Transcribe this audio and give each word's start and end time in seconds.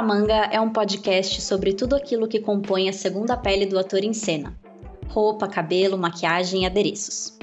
pra 0.00 0.02
Manga 0.02 0.48
é 0.50 0.58
um 0.58 0.70
podcast 0.70 1.42
sobre 1.42 1.74
tudo 1.74 1.94
aquilo 1.94 2.26
que 2.26 2.40
compõe 2.40 2.88
a 2.88 2.92
segunda 2.92 3.36
pele 3.36 3.66
do 3.66 3.78
ator 3.78 4.02
em 4.02 4.14
cena: 4.14 4.56
roupa, 5.08 5.46
cabelo, 5.46 5.98
maquiagem 5.98 6.62
e 6.62 6.66
adereços. 6.66 7.36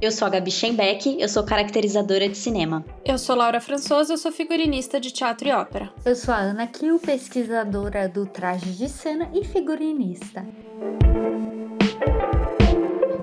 Eu 0.00 0.10
sou 0.10 0.26
a 0.26 0.30
Gabi 0.30 0.50
Schenbeck, 0.50 1.20
eu 1.20 1.28
sou 1.28 1.42
caracterizadora 1.42 2.28
de 2.28 2.38
cinema. 2.38 2.84
Eu 3.04 3.18
sou 3.18 3.36
Laura 3.36 3.60
Françoso, 3.60 4.12
eu 4.12 4.16
sou 4.16 4.32
figurinista 4.32 4.98
de 5.00 5.10
teatro 5.10 5.48
e 5.48 5.52
ópera. 5.52 5.92
Eu 6.04 6.14
sou 6.14 6.32
a 6.32 6.38
Ana 6.38 6.66
Kiel, 6.66 6.98
pesquisadora 7.00 8.08
do 8.08 8.24
traje 8.24 8.70
de 8.70 8.88
cena 8.88 9.28
e 9.34 9.44
figurinista. 9.44 10.46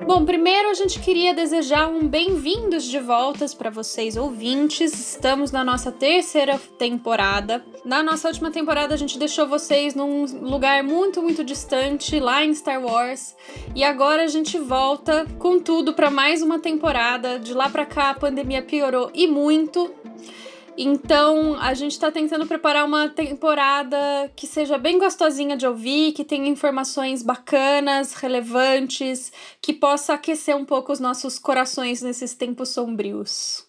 Bom, 0.05 0.23
primeiro 0.23 0.69
a 0.69 0.75
gente 0.75 0.99
queria 0.99 1.33
desejar 1.33 1.87
um 1.87 2.07
bem-vindos 2.07 2.83
de 2.83 2.99
voltas 2.99 3.55
para 3.55 3.71
vocês 3.71 4.15
ouvintes. 4.15 4.93
Estamos 4.93 5.51
na 5.51 5.63
nossa 5.63 5.91
terceira 5.91 6.59
temporada. 6.77 7.65
Na 7.83 8.03
nossa 8.03 8.27
última 8.27 8.51
temporada 8.51 8.93
a 8.93 8.97
gente 8.97 9.17
deixou 9.17 9.47
vocês 9.47 9.95
num 9.95 10.25
lugar 10.47 10.83
muito, 10.83 11.23
muito 11.23 11.43
distante, 11.43 12.19
lá 12.19 12.45
em 12.45 12.53
Star 12.53 12.85
Wars. 12.85 13.35
E 13.73 13.83
agora 13.83 14.23
a 14.23 14.27
gente 14.27 14.59
volta 14.59 15.25
com 15.39 15.59
tudo 15.59 15.91
para 15.91 16.11
mais 16.11 16.43
uma 16.43 16.59
temporada. 16.59 17.39
De 17.39 17.55
lá 17.55 17.67
para 17.67 17.83
cá 17.83 18.11
a 18.11 18.15
pandemia 18.15 18.61
piorou 18.61 19.09
e 19.11 19.25
muito. 19.25 19.91
Então, 20.77 21.55
a 21.61 21.73
gente 21.73 21.93
está 21.93 22.11
tentando 22.11 22.45
preparar 22.45 22.85
uma 22.85 23.07
temporada 23.07 23.97
que 24.35 24.45
seja 24.45 24.77
bem 24.77 24.99
gostosinha 24.99 25.55
de 25.55 25.65
ouvir, 25.65 26.11
que 26.11 26.25
tenha 26.25 26.49
informações 26.49 27.23
bacanas, 27.23 28.13
relevantes, 28.13 29.31
que 29.61 29.71
possa 29.71 30.13
aquecer 30.15 30.55
um 30.55 30.65
pouco 30.65 30.91
os 30.91 30.99
nossos 30.99 31.39
corações 31.39 32.01
nesses 32.01 32.35
tempos 32.35 32.69
sombrios. 32.69 33.65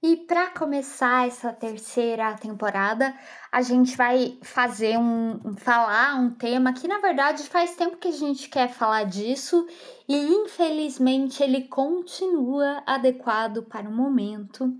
E 0.00 0.18
para 0.18 0.50
começar 0.50 1.26
essa 1.26 1.52
terceira 1.52 2.32
temporada, 2.34 3.12
a 3.50 3.60
gente 3.60 3.96
vai 3.96 4.38
fazer 4.42 4.96
um 4.96 5.56
falar 5.56 6.14
um 6.20 6.30
tema 6.30 6.72
que 6.72 6.86
na 6.86 6.98
verdade 6.98 7.42
faz 7.44 7.74
tempo 7.74 7.96
que 7.96 8.08
a 8.08 8.12
gente 8.12 8.48
quer 8.48 8.68
falar 8.68 9.04
disso 9.04 9.66
e 10.08 10.16
infelizmente 10.16 11.42
ele 11.42 11.62
continua 11.62 12.84
adequado 12.86 13.64
para 13.64 13.88
o 13.88 13.92
momento 13.92 14.72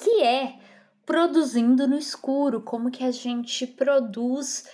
que 0.00 0.22
é 0.22 0.58
produzindo 1.04 1.86
no 1.86 1.96
escuro, 1.96 2.60
como 2.60 2.90
que 2.90 3.04
a 3.04 3.10
gente 3.10 3.66
produz 3.66 4.64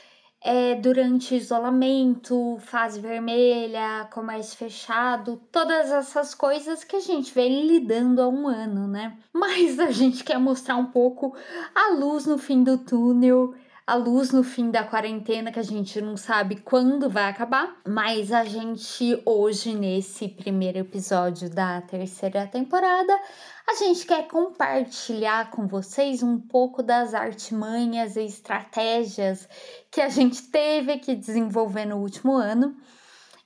é, 0.43 0.75
durante 0.77 1.35
isolamento, 1.35 2.57
fase 2.61 3.01
vermelha, 3.01 4.09
comércio 4.13 4.57
fechado, 4.57 5.43
todas 5.51 5.91
essas 5.91 6.35
coisas 6.35 6.85
que 6.85 6.97
a 6.97 7.01
gente 7.01 7.35
vem 7.35 7.67
lidando 7.67 8.23
há 8.23 8.29
um 8.29 8.47
ano, 8.47 8.87
né? 8.87 9.19
Mas 9.35 9.81
a 9.81 9.91
gente 9.91 10.23
quer 10.23 10.39
mostrar 10.39 10.77
um 10.77 10.87
pouco 10.87 11.35
a 11.75 11.95
luz 11.95 12.27
no 12.27 12.39
fim 12.39 12.63
do 12.63 12.79
túnel 12.79 13.55
a 13.87 13.95
luz 13.95 14.33
no 14.33 14.43
fim 14.43 14.69
da 14.69 14.83
quarentena, 14.83 15.53
que 15.53 15.61
a 15.61 15.63
gente 15.63 16.01
não 16.01 16.17
sabe 16.17 16.57
quando 16.57 17.09
vai 17.09 17.31
acabar, 17.31 17.77
mas 17.87 18.33
a 18.33 18.43
gente 18.45 19.23
hoje, 19.25 19.77
nesse 19.77 20.27
primeiro 20.27 20.79
episódio 20.79 21.49
da 21.49 21.81
terceira 21.83 22.49
temporada, 22.49 23.17
a 23.65 23.75
gente 23.75 24.05
quer 24.05 24.27
compartilhar 24.27 25.53
com 25.53 25.69
vocês 25.69 26.21
um 26.21 26.37
pouco 26.37 26.83
das 26.83 27.15
artimanhas 27.15 28.17
e 28.17 28.25
estratégias 28.25 29.49
que 29.89 30.01
a 30.01 30.09
gente 30.09 30.43
teve 30.43 30.99
que 30.99 31.15
desenvolver 31.15 31.85
no 31.85 31.99
último 31.99 32.35
ano 32.35 32.77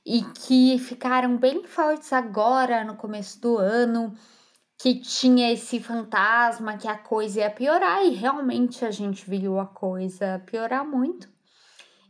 e 0.07 0.23
que 0.23 0.79
ficaram 0.79 1.37
bem 1.37 1.65
fortes 1.65 2.15
agora 2.15 2.83
no 2.83 2.97
começo 2.97 3.39
do 3.43 3.59
ano 3.59 4.17
que 4.81 4.95
tinha 4.95 5.53
esse 5.53 5.79
fantasma 5.79 6.79
que 6.79 6.89
a 6.89 6.97
coisa 6.97 7.41
ia 7.41 7.51
piorar 7.51 8.03
e 8.03 8.15
realmente 8.15 8.83
a 8.83 8.91
gente 8.91 9.29
viu 9.29 9.61
a 9.61 9.67
coisa 9.67 10.43
piorar 10.47 10.87
muito. 10.87 11.29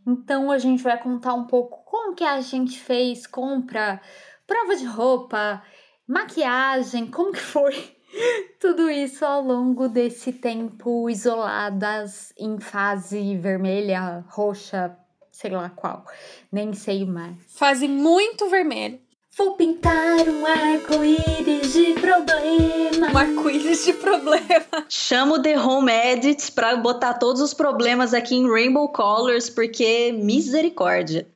Então 0.06 0.52
a 0.52 0.58
gente 0.58 0.80
vai 0.80 0.96
contar 0.96 1.34
um 1.34 1.46
pouco 1.46 1.84
como 1.84 2.14
que 2.14 2.22
a 2.22 2.40
gente 2.40 2.78
fez 2.78 3.26
compra, 3.26 4.00
prova 4.46 4.76
de 4.76 4.84
roupa, 4.84 5.60
maquiagem, 6.06 7.08
como 7.08 7.32
que 7.32 7.40
foi 7.40 7.74
tudo 8.60 8.88
isso 8.88 9.24
ao 9.24 9.42
longo 9.42 9.88
desse 9.88 10.32
tempo 10.32 11.10
isoladas 11.10 12.32
em 12.38 12.60
fase 12.60 13.36
vermelha, 13.36 14.24
roxa, 14.28 14.96
sei 15.32 15.50
lá 15.50 15.70
qual, 15.70 16.04
nem 16.52 16.72
sei 16.72 17.04
mais. 17.04 17.36
Fase 17.48 17.88
muito 17.88 18.48
vermelha. 18.48 19.09
Vou 19.40 19.52
pintar 19.52 20.28
um 20.28 20.44
arco-íris 20.44 21.72
de 21.72 21.94
problema. 21.94 23.10
Um 23.10 23.16
arco-íris 23.16 23.86
de 23.86 23.94
problema. 23.94 24.84
Chamo 24.86 25.40
The 25.40 25.58
Home 25.58 25.90
Edits 25.90 26.50
pra 26.50 26.76
botar 26.76 27.14
todos 27.14 27.40
os 27.40 27.54
problemas 27.54 28.12
aqui 28.12 28.36
em 28.36 28.46
Rainbow 28.46 28.86
Colors, 28.90 29.48
porque 29.48 30.12
misericórdia. 30.12 31.26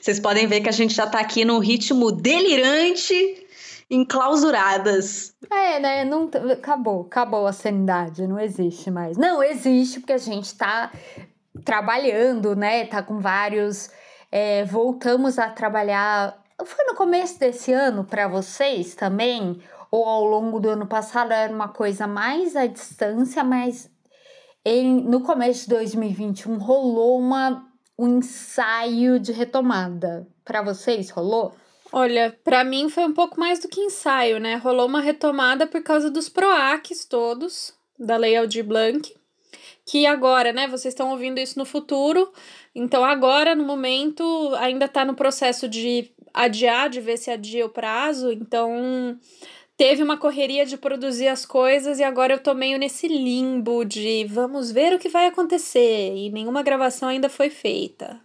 Vocês 0.00 0.18
podem 0.18 0.46
ver 0.46 0.62
que 0.62 0.70
a 0.70 0.72
gente 0.72 0.94
já 0.94 1.06
tá 1.06 1.20
aqui 1.20 1.44
num 1.44 1.58
ritmo 1.58 2.10
delirante, 2.10 3.46
enclausuradas. 3.90 5.34
É, 5.52 5.78
né? 5.78 6.04
Não, 6.06 6.30
acabou, 6.50 7.02
acabou 7.02 7.46
a 7.46 7.52
sanidade, 7.52 8.26
não 8.26 8.40
existe 8.40 8.90
mais. 8.90 9.18
Não, 9.18 9.42
existe 9.42 10.00
porque 10.00 10.14
a 10.14 10.18
gente 10.18 10.54
tá 10.54 10.90
trabalhando, 11.66 12.56
né? 12.56 12.86
Tá 12.86 13.02
com 13.02 13.20
vários. 13.20 13.90
É, 14.32 14.64
voltamos 14.64 15.38
a 15.38 15.50
trabalhar 15.50 16.45
foi 16.64 16.84
no 16.86 16.94
começo 16.94 17.38
desse 17.38 17.72
ano 17.72 18.04
para 18.04 18.28
vocês 18.28 18.94
também? 18.94 19.60
Ou 19.90 20.04
ao 20.04 20.24
longo 20.24 20.58
do 20.58 20.70
ano 20.70 20.86
passado 20.86 21.32
era 21.32 21.52
uma 21.52 21.68
coisa 21.68 22.06
mais 22.06 22.56
à 22.56 22.66
distância, 22.66 23.44
mas 23.44 23.90
em, 24.64 25.02
no 25.02 25.20
começo 25.20 25.62
de 25.62 25.68
2021 25.68 26.58
rolou 26.58 27.18
uma, 27.18 27.66
um 27.98 28.18
ensaio 28.18 29.20
de 29.20 29.32
retomada. 29.32 30.26
Para 30.44 30.62
vocês, 30.62 31.10
rolou? 31.10 31.54
Olha, 31.92 32.36
para 32.42 32.64
mim 32.64 32.88
foi 32.88 33.04
um 33.04 33.14
pouco 33.14 33.38
mais 33.38 33.60
do 33.60 33.68
que 33.68 33.80
ensaio, 33.80 34.40
né? 34.40 34.56
Rolou 34.56 34.86
uma 34.86 35.00
retomada 35.00 35.66
por 35.66 35.82
causa 35.82 36.10
dos 36.10 36.28
PROACs 36.28 37.04
todos, 37.04 37.74
da 37.98 38.16
Lei 38.16 38.36
Aldir 38.36 38.64
Blanc, 38.64 39.14
que 39.84 40.04
agora, 40.04 40.52
né, 40.52 40.66
vocês 40.66 40.92
estão 40.92 41.10
ouvindo 41.10 41.38
isso 41.38 41.58
no 41.58 41.64
futuro, 41.64 42.32
então 42.74 43.04
agora, 43.04 43.54
no 43.54 43.64
momento, 43.64 44.52
ainda 44.56 44.86
está 44.86 45.04
no 45.04 45.14
processo 45.14 45.68
de 45.68 46.12
adiar, 46.36 46.90
de 46.90 47.00
ver 47.00 47.16
se 47.16 47.30
adia 47.30 47.64
o 47.64 47.70
prazo. 47.70 48.30
Então, 48.30 49.18
teve 49.76 50.02
uma 50.02 50.18
correria 50.18 50.66
de 50.66 50.76
produzir 50.76 51.28
as 51.28 51.46
coisas 51.46 51.98
e 51.98 52.04
agora 52.04 52.34
eu 52.34 52.38
tô 52.38 52.54
meio 52.54 52.78
nesse 52.78 53.08
limbo 53.08 53.84
de 53.84 54.24
vamos 54.26 54.70
ver 54.70 54.92
o 54.92 54.98
que 54.98 55.08
vai 55.08 55.26
acontecer 55.26 56.14
e 56.14 56.30
nenhuma 56.30 56.62
gravação 56.62 57.08
ainda 57.08 57.28
foi 57.28 57.48
feita. 57.48 58.20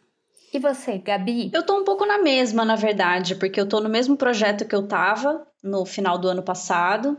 E 0.53 0.59
você, 0.59 0.97
Gabi? 0.97 1.49
Eu 1.53 1.66
tô 1.66 1.79
um 1.79 1.85
pouco 1.85 2.05
na 2.05 2.17
mesma, 2.17 2.66
na 2.66 2.75
verdade, 2.75 3.35
porque 3.35 3.59
eu 3.59 3.67
tô 3.67 3.79
no 3.79 3.88
mesmo 3.88 4.17
projeto 4.17 4.67
que 4.67 4.75
eu 4.75 4.85
tava 4.85 5.47
no 5.63 5.85
final 5.85 6.17
do 6.17 6.28
ano 6.28 6.43
passado 6.43 7.17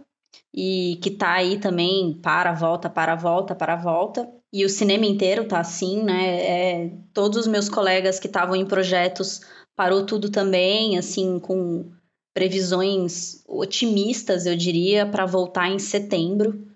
e 0.52 0.98
que 1.02 1.10
tá 1.10 1.32
aí 1.32 1.58
também 1.58 2.20
para, 2.22 2.52
volta, 2.52 2.90
para, 2.90 3.14
volta, 3.14 3.54
para, 3.54 3.74
volta. 3.74 4.28
E 4.52 4.64
o 4.64 4.68
cinema 4.68 5.06
inteiro 5.06 5.48
tá 5.48 5.60
assim, 5.60 6.02
né? 6.02 6.40
É, 6.84 6.92
todos 7.14 7.38
os 7.38 7.46
meus 7.46 7.68
colegas 7.68 8.20
que 8.20 8.26
estavam 8.26 8.54
em 8.54 8.66
projetos 8.66 9.40
parou 9.74 10.04
tudo 10.04 10.30
também, 10.30 10.98
assim, 10.98 11.38
com 11.38 11.90
previsões 12.34 13.42
otimistas, 13.46 14.44
eu 14.44 14.54
diria, 14.56 15.06
para 15.06 15.24
voltar 15.24 15.70
em 15.70 15.78
setembro. 15.78 16.66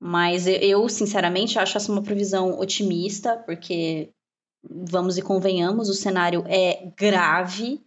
Mas 0.00 0.48
eu, 0.48 0.88
sinceramente, 0.88 1.60
acho 1.60 1.76
essa 1.76 1.92
uma 1.92 2.02
previsão 2.02 2.58
otimista, 2.58 3.36
porque, 3.36 4.10
vamos 4.68 5.16
e 5.16 5.22
convenhamos, 5.22 5.88
o 5.88 5.94
cenário 5.94 6.44
é 6.48 6.90
grave. 6.96 7.80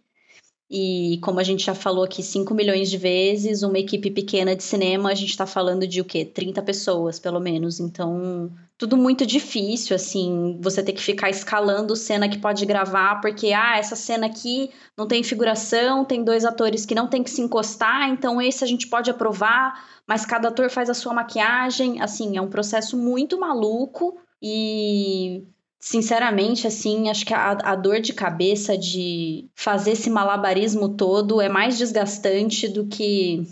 E 0.70 1.18
como 1.22 1.38
a 1.38 1.42
gente 1.42 1.64
já 1.64 1.74
falou 1.74 2.04
aqui 2.04 2.22
5 2.22 2.54
milhões 2.54 2.90
de 2.90 2.96
vezes, 2.96 3.62
uma 3.62 3.78
equipe 3.78 4.10
pequena 4.10 4.56
de 4.56 4.62
cinema, 4.62 5.10
a 5.10 5.14
gente 5.14 5.30
está 5.30 5.46
falando 5.46 5.86
de 5.86 6.00
o 6.00 6.04
quê? 6.04 6.24
30 6.24 6.62
pessoas, 6.62 7.20
pelo 7.20 7.38
menos. 7.38 7.78
Então, 7.78 8.50
tudo 8.78 8.96
muito 8.96 9.24
difícil, 9.24 9.96
assim, 9.96 10.58
você 10.60 10.82
ter 10.82 10.92
que 10.92 11.02
ficar 11.02 11.30
escalando 11.30 11.96
cena 11.96 12.28
que 12.28 12.38
pode 12.38 12.66
gravar, 12.66 13.20
porque, 13.20 13.52
ah, 13.52 13.78
essa 13.78 13.96
cena 13.96 14.26
aqui 14.26 14.70
não 14.96 15.08
tem 15.08 15.22
figuração, 15.22 16.04
tem 16.04 16.22
dois 16.22 16.44
atores 16.44 16.84
que 16.84 16.94
não 16.94 17.08
tem 17.08 17.22
que 17.22 17.30
se 17.30 17.40
encostar, 17.40 18.08
então 18.08 18.40
esse 18.40 18.62
a 18.62 18.66
gente 18.66 18.86
pode 18.86 19.10
aprovar, 19.10 19.82
mas 20.06 20.26
cada 20.26 20.48
ator 20.48 20.68
faz 20.68 20.90
a 20.90 20.94
sua 20.94 21.14
maquiagem. 21.14 22.00
Assim, 22.00 22.36
é 22.36 22.40
um 22.40 22.50
processo 22.50 22.96
muito 22.96 23.40
maluco 23.40 24.18
e 24.42 25.46
Sinceramente, 25.78 26.66
assim, 26.66 27.08
acho 27.08 27.24
que 27.24 27.32
a, 27.32 27.50
a 27.52 27.76
dor 27.76 28.00
de 28.00 28.12
cabeça 28.12 28.76
de 28.76 29.48
fazer 29.54 29.92
esse 29.92 30.10
malabarismo 30.10 30.96
todo 30.96 31.40
é 31.40 31.48
mais 31.48 31.78
desgastante 31.78 32.66
do 32.66 32.86
que, 32.88 33.46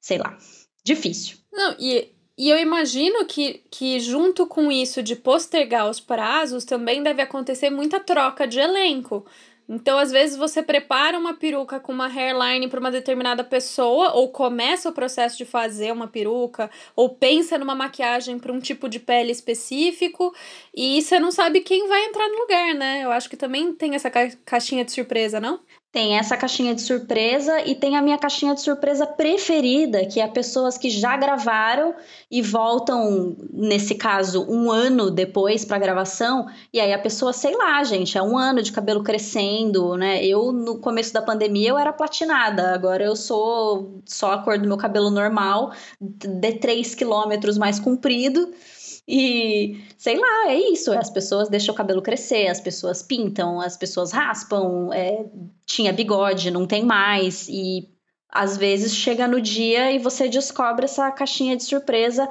sei 0.00 0.18
lá, 0.18 0.38
difícil. 0.84 1.38
Não, 1.52 1.74
e, 1.80 2.12
e 2.38 2.48
eu 2.48 2.58
imagino 2.58 3.24
que, 3.26 3.64
que 3.70 3.98
junto 3.98 4.46
com 4.46 4.70
isso 4.70 5.02
de 5.02 5.16
postergar 5.16 5.90
os 5.90 5.98
prazos, 5.98 6.64
também 6.64 7.02
deve 7.02 7.20
acontecer 7.20 7.68
muita 7.68 7.98
troca 7.98 8.46
de 8.46 8.60
elenco. 8.60 9.26
Então, 9.68 9.98
às 9.98 10.10
vezes, 10.10 10.36
você 10.36 10.62
prepara 10.62 11.18
uma 11.18 11.34
peruca 11.34 11.78
com 11.78 11.92
uma 11.92 12.06
hairline 12.06 12.68
para 12.68 12.80
uma 12.80 12.90
determinada 12.90 13.44
pessoa, 13.44 14.12
ou 14.14 14.30
começa 14.30 14.88
o 14.88 14.92
processo 14.94 15.36
de 15.36 15.44
fazer 15.44 15.92
uma 15.92 16.08
peruca, 16.08 16.70
ou 16.96 17.10
pensa 17.10 17.58
numa 17.58 17.74
maquiagem 17.74 18.38
para 18.38 18.52
um 18.52 18.60
tipo 18.60 18.88
de 18.88 18.98
pele 18.98 19.30
específico, 19.30 20.34
e 20.74 21.02
você 21.02 21.18
não 21.20 21.30
sabe 21.30 21.60
quem 21.60 21.86
vai 21.86 22.06
entrar 22.06 22.28
no 22.28 22.38
lugar, 22.38 22.74
né? 22.74 23.04
Eu 23.04 23.10
acho 23.12 23.28
que 23.28 23.36
também 23.36 23.72
tem 23.74 23.94
essa 23.94 24.10
ca 24.10 24.30
caixinha 24.46 24.84
de 24.84 24.92
surpresa, 24.92 25.38
não? 25.38 25.60
Tem 25.90 26.18
essa 26.18 26.36
caixinha 26.36 26.74
de 26.74 26.82
surpresa 26.82 27.62
e 27.62 27.74
tem 27.74 27.96
a 27.96 28.02
minha 28.02 28.18
caixinha 28.18 28.54
de 28.54 28.60
surpresa 28.60 29.06
preferida, 29.06 30.04
que 30.04 30.20
é 30.20 30.28
pessoas 30.28 30.76
que 30.76 30.90
já 30.90 31.16
gravaram 31.16 31.94
e 32.30 32.42
voltam, 32.42 33.34
nesse 33.50 33.94
caso, 33.94 34.44
um 34.50 34.70
ano 34.70 35.10
depois 35.10 35.64
para 35.64 35.78
gravação, 35.78 36.46
e 36.74 36.78
aí 36.78 36.92
a 36.92 36.98
pessoa, 36.98 37.32
sei 37.32 37.56
lá, 37.56 37.82
gente, 37.84 38.18
é 38.18 38.22
um 38.22 38.36
ano 38.36 38.62
de 38.62 38.70
cabelo 38.70 39.02
crescendo, 39.02 39.96
né? 39.96 40.22
Eu, 40.22 40.52
no 40.52 40.78
começo 40.78 41.12
da 41.12 41.22
pandemia, 41.22 41.70
eu 41.70 41.78
era 41.78 41.92
platinada, 41.92 42.74
agora 42.74 43.02
eu 43.02 43.16
sou 43.16 44.02
só 44.04 44.32
a 44.32 44.38
cor 44.42 44.58
do 44.58 44.68
meu 44.68 44.76
cabelo 44.76 45.10
normal, 45.10 45.72
de 45.98 46.52
3 46.52 46.94
quilômetros 46.94 47.56
mais 47.56 47.80
comprido. 47.80 48.52
E 49.08 49.82
sei 49.96 50.18
lá, 50.18 50.50
é 50.50 50.56
isso. 50.70 50.92
As 50.92 51.08
pessoas 51.08 51.48
deixam 51.48 51.74
o 51.74 51.76
cabelo 51.76 52.02
crescer, 52.02 52.48
as 52.48 52.60
pessoas 52.60 53.02
pintam, 53.02 53.58
as 53.58 53.74
pessoas 53.74 54.12
raspam. 54.12 54.92
É, 54.92 55.24
tinha 55.64 55.94
bigode, 55.94 56.50
não 56.50 56.66
tem 56.66 56.84
mais. 56.84 57.48
E 57.48 57.88
às 58.30 58.58
vezes 58.58 58.94
chega 58.94 59.26
no 59.26 59.40
dia 59.40 59.90
e 59.90 59.98
você 59.98 60.28
descobre 60.28 60.84
essa 60.84 61.10
caixinha 61.10 61.56
de 61.56 61.64
surpresa. 61.64 62.28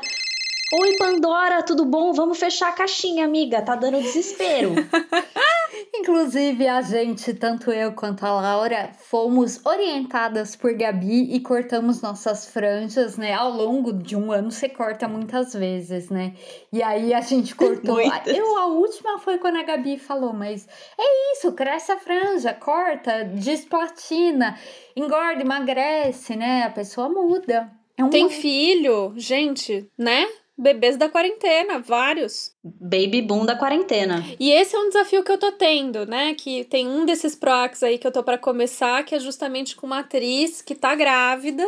Oi, 0.79 0.97
Pandora, 0.97 1.63
tudo 1.63 1.83
bom? 1.83 2.13
Vamos 2.13 2.37
fechar 2.37 2.69
a 2.69 2.73
caixinha, 2.73 3.25
amiga. 3.25 3.61
Tá 3.61 3.75
dando 3.75 4.01
desespero. 4.01 4.75
Inclusive, 5.93 6.67
a 6.67 6.81
gente, 6.81 7.33
tanto 7.33 7.71
eu 7.71 7.93
quanto 7.93 8.25
a 8.25 8.31
Laura, 8.31 8.91
fomos 8.97 9.65
orientadas 9.65 10.55
por 10.55 10.73
Gabi 10.73 11.33
e 11.33 11.39
cortamos 11.39 12.01
nossas 12.01 12.47
franjas, 12.47 13.17
né? 13.17 13.33
Ao 13.33 13.49
longo 13.51 13.93
de 13.93 14.15
um 14.15 14.31
ano 14.31 14.51
você 14.51 14.69
corta 14.69 15.07
muitas 15.07 15.53
vezes, 15.53 16.09
né? 16.09 16.33
E 16.71 16.81
aí 16.81 17.13
a 17.13 17.21
gente 17.21 17.53
cortou. 17.55 17.99
eu, 17.99 18.57
a 18.57 18.65
última 18.67 19.19
foi 19.19 19.37
quando 19.37 19.57
a 19.57 19.63
Gabi 19.63 19.97
falou, 19.97 20.33
mas 20.33 20.67
é 20.97 21.33
isso, 21.33 21.51
cresce 21.53 21.91
a 21.91 21.97
franja, 21.97 22.53
corta, 22.53 23.25
desplatina, 23.25 24.57
engorda, 24.95 25.41
emagrece, 25.41 26.35
né? 26.35 26.63
A 26.63 26.69
pessoa 26.69 27.09
muda. 27.09 27.71
É 27.97 28.03
um 28.03 28.09
Tem 28.09 28.29
filho, 28.29 29.13
gente, 29.15 29.89
né? 29.97 30.27
Bebês 30.57 30.97
da 30.97 31.07
quarentena, 31.07 31.79
vários. 31.79 32.51
Baby 32.63 33.21
boom 33.21 33.45
da 33.45 33.55
quarentena. 33.55 34.23
E 34.39 34.51
esse 34.51 34.75
é 34.75 34.79
um 34.79 34.87
desafio 34.87 35.23
que 35.23 35.31
eu 35.31 35.37
tô 35.37 35.51
tendo, 35.51 36.05
né? 36.05 36.33
Que 36.33 36.63
tem 36.63 36.87
um 36.87 37.05
desses 37.05 37.35
proax 37.35 37.83
aí 37.83 37.97
que 37.97 38.07
eu 38.07 38.11
tô 38.11 38.23
para 38.23 38.37
começar, 38.37 39.03
que 39.03 39.13
é 39.13 39.19
justamente 39.19 39.75
com 39.75 39.85
uma 39.85 39.99
atriz 39.99 40.61
que 40.61 40.73
tá 40.73 40.95
grávida 40.95 41.65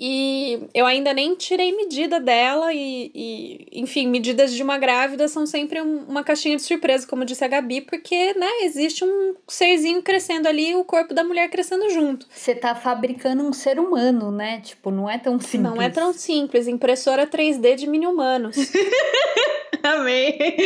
e 0.00 0.68
eu 0.72 0.86
ainda 0.86 1.12
nem 1.12 1.34
tirei 1.34 1.74
medida 1.74 2.20
dela, 2.20 2.72
e, 2.72 3.10
e, 3.12 3.80
enfim, 3.80 4.06
medidas 4.06 4.54
de 4.54 4.62
uma 4.62 4.78
grávida 4.78 5.26
são 5.26 5.44
sempre 5.44 5.80
um, 5.80 6.04
uma 6.04 6.22
caixinha 6.22 6.56
de 6.56 6.62
surpresa, 6.62 7.06
como 7.06 7.24
disse 7.24 7.44
a 7.44 7.48
Gabi, 7.48 7.80
porque, 7.80 8.32
né, 8.34 8.48
existe 8.62 9.04
um 9.04 9.34
serzinho 9.48 10.00
crescendo 10.00 10.46
ali 10.46 10.70
e 10.70 10.76
o 10.76 10.84
corpo 10.84 11.12
da 11.12 11.24
mulher 11.24 11.50
crescendo 11.50 11.90
junto. 11.90 12.26
Você 12.30 12.54
tá 12.54 12.76
fabricando 12.76 13.42
um 13.42 13.52
ser 13.52 13.80
humano, 13.80 14.30
né? 14.30 14.60
Tipo, 14.60 14.92
não 14.92 15.10
é 15.10 15.18
tão 15.18 15.40
simples. 15.40 15.62
Não 15.62 15.82
é 15.82 15.90
tão 15.90 16.12
simples. 16.12 16.68
Impressora 16.68 17.26
3D 17.26 17.74
de 17.74 17.88
mini 17.88 18.06
humanos. 18.06 18.56
Amei. 19.82 20.56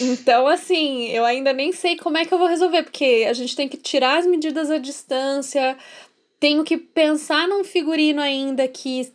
Então, 0.00 0.46
assim, 0.46 1.08
eu 1.08 1.24
ainda 1.24 1.52
nem 1.52 1.72
sei 1.72 1.96
como 1.96 2.16
é 2.16 2.24
que 2.24 2.32
eu 2.32 2.38
vou 2.38 2.46
resolver, 2.46 2.82
porque 2.82 3.26
a 3.28 3.32
gente 3.32 3.54
tem 3.54 3.68
que 3.68 3.76
tirar 3.76 4.18
as 4.18 4.26
medidas 4.26 4.70
à 4.70 4.78
distância, 4.78 5.76
tenho 6.40 6.64
que 6.64 6.78
pensar 6.78 7.46
num 7.46 7.62
figurino 7.62 8.20
ainda 8.20 8.66
que 8.66 9.12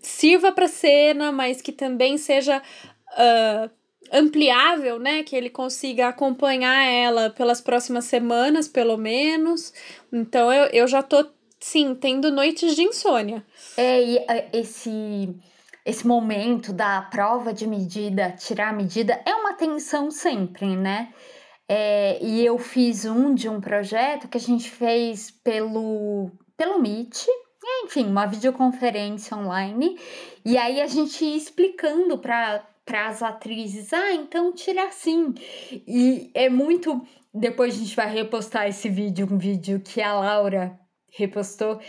sirva 0.00 0.52
para 0.52 0.68
cena, 0.68 1.32
mas 1.32 1.60
que 1.60 1.72
também 1.72 2.16
seja 2.16 2.62
uh, 3.12 3.70
ampliável, 4.12 4.98
né? 4.98 5.24
Que 5.24 5.34
ele 5.34 5.50
consiga 5.50 6.08
acompanhar 6.08 6.84
ela 6.84 7.30
pelas 7.30 7.60
próximas 7.60 8.04
semanas, 8.04 8.68
pelo 8.68 8.96
menos. 8.96 9.74
Então 10.12 10.52
eu, 10.52 10.66
eu 10.66 10.86
já 10.86 11.02
tô, 11.02 11.26
sim, 11.58 11.94
tendo 11.94 12.30
noites 12.30 12.74
de 12.74 12.82
insônia. 12.82 13.44
É, 13.76 14.02
e 14.02 14.18
é, 14.18 14.48
esse 14.52 15.34
esse 15.84 16.06
momento 16.06 16.72
da 16.72 17.00
prova 17.02 17.52
de 17.52 17.66
medida, 17.66 18.30
tirar 18.32 18.68
a 18.68 18.72
medida, 18.72 19.20
é 19.24 19.34
uma 19.34 19.54
tensão 19.54 20.10
sempre, 20.10 20.76
né? 20.76 21.12
É, 21.66 22.18
e 22.22 22.44
eu 22.44 22.58
fiz 22.58 23.04
um 23.04 23.34
de 23.34 23.48
um 23.48 23.60
projeto 23.60 24.28
que 24.28 24.36
a 24.36 24.40
gente 24.40 24.68
fez 24.68 25.30
pelo 25.30 26.30
pelo 26.60 26.78
Meet, 26.78 27.24
enfim, 27.84 28.04
uma 28.04 28.26
videoconferência 28.26 29.34
online, 29.34 29.98
e 30.44 30.58
aí 30.58 30.82
a 30.82 30.86
gente 30.86 31.24
ia 31.24 31.34
explicando 31.34 32.18
para 32.18 32.66
para 32.84 33.06
as 33.06 33.22
atrizes, 33.22 33.92
ah, 33.92 34.12
então 34.12 34.52
tira 34.52 34.84
assim. 34.84 35.32
E 35.86 36.30
é 36.34 36.50
muito. 36.50 37.00
Depois 37.32 37.74
a 37.74 37.78
gente 37.78 37.94
vai 37.94 38.12
repostar 38.12 38.66
esse 38.66 38.88
vídeo, 38.88 39.28
um 39.30 39.38
vídeo 39.38 39.80
que 39.80 40.02
a 40.02 40.12
Laura 40.12 40.78
repostou. 41.08 41.80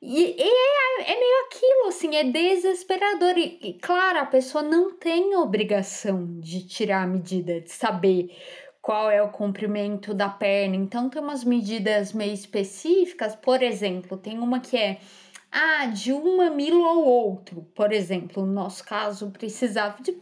E, 0.00 0.36
e 0.38 0.42
é, 0.42 1.12
é 1.12 1.18
meio 1.18 1.46
aquilo, 1.46 1.88
assim, 1.88 2.14
é 2.14 2.24
desesperador. 2.24 3.36
E, 3.36 3.58
e, 3.62 3.74
claro, 3.74 4.20
a 4.20 4.26
pessoa 4.26 4.62
não 4.62 4.96
tem 4.96 5.34
obrigação 5.34 6.38
de 6.38 6.66
tirar 6.66 7.02
a 7.02 7.06
medida, 7.06 7.60
de 7.60 7.72
saber 7.72 8.30
qual 8.84 9.10
é 9.10 9.22
o 9.22 9.30
comprimento 9.30 10.12
da 10.12 10.28
perna. 10.28 10.76
Então, 10.76 11.08
tem 11.08 11.22
umas 11.22 11.42
medidas 11.42 12.12
meio 12.12 12.34
específicas. 12.34 13.34
Por 13.34 13.62
exemplo, 13.62 14.18
tem 14.18 14.38
uma 14.38 14.60
que 14.60 14.76
é 14.76 14.98
ah, 15.50 15.86
de 15.86 16.12
um 16.12 16.36
mamilo 16.36 16.84
ao 16.84 17.02
outro. 17.02 17.66
Por 17.74 17.94
exemplo, 17.94 18.44
no 18.44 18.52
nosso 18.52 18.84
caso, 18.84 19.30
precisava 19.30 20.02
de. 20.02 20.12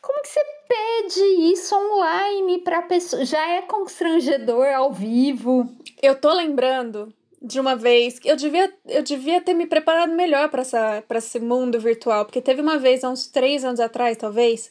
Como 0.00 0.22
que 0.22 0.28
você 0.28 0.40
pede 0.68 1.20
isso 1.52 1.74
online 1.74 2.58
para 2.58 2.82
pessoa? 2.82 3.24
Já 3.24 3.44
é 3.56 3.62
constrangedor 3.62 4.68
ao 4.68 4.92
vivo. 4.92 5.74
Eu 6.00 6.14
tô 6.14 6.32
lembrando 6.32 7.12
de 7.42 7.58
uma 7.58 7.74
vez 7.74 8.20
eu 8.22 8.36
devia 8.36 8.70
eu 8.86 9.02
devia 9.02 9.40
ter 9.40 9.54
me 9.54 9.66
preparado 9.66 10.12
melhor 10.12 10.50
para 10.50 11.18
esse 11.18 11.40
mundo 11.40 11.80
virtual, 11.80 12.26
porque 12.26 12.40
teve 12.40 12.60
uma 12.60 12.78
vez 12.78 13.02
há 13.02 13.10
uns 13.10 13.26
três 13.26 13.64
anos 13.64 13.80
atrás, 13.80 14.16
talvez, 14.16 14.70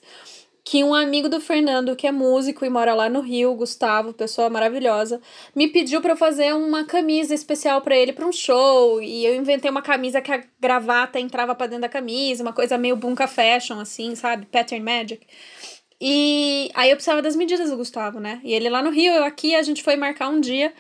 que 0.70 0.84
um 0.84 0.94
amigo 0.94 1.28
do 1.28 1.42
Fernando, 1.42 1.96
que 1.96 2.06
é 2.06 2.12
músico 2.12 2.64
e 2.64 2.70
mora 2.70 2.94
lá 2.94 3.10
no 3.10 3.22
Rio, 3.22 3.56
Gustavo, 3.56 4.14
pessoa 4.14 4.52
maravilhosa, 4.52 5.20
me 5.56 5.68
pediu 5.68 6.00
para 6.00 6.12
eu 6.12 6.16
fazer 6.16 6.54
uma 6.54 6.86
camisa 6.86 7.34
especial 7.34 7.82
para 7.82 7.98
ele 7.98 8.14
para 8.14 8.28
um 8.28 8.32
show, 8.32 9.02
e 9.02 9.26
eu 9.26 9.34
inventei 9.34 9.72
uma 9.72 9.82
camisa 9.82 10.22
que 10.22 10.32
a 10.32 10.44
gravata 10.60 11.20
entrava 11.20 11.56
para 11.56 11.66
dentro 11.66 11.82
da 11.82 11.90
camisa, 11.90 12.44
uma 12.44 12.54
coisa 12.54 12.78
meio 12.78 12.96
bunka 12.96 13.28
fashion 13.28 13.80
assim, 13.80 14.14
sabe? 14.14 14.46
Pattern 14.46 14.86
Magic. 14.86 15.26
E 16.00 16.70
aí 16.76 16.92
eu 16.92 16.96
precisava 16.98 17.24
das 17.24 17.36
medidas 17.36 17.72
do 17.72 17.78
Gustavo, 17.78 18.20
né? 18.20 18.40
E 18.44 18.54
ele 18.54 18.70
lá 18.70 18.84
no 18.84 18.92
Rio, 18.92 19.12
eu 19.12 19.24
aqui, 19.24 19.56
a 19.56 19.64
gente 19.64 19.82
foi 19.82 19.96
marcar 19.96 20.30
um 20.30 20.40
dia. 20.40 20.72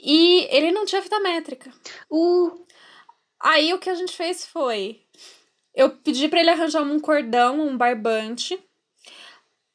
E 0.00 0.48
ele 0.50 0.72
não 0.72 0.84
tinha 0.84 1.00
fita 1.00 1.20
métrica. 1.20 1.70
Uh. 2.10 2.50
Aí 3.40 3.72
o 3.72 3.78
que 3.78 3.90
a 3.90 3.94
gente 3.94 4.16
fez 4.16 4.44
foi 4.44 5.02
eu 5.78 5.90
pedi 5.90 6.26
para 6.26 6.40
ele 6.40 6.50
arranjar 6.50 6.82
um 6.82 6.98
cordão, 6.98 7.60
um 7.60 7.76
barbante, 7.76 8.58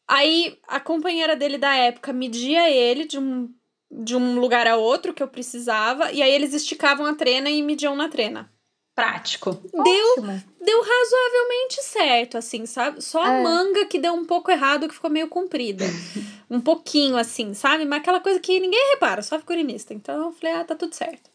Aí 0.07 0.57
a 0.67 0.79
companheira 0.79 1.35
dele 1.35 1.57
da 1.57 1.73
época 1.75 2.11
media 2.11 2.69
ele 2.69 3.05
de 3.05 3.17
um, 3.17 3.49
de 3.91 4.15
um 4.15 4.39
lugar 4.39 4.67
a 4.67 4.75
outro 4.75 5.13
que 5.13 5.23
eu 5.23 5.27
precisava, 5.27 6.11
e 6.11 6.21
aí 6.21 6.31
eles 6.31 6.53
esticavam 6.53 7.05
a 7.05 7.15
trena 7.15 7.49
e 7.49 7.61
mediam 7.61 7.95
na 7.95 8.09
trena. 8.09 8.51
Prático. 8.95 9.51
Deu, 9.51 10.15
deu 10.61 10.81
razoavelmente 10.83 11.81
certo, 11.81 12.37
assim, 12.37 12.65
sabe? 12.67 13.01
Só 13.01 13.23
a 13.23 13.33
é. 13.33 13.43
manga 13.43 13.85
que 13.87 13.97
deu 13.97 14.13
um 14.13 14.23
pouco 14.23 14.51
errado, 14.51 14.87
que 14.87 14.93
ficou 14.93 15.09
meio 15.09 15.27
comprida. 15.27 15.83
um 16.47 16.61
pouquinho, 16.61 17.17
assim, 17.17 17.55
sabe? 17.55 17.85
Mas 17.85 18.01
aquela 18.01 18.19
coisa 18.19 18.39
que 18.39 18.59
ninguém 18.59 18.91
repara, 18.91 19.23
só 19.23 19.39
figurinista. 19.39 19.95
Então 19.95 20.25
eu 20.27 20.31
falei, 20.31 20.55
ah, 20.55 20.63
tá 20.63 20.75
tudo 20.75 20.93
certo. 20.93 21.31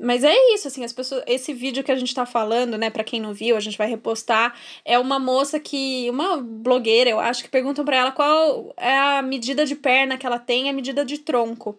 Mas 0.00 0.22
é 0.22 0.32
isso, 0.54 0.68
assim, 0.68 0.84
as 0.84 0.92
pessoas. 0.92 1.24
Esse 1.26 1.52
vídeo 1.52 1.82
que 1.82 1.90
a 1.90 1.96
gente 1.96 2.14
tá 2.14 2.24
falando, 2.24 2.78
né, 2.78 2.88
para 2.88 3.02
quem 3.02 3.20
não 3.20 3.32
viu, 3.32 3.56
a 3.56 3.60
gente 3.60 3.76
vai 3.76 3.88
repostar. 3.88 4.54
É 4.84 4.98
uma 4.98 5.18
moça 5.18 5.58
que. 5.58 6.08
Uma 6.10 6.36
blogueira, 6.36 7.10
eu 7.10 7.18
acho, 7.18 7.42
que 7.42 7.50
perguntam 7.50 7.84
para 7.84 7.96
ela 7.96 8.12
qual 8.12 8.72
é 8.76 8.96
a 8.96 9.22
medida 9.22 9.66
de 9.66 9.74
perna 9.74 10.16
que 10.16 10.26
ela 10.26 10.38
tem, 10.38 10.70
a 10.70 10.72
medida 10.72 11.04
de 11.04 11.18
tronco. 11.18 11.76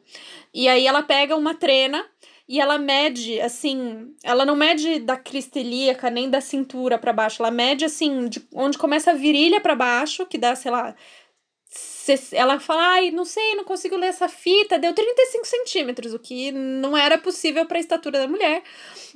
E 0.53 0.67
aí 0.67 0.85
ela 0.85 1.01
pega 1.01 1.35
uma 1.35 1.55
trena 1.55 2.05
e 2.47 2.59
ela 2.59 2.77
mede, 2.77 3.39
assim. 3.39 4.13
Ela 4.21 4.45
não 4.45 4.55
mede 4.55 4.99
da 4.99 5.15
cristelíaca 5.15 6.09
nem 6.09 6.29
da 6.29 6.41
cintura 6.41 6.97
para 6.97 7.13
baixo. 7.13 7.41
Ela 7.41 7.51
mede, 7.51 7.85
assim, 7.85 8.27
de 8.27 8.45
onde 8.53 8.77
começa 8.77 9.11
a 9.11 9.15
virilha 9.15 9.61
para 9.61 9.75
baixo, 9.75 10.25
que 10.25 10.38
dá, 10.38 10.55
sei 10.55 10.71
lá, 10.71 10.93
ela 12.31 12.59
fala, 12.59 12.81
ai, 12.93 13.11
não 13.11 13.25
sei, 13.25 13.55
não 13.55 13.63
consigo 13.63 13.95
ler 13.95 14.07
essa 14.07 14.27
fita, 14.27 14.79
deu 14.79 14.93
35 14.93 15.45
centímetros, 15.45 16.13
o 16.13 16.19
que 16.19 16.51
não 16.51 16.95
era 16.95 17.17
possível 17.17 17.65
para 17.65 17.77
a 17.77 17.81
estatura 17.81 18.19
da 18.19 18.27
mulher. 18.27 18.63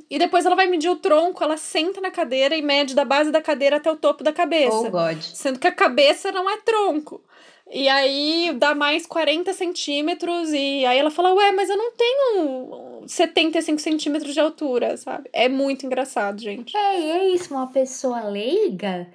E 0.10 0.20
depois 0.20 0.46
ela 0.46 0.56
vai 0.56 0.68
medir 0.68 0.90
o 0.90 0.96
tronco, 0.96 1.44
ela 1.44 1.58
senta 1.58 2.02
na 2.02 2.12
cadeira 2.12 2.56
e 2.56 2.62
mede 2.62 2.96
da 2.96 3.06
base 3.06 3.32
da 3.32 3.42
cadeira 3.42 3.78
até 3.78 3.92
o 3.92 3.96
topo 3.96 4.24
da 4.24 4.34
cabeça. 4.34 4.76
Oh, 4.76 4.90
God. 4.90 5.22
Sendo 5.22 5.60
que 5.60 5.68
a 5.68 5.72
cabeça 5.72 6.32
não 6.32 6.50
é 6.50 6.58
tronco. 6.58 7.24
E 7.72 7.90
aí 7.90 8.54
dá 8.56 8.76
mais 8.76 9.06
40 9.06 9.54
centímetros. 9.54 10.52
E 10.52 10.86
aí 10.86 10.98
ela 10.98 11.10
fala, 11.10 11.34
ué, 11.34 11.52
mas 11.52 11.70
eu 11.70 11.78
não 11.78 11.92
tenho 11.94 13.04
75 13.08 13.80
centímetros 13.80 14.34
de 14.34 14.40
altura, 14.40 14.98
sabe? 14.98 15.30
É 15.34 15.50
muito 15.50 15.86
engraçado, 15.86 16.42
gente. 16.42 16.76
É, 16.76 17.00
e 17.00 17.12
é 17.12 17.30
isso, 17.30 17.54
uma 17.54 17.68
pessoa 17.68 18.22
leiga. 18.24 19.08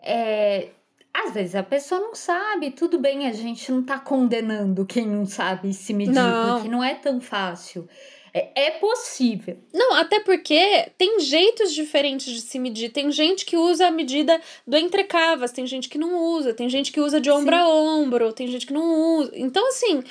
É, 0.00 0.68
às 1.14 1.32
vezes 1.32 1.54
a 1.54 1.62
pessoa 1.62 2.00
não 2.00 2.14
sabe, 2.14 2.72
tudo 2.72 2.98
bem, 2.98 3.28
a 3.28 3.32
gente 3.32 3.70
não 3.70 3.82
tá 3.82 3.98
condenando 3.98 4.84
quem 4.84 5.06
não 5.06 5.24
sabe 5.24 5.72
se 5.72 5.94
medir, 5.94 6.12
não. 6.12 6.56
porque 6.56 6.68
não 6.68 6.82
é 6.82 6.94
tão 6.94 7.20
fácil. 7.20 7.88
É, 8.36 8.66
é 8.66 8.70
possível. 8.72 9.56
Não, 9.72 9.94
até 9.94 10.18
porque 10.18 10.90
tem 10.98 11.20
jeitos 11.20 11.72
diferentes 11.72 12.32
de 12.32 12.40
se 12.40 12.58
medir. 12.58 12.90
Tem 12.90 13.12
gente 13.12 13.46
que 13.46 13.56
usa 13.56 13.86
a 13.86 13.90
medida 13.92 14.40
do 14.66 14.76
entrecavas, 14.76 15.52
tem 15.52 15.64
gente 15.64 15.88
que 15.88 15.96
não 15.96 16.16
usa, 16.16 16.52
tem 16.52 16.68
gente 16.68 16.90
que 16.90 17.00
usa 17.00 17.20
de 17.20 17.30
ombro 17.30 17.54
Sim. 17.54 17.62
a 17.62 17.68
ombro, 17.68 18.32
tem 18.32 18.48
gente 18.48 18.66
que 18.66 18.72
não 18.72 19.18
usa. 19.18 19.30
Então, 19.34 19.68
assim. 19.68 20.02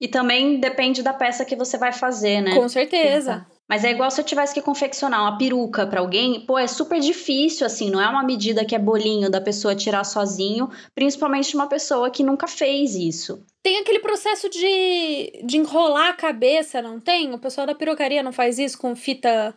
E 0.00 0.06
também 0.06 0.60
depende 0.60 1.02
da 1.02 1.12
peça 1.12 1.44
que 1.44 1.56
você 1.56 1.76
vai 1.76 1.92
fazer, 1.92 2.40
né? 2.40 2.54
Com 2.54 2.68
certeza. 2.68 3.32
Exato. 3.32 3.51
Mas 3.68 3.84
é 3.84 3.90
igual 3.90 4.10
se 4.10 4.20
eu 4.20 4.24
tivesse 4.24 4.52
que 4.52 4.60
confeccionar 4.60 5.22
uma 5.22 5.38
peruca 5.38 5.86
para 5.86 6.00
alguém, 6.00 6.40
pô, 6.40 6.58
é 6.58 6.66
super 6.66 7.00
difícil, 7.00 7.66
assim, 7.66 7.90
não 7.90 8.00
é 8.00 8.08
uma 8.08 8.22
medida 8.22 8.64
que 8.64 8.74
é 8.74 8.78
bolinho 8.78 9.30
da 9.30 9.40
pessoa 9.40 9.74
tirar 9.74 10.04
sozinho, 10.04 10.68
principalmente 10.94 11.54
uma 11.54 11.66
pessoa 11.66 12.10
que 12.10 12.22
nunca 12.22 12.46
fez 12.46 12.94
isso. 12.94 13.42
Tem 13.62 13.78
aquele 13.78 14.00
processo 14.00 14.48
de, 14.50 15.42
de 15.44 15.56
enrolar 15.56 16.10
a 16.10 16.16
cabeça, 16.16 16.82
não 16.82 17.00
tem? 17.00 17.32
O 17.32 17.38
pessoal 17.38 17.66
da 17.66 17.74
perucaria 17.74 18.22
não 18.22 18.32
faz 18.32 18.58
isso 18.58 18.78
com 18.78 18.94
fita 18.94 19.54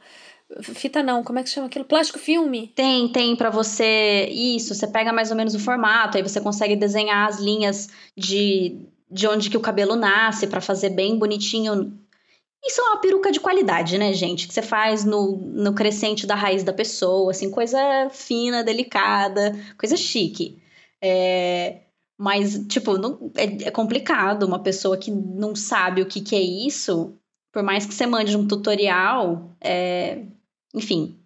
fita 0.61 1.01
não, 1.01 1.23
como 1.23 1.39
é 1.39 1.43
que 1.43 1.49
chama 1.49 1.65
aquilo? 1.65 1.83
Plástico 1.83 2.19
filme? 2.19 2.71
Tem, 2.75 3.11
tem 3.11 3.35
para 3.35 3.49
você 3.49 4.27
isso, 4.29 4.75
você 4.75 4.87
pega 4.87 5.11
mais 5.11 5.31
ou 5.31 5.37
menos 5.37 5.55
o 5.55 5.59
formato, 5.59 6.17
aí 6.17 6.23
você 6.23 6.39
consegue 6.39 6.75
desenhar 6.75 7.27
as 7.27 7.39
linhas 7.39 7.89
de 8.15 8.77
de 9.09 9.27
onde 9.27 9.49
que 9.49 9.57
o 9.57 9.61
cabelo 9.61 9.95
nasce 9.95 10.47
para 10.47 10.59
fazer 10.59 10.89
bem 10.89 11.17
bonitinho 11.17 11.93
isso 12.65 12.81
é 12.81 12.83
uma 12.83 12.99
peruca 12.99 13.31
de 13.31 13.39
qualidade, 13.39 13.97
né, 13.97 14.11
gente? 14.13 14.47
Que 14.47 14.53
você 14.53 14.61
faz 14.61 15.05
no, 15.05 15.37
no 15.37 15.73
crescente 15.73 16.25
da 16.25 16.33
raiz 16.33 16.63
da 16.63 16.73
pessoa, 16.73 17.31
assim, 17.31 17.51
coisa 17.51 17.79
fina, 18.09 18.63
delicada, 18.63 19.53
coisa 19.77 19.95
chique. 19.95 20.61
É, 20.99 21.81
mas, 22.17 22.65
tipo, 22.67 22.97
não, 22.97 23.31
é, 23.35 23.67
é, 23.67 23.71
complicado 23.71 24.43
uma 24.43 24.59
pessoa 24.59 24.97
que 24.97 25.11
não 25.11 25.55
sabe 25.55 26.01
o 26.01 26.07
que, 26.07 26.21
que 26.21 26.35
é 26.35 26.41
isso, 26.41 27.15
por 27.51 27.61
mais 27.61 27.85
que 27.85 27.93
você 27.93 28.07
mande 28.07 28.35
um 28.35 28.47
tutorial, 28.47 29.55
é, 29.61 30.23
enfim. 30.73 31.19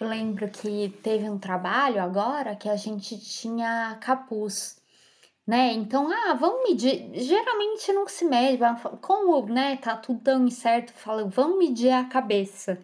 Eu 0.00 0.08
lembro 0.08 0.48
que 0.48 0.88
teve 1.02 1.28
um 1.28 1.38
trabalho 1.38 2.02
agora 2.02 2.56
que 2.56 2.68
a 2.68 2.76
gente 2.76 3.18
tinha 3.18 3.96
capuz 4.00 4.78
né? 5.46 5.72
Então, 5.72 6.10
ah, 6.10 6.34
vamos 6.34 6.68
medir. 6.68 7.10
Geralmente 7.14 7.92
não 7.92 8.08
se 8.08 8.24
mede, 8.24 8.58
como, 9.00 9.46
né, 9.46 9.76
tá 9.76 9.96
tudo 9.96 10.20
tão 10.20 10.46
incerto, 10.46 10.92
fala, 10.92 11.24
vamos 11.24 11.58
medir 11.58 11.90
a 11.90 12.04
cabeça 12.04 12.78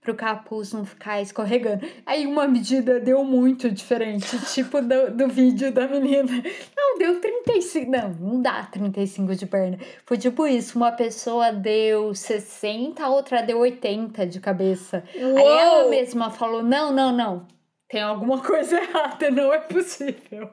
pro 0.00 0.14
capuz 0.14 0.72
não 0.72 0.84
ficar 0.84 1.20
escorregando. 1.22 1.84
Aí 2.04 2.26
uma 2.26 2.46
medida 2.46 3.00
deu 3.00 3.24
muito 3.24 3.70
diferente, 3.70 4.38
tipo 4.52 4.80
do, 4.82 5.10
do 5.10 5.28
vídeo 5.28 5.72
da 5.72 5.88
menina. 5.88 6.30
Não, 6.76 6.98
deu 6.98 7.20
35. 7.20 7.90
Não, 7.90 8.10
não 8.10 8.42
dá 8.42 8.64
35 8.64 9.34
de 9.34 9.46
perna. 9.46 9.78
Foi 10.04 10.18
tipo 10.18 10.46
isso, 10.46 10.76
uma 10.76 10.92
pessoa 10.92 11.50
deu 11.52 12.14
60, 12.14 13.02
a 13.02 13.08
outra 13.08 13.42
deu 13.42 13.58
80 13.58 14.26
de 14.26 14.40
cabeça. 14.40 15.02
Uou! 15.16 15.38
Aí 15.38 15.58
ela 15.58 15.88
mesma 15.88 16.30
falou: 16.30 16.62
"Não, 16.62 16.92
não, 16.92 17.10
não 17.10 17.54
tem 17.88 18.02
alguma 18.02 18.40
coisa 18.42 18.80
errada, 18.80 19.30
não 19.30 19.52
é 19.52 19.58
possível. 19.58 20.50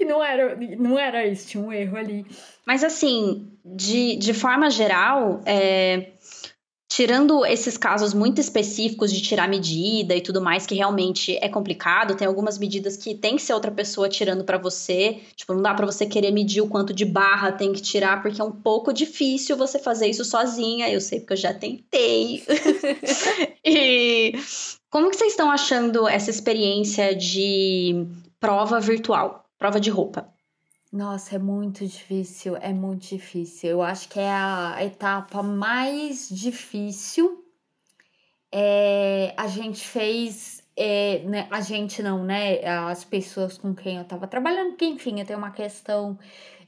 E 0.00 0.04
não 0.04 0.22
era, 0.22 0.56
não 0.78 0.98
era 0.98 1.26
isso, 1.26 1.48
tinha 1.48 1.62
um 1.62 1.72
erro 1.72 1.96
ali. 1.96 2.26
Mas 2.66 2.82
assim, 2.82 3.52
de, 3.64 4.16
de 4.16 4.34
forma 4.34 4.70
geral, 4.70 5.40
é, 5.46 6.13
tirando 6.94 7.44
esses 7.44 7.76
casos 7.76 8.14
muito 8.14 8.40
específicos 8.40 9.12
de 9.12 9.20
tirar 9.20 9.48
medida 9.48 10.14
e 10.14 10.20
tudo 10.20 10.40
mais, 10.40 10.64
que 10.64 10.76
realmente 10.76 11.36
é 11.42 11.48
complicado, 11.48 12.14
tem 12.14 12.24
algumas 12.24 12.56
medidas 12.56 12.96
que 12.96 13.16
tem 13.16 13.34
que 13.34 13.42
ser 13.42 13.52
outra 13.52 13.72
pessoa 13.72 14.08
tirando 14.08 14.44
para 14.44 14.58
você. 14.58 15.18
Tipo, 15.34 15.54
não 15.54 15.60
dá 15.60 15.74
para 15.74 15.86
você 15.86 16.06
querer 16.06 16.30
medir 16.30 16.60
o 16.60 16.68
quanto 16.68 16.94
de 16.94 17.04
barra 17.04 17.50
tem 17.50 17.72
que 17.72 17.82
tirar, 17.82 18.22
porque 18.22 18.40
é 18.40 18.44
um 18.44 18.52
pouco 18.52 18.92
difícil 18.92 19.56
você 19.56 19.76
fazer 19.76 20.06
isso 20.06 20.24
sozinha. 20.24 20.88
Eu 20.88 21.00
sei 21.00 21.18
porque 21.18 21.32
eu 21.32 21.36
já 21.36 21.52
tentei. 21.52 22.44
e 23.66 24.34
como 24.88 25.10
que 25.10 25.16
vocês 25.16 25.32
estão 25.32 25.50
achando 25.50 26.06
essa 26.06 26.30
experiência 26.30 27.12
de 27.12 28.06
prova 28.38 28.78
virtual, 28.78 29.44
prova 29.58 29.80
de 29.80 29.90
roupa? 29.90 30.32
Nossa, 30.94 31.34
é 31.34 31.38
muito 31.40 31.84
difícil, 31.84 32.56
é 32.56 32.72
muito 32.72 33.08
difícil. 33.08 33.68
Eu 33.68 33.82
acho 33.82 34.08
que 34.08 34.20
é 34.20 34.30
a 34.30 34.76
etapa 34.80 35.42
mais 35.42 36.28
difícil. 36.28 37.44
É, 38.52 39.34
a 39.36 39.48
gente 39.48 39.84
fez, 39.84 40.62
é, 40.76 41.18
né, 41.24 41.48
a 41.50 41.60
gente 41.60 42.00
não, 42.00 42.22
né? 42.22 42.64
As 42.64 43.02
pessoas 43.02 43.58
com 43.58 43.74
quem 43.74 43.96
eu 43.96 44.04
tava 44.04 44.28
trabalhando, 44.28 44.68
porque 44.68 44.84
enfim, 44.84 45.18
eu 45.18 45.26
tenho 45.26 45.40
uma 45.40 45.50
questão 45.50 46.16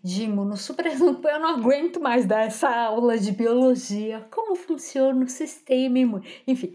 de 0.03 0.25
imunossupressão, 0.25 1.21
eu 1.23 1.39
não 1.39 1.51
aguento 1.51 2.01
mais 2.01 2.27
dar 2.27 2.47
essa 2.47 2.69
aula 2.69 3.17
de 3.17 3.31
biologia, 3.31 4.27
como 4.33 4.57
funciona 4.57 5.25
o 5.25 5.29
sistema 5.29 6.01
imune, 6.01 6.27
enfim. 6.49 6.75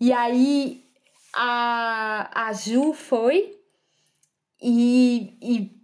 E 0.00 0.14
aí 0.14 0.82
a, 1.34 2.46
a 2.48 2.52
Ju 2.54 2.94
foi 2.94 3.60
e, 4.62 5.36
e, 5.42 5.79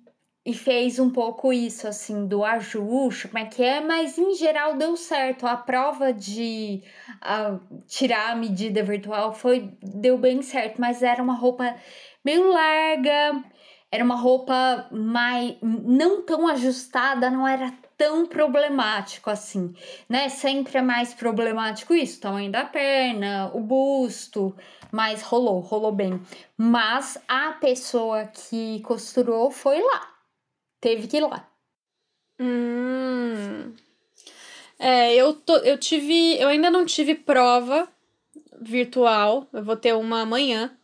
e 0.46 0.54
fez 0.54 1.00
um 1.00 1.10
pouco 1.10 1.52
isso, 1.52 1.88
assim, 1.88 2.24
do 2.24 2.44
ajuste, 2.44 3.26
como 3.26 3.42
é 3.42 3.46
que 3.46 3.64
é, 3.64 3.80
mas 3.80 4.16
em 4.16 4.32
geral 4.36 4.76
deu 4.76 4.96
certo. 4.96 5.44
A 5.44 5.56
prova 5.56 6.12
de 6.12 6.84
uh, 7.16 7.60
tirar 7.88 8.30
a 8.30 8.36
medida 8.36 8.80
virtual 8.84 9.32
foi 9.32 9.72
deu 9.82 10.16
bem 10.16 10.40
certo, 10.42 10.80
mas 10.80 11.02
era 11.02 11.20
uma 11.20 11.34
roupa 11.34 11.74
meio 12.24 12.48
larga, 12.48 13.42
era 13.90 14.04
uma 14.04 14.14
roupa 14.14 14.86
mais 14.92 15.56
não 15.60 16.22
tão 16.22 16.46
ajustada, 16.46 17.28
não 17.28 17.46
era 17.46 17.72
tão 17.98 18.24
problemático 18.24 19.28
assim, 19.28 19.74
né? 20.08 20.28
Sempre 20.28 20.78
é 20.78 20.82
mais 20.82 21.12
problemático 21.12 21.92
isso, 21.92 22.20
tamanho 22.20 22.52
da 22.52 22.64
perna, 22.64 23.50
o 23.52 23.58
busto, 23.58 24.54
mas 24.92 25.22
rolou, 25.22 25.58
rolou 25.58 25.90
bem. 25.90 26.20
Mas 26.56 27.18
a 27.26 27.52
pessoa 27.54 28.26
que 28.26 28.80
costurou 28.82 29.50
foi 29.50 29.80
lá, 29.80 30.15
teve 30.86 31.08
que 31.08 31.16
ir 31.16 31.20
lá. 31.20 31.50
Hum. 32.38 33.74
É, 34.78 35.12
eu, 35.16 35.34
tô, 35.34 35.56
eu 35.56 35.76
tive. 35.76 36.38
Eu 36.38 36.46
ainda 36.46 36.70
não 36.70 36.86
tive 36.86 37.16
prova 37.16 37.88
virtual. 38.60 39.48
Eu 39.52 39.64
vou 39.64 39.76
ter 39.76 39.94
uma 39.96 40.20
amanhã. 40.20 40.78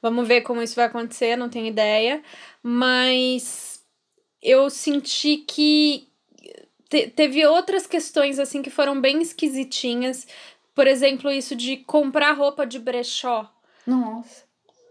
Vamos 0.00 0.26
ver 0.26 0.40
como 0.40 0.62
isso 0.62 0.74
vai 0.74 0.86
acontecer, 0.86 1.36
não 1.36 1.50
tenho 1.50 1.66
ideia. 1.66 2.22
Mas 2.62 3.84
eu 4.40 4.70
senti 4.70 5.36
que, 5.36 6.08
te, 6.88 7.08
teve 7.08 7.44
outras 7.44 7.86
questões 7.86 8.38
assim 8.38 8.62
que 8.62 8.70
foram 8.70 8.98
bem 8.98 9.20
esquisitinhas. 9.20 10.26
Por 10.74 10.86
exemplo, 10.86 11.30
isso 11.30 11.54
de 11.54 11.76
comprar 11.76 12.32
roupa 12.32 12.64
de 12.64 12.78
brechó. 12.78 13.52
Nossa. 13.86 14.44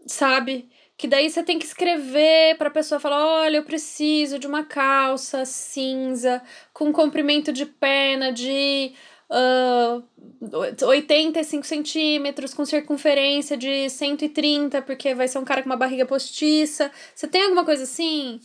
Sabe? 0.05 0.69
Que 0.99 1.07
daí 1.07 1.29
você 1.29 1.41
tem 1.41 1.57
que 1.57 1.65
escrever 1.65 2.57
pra 2.57 2.69
pessoa 2.69 2.99
falar: 2.99 3.25
olha, 3.25 3.55
eu 3.55 3.63
preciso 3.63 4.37
de 4.37 4.45
uma 4.45 4.65
calça 4.65 5.45
cinza 5.45 6.41
com 6.73 6.91
comprimento 6.91 7.53
de 7.53 7.65
perna 7.65 8.33
de 8.33 8.91
uh, 9.29 10.03
85 10.85 11.65
centímetros, 11.65 12.53
com 12.53 12.65
circunferência 12.65 13.55
de 13.55 13.89
130, 13.89 14.81
porque 14.81 15.15
vai 15.15 15.29
ser 15.29 15.39
um 15.39 15.45
cara 15.45 15.63
com 15.63 15.69
uma 15.69 15.77
barriga 15.77 16.05
postiça. 16.05 16.91
Você 17.15 17.27
tem 17.27 17.43
alguma 17.43 17.63
coisa 17.63 17.83
assim? 17.83 18.41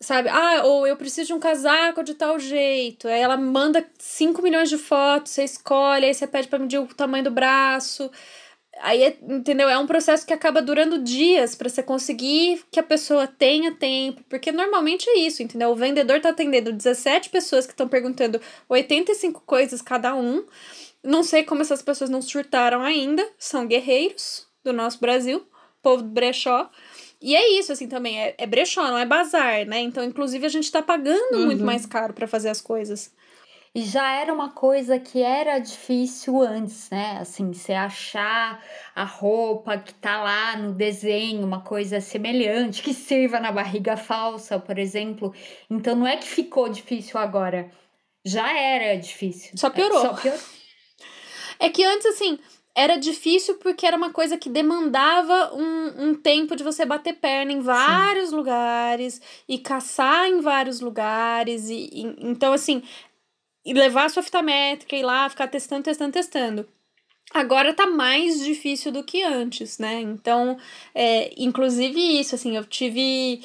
sabe? 0.00 0.30
Ah, 0.30 0.62
ou 0.64 0.86
eu 0.86 0.96
preciso 0.96 1.26
de 1.26 1.34
um 1.34 1.38
casaco 1.38 2.02
de 2.02 2.14
tal 2.14 2.38
jeito. 2.38 3.06
Aí 3.06 3.20
ela 3.20 3.36
manda 3.36 3.86
5 3.98 4.40
milhões 4.40 4.70
de 4.70 4.78
fotos, 4.78 5.32
você 5.32 5.44
escolhe, 5.44 6.06
aí 6.06 6.14
você 6.14 6.26
pede 6.26 6.48
para 6.48 6.58
medir 6.58 6.78
o 6.78 6.86
tamanho 6.86 7.24
do 7.24 7.30
braço. 7.30 8.10
Aí, 8.78 9.02
é, 9.02 9.18
entendeu? 9.22 9.68
É 9.68 9.76
um 9.76 9.86
processo 9.86 10.26
que 10.26 10.32
acaba 10.32 10.62
durando 10.62 11.02
dias 11.02 11.54
para 11.54 11.68
você 11.68 11.82
conseguir 11.82 12.62
que 12.70 12.78
a 12.78 12.82
pessoa 12.82 13.26
tenha 13.26 13.72
tempo, 13.74 14.22
porque 14.28 14.52
normalmente 14.52 15.08
é 15.10 15.18
isso, 15.18 15.42
entendeu? 15.42 15.70
O 15.70 15.76
vendedor 15.76 16.20
tá 16.20 16.30
atendendo 16.30 16.72
17 16.72 17.30
pessoas 17.30 17.66
que 17.66 17.72
estão 17.72 17.88
perguntando 17.88 18.40
85 18.68 19.42
coisas 19.44 19.82
cada 19.82 20.14
um. 20.14 20.44
Não 21.02 21.22
sei 21.22 21.42
como 21.42 21.62
essas 21.62 21.82
pessoas 21.82 22.08
não 22.08 22.22
surtaram 22.22 22.82
ainda, 22.82 23.26
são 23.38 23.66
guerreiros 23.66 24.46
do 24.62 24.72
nosso 24.72 25.00
Brasil, 25.00 25.44
povo 25.82 26.02
do 26.02 26.08
brechó. 26.08 26.70
E 27.20 27.36
é 27.36 27.58
isso, 27.58 27.72
assim, 27.72 27.86
também. 27.86 28.18
É, 28.18 28.34
é 28.38 28.46
brechó, 28.46 28.82
não 28.88 28.98
é 28.98 29.04
bazar, 29.04 29.66
né? 29.66 29.80
Então, 29.80 30.02
inclusive, 30.02 30.46
a 30.46 30.48
gente 30.48 30.70
tá 30.70 30.80
pagando 30.80 31.34
uhum. 31.34 31.46
muito 31.46 31.64
mais 31.64 31.84
caro 31.84 32.14
para 32.14 32.26
fazer 32.26 32.48
as 32.48 32.60
coisas. 32.60 33.12
E 33.72 33.82
já 33.82 34.16
era 34.16 34.34
uma 34.34 34.50
coisa 34.50 34.98
que 34.98 35.22
era 35.22 35.58
difícil 35.60 36.40
antes, 36.42 36.90
né? 36.90 37.18
Assim, 37.20 37.52
você 37.52 37.72
achar 37.72 38.60
a 38.96 39.04
roupa 39.04 39.78
que 39.78 39.94
tá 39.94 40.20
lá 40.20 40.56
no 40.56 40.72
desenho, 40.72 41.46
uma 41.46 41.60
coisa 41.60 42.00
semelhante, 42.00 42.82
que 42.82 42.92
sirva 42.92 43.38
na 43.38 43.52
barriga 43.52 43.96
falsa, 43.96 44.58
por 44.58 44.76
exemplo. 44.76 45.32
Então 45.70 45.94
não 45.94 46.06
é 46.06 46.16
que 46.16 46.26
ficou 46.26 46.68
difícil 46.68 47.20
agora. 47.20 47.70
Já 48.24 48.52
era 48.52 48.98
difícil. 49.00 49.52
Só 49.56 49.70
piorou. 49.70 50.00
Só 50.00 50.14
piorou. 50.14 50.40
É 51.60 51.68
que 51.68 51.84
antes, 51.84 52.06
assim, 52.06 52.38
era 52.74 52.96
difícil 52.96 53.56
porque 53.56 53.86
era 53.86 53.96
uma 53.96 54.10
coisa 54.10 54.38
que 54.38 54.48
demandava 54.48 55.54
um, 55.54 56.08
um 56.08 56.14
tempo 56.14 56.56
de 56.56 56.64
você 56.64 56.84
bater 56.84 57.14
perna 57.14 57.52
em 57.52 57.60
vários 57.60 58.30
Sim. 58.30 58.36
lugares 58.36 59.20
e 59.48 59.58
caçar 59.58 60.28
em 60.28 60.40
vários 60.40 60.80
lugares. 60.80 61.68
E, 61.68 61.90
e, 61.92 62.16
então, 62.20 62.52
assim, 62.52 62.82
e 63.64 63.72
levar 63.72 64.06
a 64.06 64.08
sua 64.08 64.22
fita 64.22 64.42
métrica 64.42 64.96
e 64.96 65.00
ir 65.00 65.02
lá, 65.02 65.28
ficar 65.28 65.48
testando, 65.48 65.82
testando, 65.82 66.12
testando. 66.12 66.68
Agora 67.32 67.72
tá 67.72 67.86
mais 67.86 68.44
difícil 68.44 68.90
do 68.90 69.04
que 69.04 69.22
antes, 69.22 69.78
né? 69.78 70.00
Então, 70.00 70.58
é, 70.94 71.32
inclusive 71.36 71.98
isso, 72.20 72.34
assim, 72.34 72.56
eu 72.56 72.64
tive. 72.64 73.42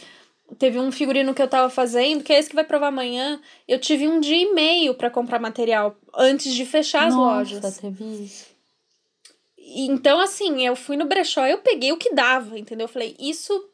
Teve 0.57 0.79
um 0.79 0.91
figurino 0.91 1.33
que 1.33 1.41
eu 1.41 1.47
tava 1.47 1.69
fazendo, 1.69 2.23
que 2.23 2.31
é 2.31 2.39
esse 2.39 2.49
que 2.49 2.55
vai 2.55 2.63
provar 2.63 2.87
amanhã. 2.87 3.39
Eu 3.67 3.79
tive 3.79 4.07
um 4.07 4.19
dia 4.19 4.37
e 4.37 4.53
meio 4.53 4.93
para 4.93 5.09
comprar 5.09 5.39
material 5.39 5.97
antes 6.15 6.53
de 6.53 6.65
fechar 6.65 7.07
as 7.07 7.15
Nossa, 7.15 7.59
lojas. 7.59 7.77
teve 7.77 8.03
isso. 8.23 8.45
Então, 9.57 10.19
assim, 10.19 10.65
eu 10.65 10.75
fui 10.75 10.95
no 10.95 11.05
brechó, 11.05 11.45
eu 11.45 11.57
peguei 11.57 11.91
o 11.91 11.97
que 11.97 12.13
dava, 12.13 12.57
entendeu? 12.57 12.85
Eu 12.85 12.91
falei, 12.91 13.15
isso 13.19 13.69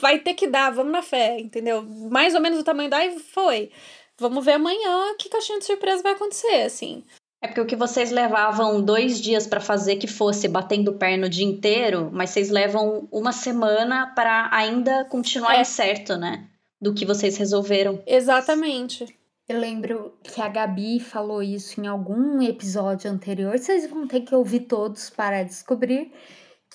vai 0.00 0.18
ter 0.18 0.34
que 0.34 0.46
dar, 0.46 0.70
vamos 0.70 0.92
na 0.92 1.02
fé, 1.02 1.38
entendeu? 1.38 1.82
Mais 2.10 2.34
ou 2.34 2.40
menos 2.40 2.58
o 2.58 2.64
tamanho 2.64 2.90
da 2.90 3.04
e 3.04 3.18
foi. 3.18 3.70
Vamos 4.18 4.44
ver 4.44 4.52
amanhã 4.52 5.14
que 5.18 5.28
caixinha 5.28 5.58
de 5.58 5.64
surpresa 5.64 6.02
vai 6.02 6.12
acontecer, 6.12 6.62
assim. 6.62 7.04
É 7.42 7.46
porque 7.46 7.60
o 7.60 7.66
que 7.66 7.76
vocês 7.76 8.10
levavam 8.10 8.80
dois 8.80 9.20
dias 9.20 9.46
para 9.46 9.60
fazer 9.60 9.96
que 9.96 10.06
fosse 10.06 10.48
batendo 10.48 10.94
perna 10.94 11.26
o 11.26 11.30
dia 11.30 11.44
inteiro, 11.44 12.08
mas 12.10 12.30
vocês 12.30 12.48
levam 12.48 13.06
uma 13.12 13.32
semana 13.32 14.06
para 14.14 14.48
ainda 14.50 15.04
continuar 15.04 15.56
é. 15.56 15.64
certo, 15.64 16.16
né? 16.16 16.48
Do 16.80 16.94
que 16.94 17.04
vocês 17.04 17.36
resolveram. 17.36 18.02
Exatamente. 18.06 19.06
Eu 19.46 19.60
lembro 19.60 20.14
que 20.22 20.40
a 20.40 20.48
Gabi 20.48 20.98
falou 21.00 21.42
isso 21.42 21.78
em 21.78 21.86
algum 21.86 22.40
episódio 22.40 23.10
anterior. 23.10 23.58
Vocês 23.58 23.90
vão 23.90 24.06
ter 24.08 24.22
que 24.22 24.34
ouvir 24.34 24.60
todos 24.60 25.10
para 25.10 25.42
descobrir 25.42 26.10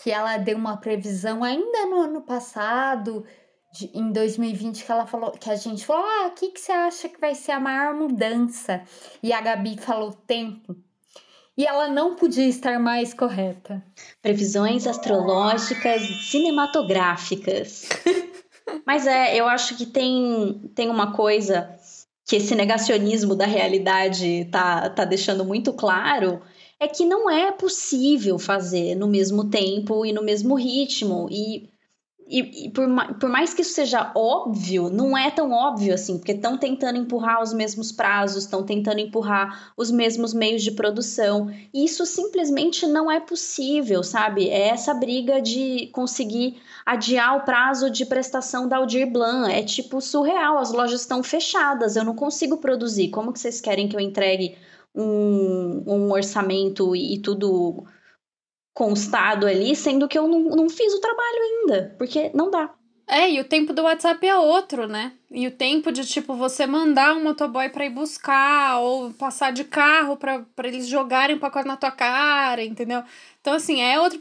que 0.03 0.11
ela 0.11 0.37
deu 0.37 0.55
uma 0.55 0.77
previsão 0.77 1.43
ainda 1.43 1.87
no 1.87 1.99
ano 1.99 2.21
passado, 2.21 3.25
de, 3.71 3.89
em 3.93 4.11
2020, 4.11 4.83
que 4.83 4.91
ela 4.91 5.05
falou, 5.05 5.31
que 5.31 5.49
a 5.49 5.55
gente 5.55 5.85
falou: 5.85 6.05
"Ah, 6.05 6.27
o 6.27 6.31
que 6.31 6.51
que 6.51 6.59
você 6.59 6.71
acha 6.71 7.09
que 7.09 7.19
vai 7.19 7.35
ser 7.35 7.53
a 7.53 7.59
maior 7.59 7.93
mudança?" 7.93 8.81
E 9.21 9.31
a 9.33 9.41
Gabi 9.41 9.77
falou 9.77 10.11
tempo. 10.11 10.75
E 11.57 11.65
ela 11.65 11.89
não 11.89 12.15
podia 12.15 12.47
estar 12.47 12.79
mais 12.79 13.13
correta. 13.13 13.83
Previsões 14.21 14.87
astrológicas 14.87 16.01
cinematográficas. 16.29 17.89
Mas 18.87 19.05
é, 19.05 19.35
eu 19.35 19.45
acho 19.45 19.75
que 19.75 19.85
tem, 19.85 20.71
tem 20.73 20.89
uma 20.89 21.11
coisa 21.11 21.69
que 22.25 22.35
esse 22.35 22.55
negacionismo 22.55 23.35
da 23.35 23.45
realidade 23.45 24.45
tá, 24.51 24.89
tá 24.89 25.03
deixando 25.03 25.43
muito 25.43 25.73
claro, 25.73 26.41
é 26.79 26.87
que 26.87 27.03
não 27.03 27.29
é 27.29 27.51
possível 27.51 28.39
fazer 28.39 28.95
no 28.95 29.07
mesmo 29.07 29.49
tempo 29.49 30.05
e 30.05 30.13
no 30.13 30.23
mesmo 30.23 30.55
ritmo. 30.55 31.27
E, 31.31 31.67
e, 32.29 32.65
e 32.65 32.69
por, 32.69 32.85
por 33.19 33.27
mais 33.27 33.55
que 33.55 33.63
isso 33.63 33.73
seja 33.73 34.11
óbvio, 34.15 34.87
não 34.87 35.17
é 35.17 35.31
tão 35.31 35.51
óbvio 35.51 35.95
assim, 35.95 36.19
porque 36.19 36.33
estão 36.33 36.59
tentando 36.59 36.99
empurrar 36.99 37.41
os 37.41 37.51
mesmos 37.51 37.91
prazos, 37.91 38.43
estão 38.43 38.63
tentando 38.63 38.99
empurrar 38.99 39.73
os 39.75 39.89
mesmos 39.89 40.31
meios 40.31 40.61
de 40.61 40.71
produção. 40.71 41.51
E 41.73 41.83
isso 41.83 42.05
simplesmente 42.05 42.85
não 42.85 43.09
é 43.09 43.19
possível, 43.19 44.03
sabe? 44.03 44.47
É 44.47 44.67
essa 44.67 44.93
briga 44.93 45.41
de 45.41 45.87
conseguir 45.91 46.61
adiar 46.85 47.37
o 47.37 47.41
prazo 47.41 47.89
de 47.89 48.05
prestação 48.05 48.67
da 48.67 48.77
Aldir 48.77 49.11
Blanc. 49.11 49.51
É 49.51 49.63
tipo 49.63 49.99
surreal, 49.99 50.59
as 50.59 50.71
lojas 50.71 51.01
estão 51.01 51.23
fechadas, 51.23 51.95
eu 51.95 52.05
não 52.05 52.13
consigo 52.15 52.57
produzir. 52.57 53.09
Como 53.09 53.33
que 53.33 53.39
vocês 53.39 53.59
querem 53.59 53.87
que 53.89 53.95
eu 53.95 53.99
entregue 53.99 54.55
um, 54.93 55.83
um 55.87 56.11
orçamento 56.11 56.95
e, 56.95 57.15
e 57.15 57.19
tudo 57.19 57.85
constado 58.73 59.45
ali, 59.45 59.75
sendo 59.75 60.07
que 60.07 60.17
eu 60.17 60.27
não, 60.27 60.39
não 60.41 60.69
fiz 60.69 60.93
o 60.93 61.01
trabalho 61.01 61.41
ainda, 61.41 61.95
porque 61.97 62.31
não 62.33 62.49
dá. 62.49 62.73
É, 63.11 63.27
e 63.27 63.39
o 63.39 63.43
tempo 63.43 63.73
do 63.73 63.81
WhatsApp 63.81 64.25
é 64.27 64.37
outro, 64.37 64.87
né? 64.87 65.13
E 65.31 65.47
o 65.47 65.51
tempo 65.51 65.91
de, 65.91 66.05
tipo, 66.05 66.35
você 66.35 66.67
mandar 66.67 67.15
um 67.15 67.23
motoboy 67.23 67.67
para 67.69 67.83
ir 67.83 67.89
buscar, 67.89 68.77
ou 68.77 69.11
passar 69.13 69.51
de 69.51 69.63
carro 69.63 70.15
para 70.15 70.45
eles 70.63 70.87
jogarem 70.87 71.35
o 71.35 71.39
pacote 71.39 71.67
na 71.67 71.75
tua 71.75 71.89
cara, 71.89 72.63
entendeu? 72.63 73.03
Então, 73.41 73.53
assim, 73.53 73.81
é 73.81 73.99
outra 73.99 74.19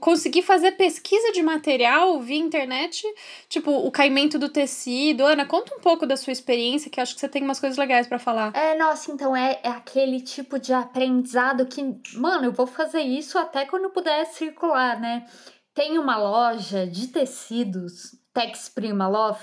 Conseguir 0.00 0.42
fazer 0.42 0.72
pesquisa 0.72 1.30
de 1.30 1.44
material 1.44 2.20
via 2.20 2.36
internet, 2.36 3.06
tipo, 3.48 3.70
o 3.70 3.90
caimento 3.92 4.36
do 4.36 4.48
tecido. 4.48 5.24
Ana, 5.24 5.46
conta 5.46 5.72
um 5.72 5.80
pouco 5.80 6.04
da 6.04 6.16
sua 6.16 6.32
experiência, 6.32 6.90
que 6.90 7.00
acho 7.00 7.14
que 7.14 7.20
você 7.20 7.28
tem 7.28 7.40
umas 7.40 7.60
coisas 7.60 7.78
legais 7.78 8.08
para 8.08 8.18
falar. 8.18 8.52
É, 8.56 8.76
nossa, 8.76 9.12
então 9.12 9.36
é, 9.36 9.60
é 9.62 9.68
aquele 9.68 10.20
tipo 10.20 10.58
de 10.58 10.72
aprendizado 10.72 11.66
que, 11.66 11.80
mano, 12.14 12.46
eu 12.46 12.52
vou 12.52 12.66
fazer 12.66 13.02
isso 13.02 13.38
até 13.38 13.64
quando 13.64 13.90
puder 13.90 14.26
circular, 14.26 15.00
né? 15.00 15.24
Tem 15.72 15.98
uma 15.98 16.16
loja 16.16 16.84
de 16.84 17.08
tecidos 17.08 18.23
Tex 18.34 18.68
Prima 18.68 19.06
Love. 19.06 19.40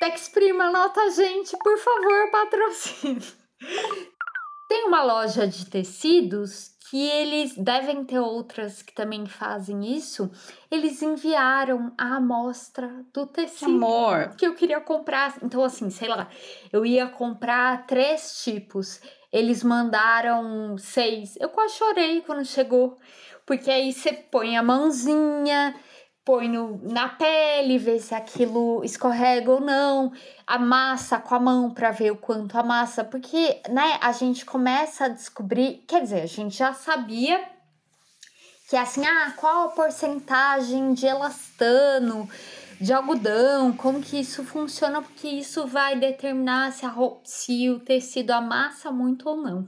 Tex 0.00 0.30
Prima, 0.30 0.70
nota 0.70 1.00
a 1.00 1.10
gente, 1.10 1.56
por 1.58 1.78
favor, 1.78 2.30
patrocínio. 2.30 3.32
Tem 4.68 4.84
uma 4.86 5.02
loja 5.02 5.46
de 5.46 5.66
tecidos 5.66 6.76
que 6.90 7.06
eles 7.06 7.54
devem 7.54 8.02
ter 8.02 8.18
outras 8.18 8.80
que 8.80 8.94
também 8.94 9.26
fazem 9.26 9.94
isso. 9.94 10.30
Eles 10.70 11.02
enviaram 11.02 11.92
a 11.98 12.16
amostra 12.16 13.04
do 13.12 13.26
tecido 13.26 13.72
Amor. 13.72 14.34
que 14.36 14.46
eu 14.46 14.54
queria 14.54 14.80
comprar. 14.80 15.36
Então, 15.42 15.62
assim, 15.62 15.90
sei 15.90 16.08
lá, 16.08 16.28
eu 16.72 16.86
ia 16.86 17.06
comprar 17.06 17.86
três 17.86 18.42
tipos. 18.42 19.00
Eles 19.30 19.62
mandaram 19.62 20.78
seis. 20.78 21.36
Eu 21.36 21.50
quase 21.50 21.74
chorei 21.74 22.22
quando 22.22 22.44
chegou. 22.44 22.96
Porque 23.44 23.70
aí 23.70 23.92
você 23.92 24.12
põe 24.12 24.56
a 24.56 24.62
mãozinha, 24.62 25.74
põe 26.28 26.46
no, 26.46 26.78
na 26.82 27.08
pele, 27.08 27.78
vê 27.78 27.98
se 27.98 28.14
aquilo 28.14 28.84
escorrega 28.84 29.50
ou 29.50 29.62
não, 29.62 30.12
amassa 30.46 31.18
com 31.18 31.34
a 31.34 31.40
mão 31.40 31.70
para 31.72 31.90
ver 31.90 32.10
o 32.10 32.16
quanto 32.16 32.58
amassa, 32.58 33.02
porque, 33.02 33.62
né, 33.70 33.98
a 34.02 34.12
gente 34.12 34.44
começa 34.44 35.06
a 35.06 35.08
descobrir, 35.08 35.82
quer 35.88 36.02
dizer, 36.02 36.20
a 36.20 36.26
gente 36.26 36.54
já 36.54 36.74
sabia 36.74 37.42
que 38.68 38.76
é 38.76 38.80
assim, 38.80 39.06
ah, 39.06 39.32
qual 39.38 39.68
a 39.68 39.70
porcentagem 39.70 40.92
de 40.92 41.06
elastano, 41.06 42.28
de 42.78 42.92
algodão, 42.92 43.72
como 43.72 44.02
que 44.02 44.20
isso 44.20 44.44
funciona, 44.44 45.00
porque 45.00 45.28
isso 45.28 45.66
vai 45.66 45.98
determinar 45.98 46.74
se, 46.74 46.84
a 46.84 46.90
roupa, 46.90 47.22
se 47.24 47.70
o 47.70 47.80
tecido 47.80 48.32
amassa 48.32 48.92
muito 48.92 49.26
ou 49.30 49.38
não. 49.38 49.66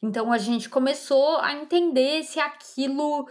Então 0.00 0.30
a 0.30 0.38
gente 0.38 0.68
começou 0.68 1.38
a 1.38 1.54
entender 1.54 2.22
se 2.22 2.38
aquilo, 2.38 3.28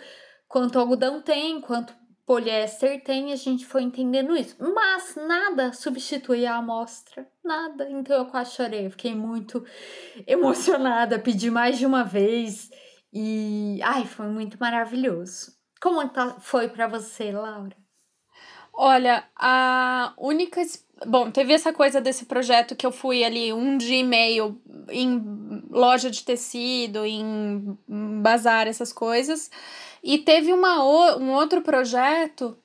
quanto 0.49 0.77
algodão 0.77 1.21
tem, 1.21 1.61
quanto 1.61 1.93
poliéster 2.25 3.03
tem, 3.03 3.31
a 3.31 3.35
gente 3.35 3.65
foi 3.65 3.83
entendendo 3.83 4.35
isso. 4.35 4.55
Mas 4.59 5.15
nada 5.15 5.71
substitui 5.73 6.45
a 6.45 6.55
amostra, 6.57 7.27
nada. 7.43 7.89
Então 7.89 8.17
eu 8.17 8.25
quase 8.25 8.55
chorei, 8.55 8.87
eu 8.87 8.91
fiquei 8.91 9.13
muito 9.13 9.63
emocionada, 10.25 11.19
pedi 11.19 11.51
mais 11.51 11.77
de 11.77 11.85
uma 11.85 12.03
vez 12.03 12.69
e 13.13 13.79
ai, 13.83 14.05
foi 14.05 14.27
muito 14.27 14.57
maravilhoso. 14.59 15.53
Como 15.81 16.07
tá, 16.09 16.37
foi 16.39 16.67
para 16.67 16.87
você, 16.87 17.31
Laura? 17.31 17.75
Olha, 18.73 19.23
a 19.37 20.13
única. 20.17 20.61
Bom, 21.07 21.31
teve 21.31 21.53
essa 21.53 21.71
coisa 21.71 22.01
desse 22.01 22.25
projeto 22.25 22.75
que 22.75 22.85
eu 22.85 22.91
fui 22.91 23.23
ali 23.23 23.53
um 23.53 23.77
dia 23.77 23.99
e 23.99 24.03
meio 24.03 24.61
em 24.89 25.63
loja 25.69 26.09
de 26.09 26.23
tecido, 26.23 27.05
em 27.05 27.77
bazar, 28.21 28.67
essas 28.67 28.91
coisas. 28.91 29.49
E 30.05 30.19
teve 30.19 30.53
uma, 30.53 30.83
um 31.17 31.31
outro 31.31 31.63
projeto 31.63 32.55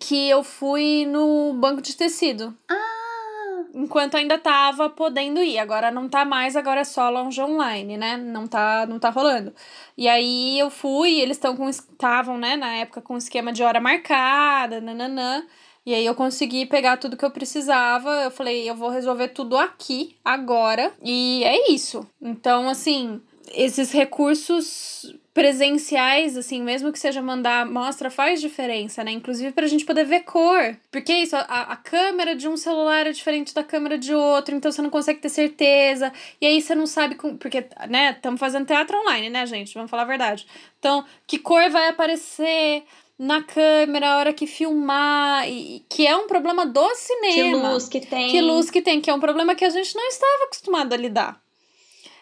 que 0.00 0.28
eu 0.28 0.42
fui 0.42 1.06
no 1.06 1.54
banco 1.54 1.80
de 1.80 1.96
tecido. 1.96 2.52
Ah! 2.68 3.66
Enquanto 3.72 4.16
ainda 4.16 4.36
tava 4.36 4.90
podendo 4.90 5.40
ir. 5.40 5.60
Agora 5.60 5.92
não 5.92 6.08
tá 6.08 6.24
mais, 6.24 6.56
agora 6.56 6.80
é 6.80 6.84
só 6.84 7.08
lounge 7.08 7.40
online, 7.40 7.96
né? 7.96 8.16
Não 8.16 8.48
tá, 8.48 8.84
não 8.84 8.98
tá 8.98 9.10
rolando. 9.10 9.54
E 9.96 10.08
aí 10.08 10.58
eu 10.58 10.70
fui, 10.70 11.20
eles 11.20 11.36
estão 11.36 11.56
com. 11.56 11.68
Estavam, 11.68 12.36
né, 12.36 12.56
na 12.56 12.74
época, 12.74 13.00
com 13.00 13.16
esquema 13.16 13.52
de 13.52 13.62
hora 13.62 13.80
marcada, 13.80 14.80
nananã. 14.80 15.46
E 15.86 15.94
aí 15.94 16.04
eu 16.04 16.16
consegui 16.16 16.66
pegar 16.66 16.96
tudo 16.96 17.16
que 17.16 17.24
eu 17.24 17.30
precisava. 17.30 18.10
Eu 18.24 18.30
falei, 18.32 18.68
eu 18.68 18.74
vou 18.74 18.90
resolver 18.90 19.28
tudo 19.28 19.56
aqui, 19.56 20.16
agora. 20.24 20.92
E 21.00 21.44
é 21.44 21.70
isso. 21.70 22.04
Então, 22.20 22.68
assim, 22.68 23.20
esses 23.54 23.92
recursos 23.92 25.14
presenciais, 25.32 26.36
assim, 26.36 26.60
mesmo 26.60 26.92
que 26.92 26.98
seja 26.98 27.22
mandar 27.22 27.64
mostra, 27.64 28.10
faz 28.10 28.40
diferença, 28.40 29.04
né? 29.04 29.12
Inclusive 29.12 29.52
pra 29.52 29.66
gente 29.66 29.84
poder 29.84 30.04
ver 30.04 30.20
cor. 30.20 30.76
Porque 30.90 31.12
é 31.12 31.22
isso, 31.22 31.36
a, 31.36 31.40
a 31.72 31.76
câmera 31.76 32.34
de 32.34 32.48
um 32.48 32.56
celular 32.56 33.06
é 33.06 33.12
diferente 33.12 33.54
da 33.54 33.62
câmera 33.62 33.96
de 33.96 34.12
outro, 34.12 34.54
então 34.54 34.72
você 34.72 34.82
não 34.82 34.90
consegue 34.90 35.20
ter 35.20 35.28
certeza. 35.28 36.12
E 36.40 36.46
aí 36.46 36.60
você 36.60 36.74
não 36.74 36.86
sabe. 36.86 37.14
Com, 37.14 37.36
porque, 37.36 37.64
né, 37.88 38.10
estamos 38.10 38.40
fazendo 38.40 38.66
teatro 38.66 38.98
online, 38.98 39.30
né, 39.30 39.46
gente? 39.46 39.72
Vamos 39.74 39.90
falar 39.90 40.02
a 40.02 40.06
verdade. 40.06 40.46
Então, 40.78 41.04
que 41.26 41.38
cor 41.38 41.70
vai 41.70 41.88
aparecer? 41.88 42.84
na 43.22 43.42
câmera, 43.42 44.12
a 44.12 44.16
hora 44.16 44.32
que 44.32 44.46
filmar, 44.46 45.46
e, 45.46 45.84
que 45.90 46.06
é 46.06 46.16
um 46.16 46.26
problema 46.26 46.64
do 46.64 46.94
cinema. 46.94 47.34
Que 47.34 47.68
luz 47.68 47.86
que 47.86 48.00
tem. 48.00 48.30
Que 48.30 48.40
luz 48.40 48.70
que 48.70 48.80
tem, 48.80 48.98
que 48.98 49.10
é 49.10 49.14
um 49.14 49.20
problema 49.20 49.54
que 49.54 49.62
a 49.62 49.68
gente 49.68 49.94
não 49.94 50.08
estava 50.08 50.44
acostumado 50.44 50.94
a 50.94 50.96
lidar. 50.96 51.38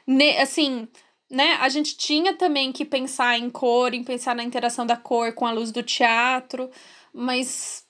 Ne, 0.04 0.40
assim, 0.40 0.88
né, 1.30 1.58
a 1.60 1.68
gente 1.68 1.96
tinha 1.96 2.34
também 2.34 2.72
que 2.72 2.84
pensar 2.84 3.38
em 3.38 3.50
cor, 3.50 3.92
em 3.92 4.02
pensar 4.02 4.34
na 4.34 4.42
interação 4.42 4.86
da 4.86 4.96
cor 4.96 5.32
com 5.32 5.46
a 5.46 5.52
luz 5.52 5.70
do 5.70 5.82
teatro, 5.82 6.70
mas 7.12 7.84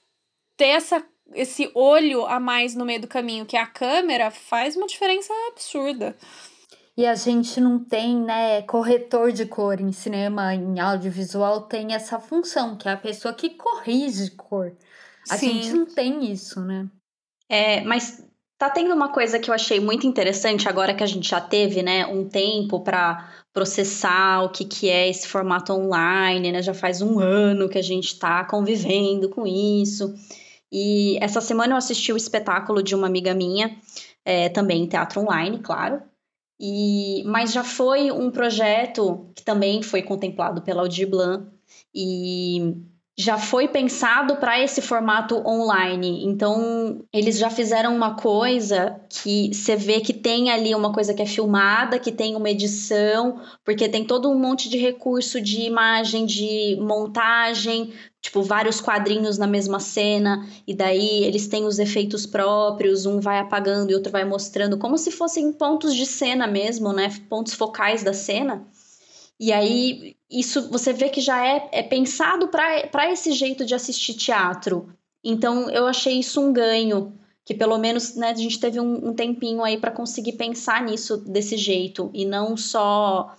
ter 0.56 0.68
essa, 0.68 1.04
esse 1.34 1.70
olho 1.74 2.26
a 2.26 2.40
mais 2.40 2.74
no 2.74 2.84
meio 2.84 3.00
do 3.00 3.06
caminho, 3.06 3.46
que 3.46 3.56
é 3.56 3.60
a 3.60 3.66
câmera, 3.66 4.30
faz 4.30 4.76
uma 4.76 4.86
diferença 4.86 5.32
absurda. 5.52 6.16
E 6.96 7.06
a 7.06 7.14
gente 7.14 7.60
não 7.60 7.78
tem, 7.78 8.16
né, 8.20 8.62
corretor 8.62 9.30
de 9.30 9.46
cor 9.46 9.80
em 9.80 9.92
cinema, 9.92 10.52
em 10.52 10.80
audiovisual, 10.80 11.62
tem 11.62 11.94
essa 11.94 12.18
função, 12.18 12.76
que 12.76 12.88
é 12.88 12.92
a 12.92 12.96
pessoa 12.96 13.32
que 13.32 13.50
corrige 13.50 14.32
cor. 14.32 14.76
A 15.30 15.36
Sim. 15.36 15.62
gente 15.62 15.72
não 15.74 15.86
tem 15.86 16.28
isso, 16.28 16.60
né? 16.60 16.88
É, 17.48 17.82
mas 17.82 18.26
tá 18.58 18.68
tendo 18.68 18.92
uma 18.92 19.10
coisa 19.10 19.38
que 19.38 19.48
eu 19.48 19.54
achei 19.54 19.78
muito 19.80 20.06
interessante 20.06 20.68
agora 20.68 20.94
que 20.94 21.04
a 21.04 21.06
gente 21.06 21.30
já 21.30 21.40
teve, 21.40 21.82
né, 21.82 22.04
um 22.06 22.28
tempo 22.28 22.80
para 22.80 23.32
processar 23.52 24.42
o 24.42 24.50
que, 24.50 24.64
que 24.64 24.90
é 24.90 25.08
esse 25.08 25.28
formato 25.28 25.72
online, 25.72 26.52
né? 26.52 26.62
Já 26.62 26.74
faz 26.74 27.00
um 27.00 27.18
ano 27.18 27.68
que 27.68 27.78
a 27.78 27.82
gente 27.82 28.08
está 28.08 28.44
convivendo 28.44 29.28
com 29.28 29.46
isso. 29.46 30.14
E 30.70 31.16
essa 31.22 31.40
semana 31.40 31.72
eu 31.72 31.76
assisti 31.78 32.12
o 32.12 32.16
espetáculo 32.16 32.82
de 32.82 32.94
uma 32.94 33.06
amiga 33.06 33.34
minha, 33.34 33.76
é, 34.24 34.48
também 34.48 34.82
em 34.82 34.86
teatro 34.86 35.22
online, 35.22 35.58
claro, 35.60 36.02
e, 36.60 37.22
mas 37.24 37.52
já 37.52 37.62
foi 37.62 38.10
um 38.10 38.30
projeto 38.30 39.30
que 39.34 39.44
também 39.44 39.82
foi 39.82 40.02
contemplado 40.02 40.60
pela 40.62 40.82
Aldir 40.82 41.08
Blanc 41.08 41.46
e 41.94 42.74
já 43.20 43.36
foi 43.36 43.66
pensado 43.66 44.36
para 44.36 44.62
esse 44.62 44.80
formato 44.80 45.42
online. 45.44 46.24
Então, 46.24 47.04
eles 47.12 47.36
já 47.36 47.50
fizeram 47.50 47.94
uma 47.96 48.14
coisa 48.14 49.00
que 49.10 49.52
você 49.52 49.74
vê 49.74 50.00
que 50.00 50.12
tem 50.12 50.52
ali 50.52 50.72
uma 50.72 50.92
coisa 50.92 51.12
que 51.12 51.20
é 51.20 51.26
filmada, 51.26 51.98
que 51.98 52.12
tem 52.12 52.36
uma 52.36 52.48
edição, 52.48 53.40
porque 53.64 53.88
tem 53.88 54.04
todo 54.04 54.30
um 54.30 54.38
monte 54.38 54.68
de 54.68 54.78
recurso 54.78 55.40
de 55.40 55.62
imagem, 55.62 56.24
de 56.26 56.78
montagem, 56.80 57.92
tipo 58.22 58.40
vários 58.40 58.80
quadrinhos 58.80 59.36
na 59.36 59.48
mesma 59.48 59.80
cena, 59.80 60.46
e 60.64 60.72
daí 60.72 61.24
eles 61.24 61.48
têm 61.48 61.64
os 61.64 61.80
efeitos 61.80 62.24
próprios, 62.24 63.04
um 63.04 63.18
vai 63.18 63.40
apagando 63.40 63.90
e 63.90 63.96
outro 63.96 64.12
vai 64.12 64.24
mostrando, 64.24 64.78
como 64.78 64.96
se 64.96 65.10
fossem 65.10 65.52
pontos 65.52 65.92
de 65.92 66.06
cena 66.06 66.46
mesmo, 66.46 66.92
né? 66.92 67.08
Pontos 67.28 67.54
focais 67.54 68.04
da 68.04 68.12
cena. 68.12 68.64
E 69.38 69.52
aí, 69.52 70.16
isso 70.30 70.68
você 70.70 70.92
vê 70.92 71.08
que 71.08 71.20
já 71.20 71.46
é, 71.46 71.68
é 71.72 71.82
pensado 71.82 72.48
para 72.48 73.10
esse 73.10 73.32
jeito 73.32 73.64
de 73.64 73.74
assistir 73.74 74.14
teatro. 74.14 74.92
Então, 75.22 75.70
eu 75.70 75.86
achei 75.86 76.18
isso 76.18 76.40
um 76.40 76.52
ganho, 76.52 77.12
que 77.44 77.54
pelo 77.54 77.78
menos 77.78 78.14
né, 78.16 78.30
a 78.30 78.34
gente 78.34 78.58
teve 78.58 78.80
um, 78.80 79.08
um 79.08 79.14
tempinho 79.14 79.62
aí 79.62 79.78
para 79.78 79.90
conseguir 79.90 80.32
pensar 80.32 80.82
nisso 80.82 81.18
desse 81.18 81.56
jeito, 81.56 82.10
e 82.12 82.24
não 82.24 82.56
só 82.56 83.34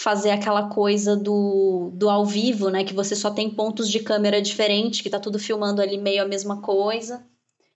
fazer 0.00 0.30
aquela 0.30 0.68
coisa 0.68 1.14
do, 1.14 1.90
do 1.92 2.08
ao 2.08 2.24
vivo, 2.24 2.70
né? 2.70 2.84
Que 2.84 2.94
você 2.94 3.14
só 3.14 3.30
tem 3.30 3.50
pontos 3.50 3.88
de 3.88 4.00
câmera 4.00 4.40
diferentes, 4.40 5.02
que 5.02 5.10
tá 5.10 5.20
tudo 5.20 5.38
filmando 5.38 5.82
ali 5.82 5.98
meio 5.98 6.22
a 6.22 6.26
mesma 6.26 6.62
coisa. 6.62 7.22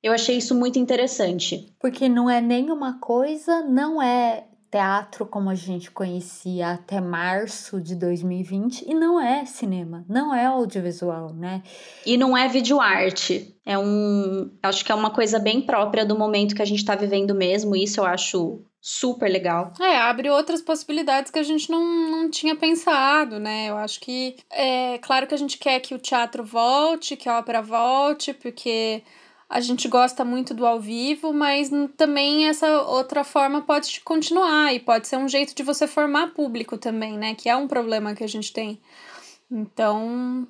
Eu 0.03 0.13
achei 0.13 0.39
isso 0.39 0.55
muito 0.55 0.79
interessante. 0.79 1.75
Porque 1.79 2.09
não 2.09 2.29
é 2.29 2.41
nem 2.41 2.71
uma 2.71 2.99
coisa, 2.99 3.63
não 3.63 4.03
é 4.03 4.45
teatro 4.75 5.25
como 5.25 5.51
a 5.51 5.55
gente 5.55 5.89
conhecia 5.89 6.73
até 6.73 7.01
março 7.01 7.81
de 7.81 7.95
2020 7.95 8.83
e 8.83 8.93
não 8.93 9.21
é 9.21 9.45
cinema, 9.45 10.05
não 10.09 10.35
é 10.35 10.47
audiovisual, 10.47 11.33
né? 11.33 11.63
E 12.05 12.17
não 12.17 12.37
é 12.37 12.49
videoarte. 12.49 13.57
É 13.65 13.79
um, 13.79 14.51
acho 14.61 14.85
que 14.85 14.91
é 14.91 14.95
uma 14.97 15.11
coisa 15.11 15.39
bem 15.39 15.63
própria 15.63 16.05
do 16.05 16.19
momento 16.19 16.57
que 16.57 16.63
a 16.63 16.65
gente 16.65 16.81
está 16.81 16.97
vivendo 16.97 17.37
mesmo, 17.37 17.77
isso 17.77 18.01
eu 18.01 18.05
acho 18.05 18.65
super 18.81 19.31
legal. 19.31 19.73
É, 19.81 19.97
abre 19.97 20.29
outras 20.29 20.61
possibilidades 20.61 21.31
que 21.31 21.39
a 21.39 21.45
gente 21.45 21.71
não, 21.71 22.11
não 22.11 22.29
tinha 22.29 22.57
pensado, 22.57 23.39
né? 23.39 23.71
Eu 23.71 23.77
acho 23.77 24.01
que 24.01 24.35
é 24.51 24.99
claro 24.99 25.29
que 25.29 25.35
a 25.35 25.39
gente 25.39 25.57
quer 25.57 25.79
que 25.79 25.95
o 25.95 26.01
teatro 26.01 26.43
volte, 26.43 27.17
que 27.17 27.29
a 27.29 27.39
ópera 27.39 27.63
volte, 27.63 28.35
porque 28.35 29.05
a 29.49 29.61
gente 29.61 29.89
gosta 29.89 30.25
muito 30.25 30.55
do 30.55 30.67
ao 30.67 30.81
vivo, 30.81 31.33
mas 31.33 31.71
também 31.97 32.49
essa 32.49 32.83
outra 32.83 33.23
forma 33.25 33.63
pode 33.63 34.01
continuar 34.01 34.75
e 34.75 34.81
pode 34.81 35.07
ser 35.07 35.17
um 35.17 35.29
jeito 35.29 35.55
de 35.55 35.63
você 35.63 35.87
formar 35.87 36.35
público 36.35 36.79
também, 36.79 37.19
né? 37.19 37.35
Que 37.35 37.49
é 37.49 37.57
um 37.57 37.69
problema 37.69 38.15
que 38.15 38.25
a 38.25 38.29
gente 38.29 38.53
tem. 38.53 38.81
Então, 39.51 40.47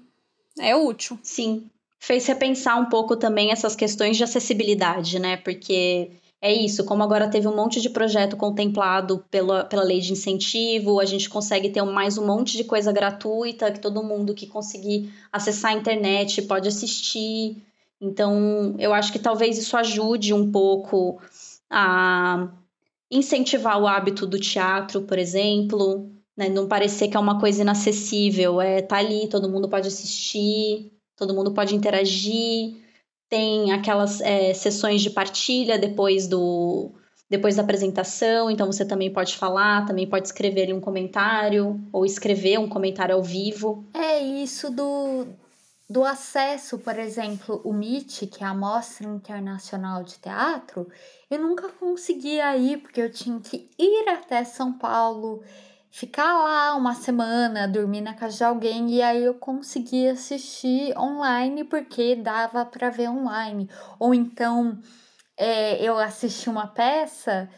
é 0.59 0.75
útil. 0.77 1.19
Sim. 1.23 1.69
Fez 1.99 2.27
repensar 2.27 2.81
um 2.81 2.87
pouco 2.87 3.17
também 3.17 3.51
essas 3.51 3.75
questões 3.75 4.17
de 4.17 4.25
acessibilidade, 4.25 5.19
né? 5.19 5.37
Porque 5.39 6.11
é 6.41 6.53
isso, 6.53 6.85
como 6.85 7.03
agora 7.03 7.31
teve 7.31 7.49
um 7.49 7.57
monte 7.57 7.81
de 7.81 7.89
projeto 7.89 8.37
contemplado 8.37 9.25
pela, 9.31 9.65
pela 9.65 9.83
lei 9.83 10.01
de 10.01 10.13
incentivo, 10.13 11.01
a 11.01 11.07
gente 11.07 11.27
consegue 11.27 11.71
ter 11.71 11.83
mais 11.83 12.19
um 12.19 12.27
monte 12.27 12.59
de 12.59 12.65
coisa 12.65 12.93
gratuita 12.93 13.73
que 13.73 13.81
todo 13.81 14.03
mundo 14.03 14.35
que 14.35 14.47
conseguir 14.47 15.11
acessar 15.33 15.71
a 15.71 15.75
internet 15.75 16.43
pode 16.43 16.69
assistir. 16.69 17.57
Então, 18.05 18.75
eu 18.79 18.93
acho 18.93 19.11
que 19.11 19.19
talvez 19.19 19.57
isso 19.57 19.77
ajude 19.79 20.35
um 20.35 20.53
pouco 20.53 21.19
a 21.71 22.49
incentivar 23.11 23.81
o 23.81 23.87
hábito 23.87 24.27
do 24.27 24.39
teatro, 24.39 25.03
por 25.03 25.19
exemplo, 25.19 26.11
né? 26.37 26.51
não 26.51 26.69
parecer 26.69 27.09
que 27.09 27.17
é 27.17 27.21
uma 27.21 27.41
coisa 27.41 27.63
inacessível, 27.63 28.61
é 28.61 28.83
tá 28.83 28.99
ali, 28.99 29.27
todo 29.29 29.49
mundo 29.49 29.71
pode 29.71 29.89
assistir, 29.89 30.93
todo 31.17 31.35
mundo 31.35 31.53
pode 31.53 31.75
interagir, 31.75 32.77
tem 33.29 33.73
aquelas 33.73 34.21
é, 34.21 34.53
sessões 34.53 35.01
de 35.01 35.11
partilha 35.11 35.79
depois 35.79 36.27
do 36.27 36.93
depois 37.31 37.57
da 37.57 37.63
apresentação, 37.63 38.51
então 38.51 38.71
você 38.71 38.85
também 38.85 39.11
pode 39.11 39.35
falar, 39.37 39.87
também 39.87 40.07
pode 40.07 40.27
escrever 40.27 40.65
ali 40.65 40.73
um 40.75 40.81
comentário 40.81 41.81
ou 41.91 42.05
escrever 42.05 42.59
um 42.59 42.69
comentário 42.69 43.15
ao 43.15 43.23
vivo. 43.23 43.83
É 43.95 44.21
isso 44.21 44.71
do 44.71 45.27
do 45.89 46.03
acesso, 46.03 46.79
por 46.79 46.99
exemplo, 46.99 47.61
o 47.65 47.73
MIT, 47.73 48.27
que 48.29 48.43
é 48.43 48.47
a 48.47 48.55
Mostra 48.55 49.07
Internacional 49.07 50.03
de 50.03 50.19
Teatro, 50.19 50.89
eu 51.31 51.39
nunca 51.39 51.69
conseguia 51.69 52.57
ir, 52.57 52.79
porque 52.79 53.01
eu 53.01 53.11
tinha 53.11 53.39
que 53.39 53.71
ir 53.79 54.09
até 54.09 54.45
São 54.45 54.73
Paulo, 54.73 55.43
ficar 55.91 56.43
lá 56.43 56.75
uma 56.75 56.95
semana, 56.95 57.69
dormir 57.69 58.01
na 58.01 58.15
casa 58.15 58.37
de 58.39 58.45
alguém, 58.45 58.91
e 58.91 59.03
aí 59.03 59.25
eu 59.25 59.35
conseguia 59.35 60.13
assistir 60.13 60.97
online, 60.99 61.65
porque 61.65 62.17
dava 62.17 62.65
para 62.65 62.89
ver 62.89 63.11
online. 63.11 63.69
Ou 63.99 64.15
então 64.15 64.79
é, 65.37 65.83
eu 65.83 65.99
assisti 65.99 66.49
uma 66.49 66.67
peça 66.67 67.49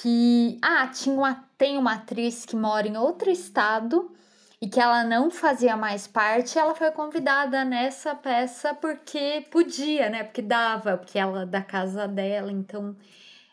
que. 0.00 0.58
Ah, 0.62 0.86
tinha 0.88 1.14
uma, 1.14 1.44
tem 1.56 1.76
uma 1.76 1.94
atriz 1.94 2.44
que 2.44 2.56
mora 2.56 2.88
em 2.88 2.96
outro 2.96 3.30
estado 3.30 4.10
e 4.60 4.68
que 4.68 4.80
ela 4.80 5.04
não 5.04 5.30
fazia 5.30 5.76
mais 5.76 6.06
parte, 6.06 6.58
ela 6.58 6.74
foi 6.74 6.90
convidada 6.90 7.64
nessa 7.64 8.14
peça 8.14 8.74
porque 8.74 9.44
podia, 9.50 10.08
né? 10.08 10.24
Porque 10.24 10.42
dava, 10.42 10.96
porque 10.96 11.18
ela 11.18 11.46
da 11.46 11.62
casa 11.62 12.08
dela, 12.08 12.50
então 12.50 12.96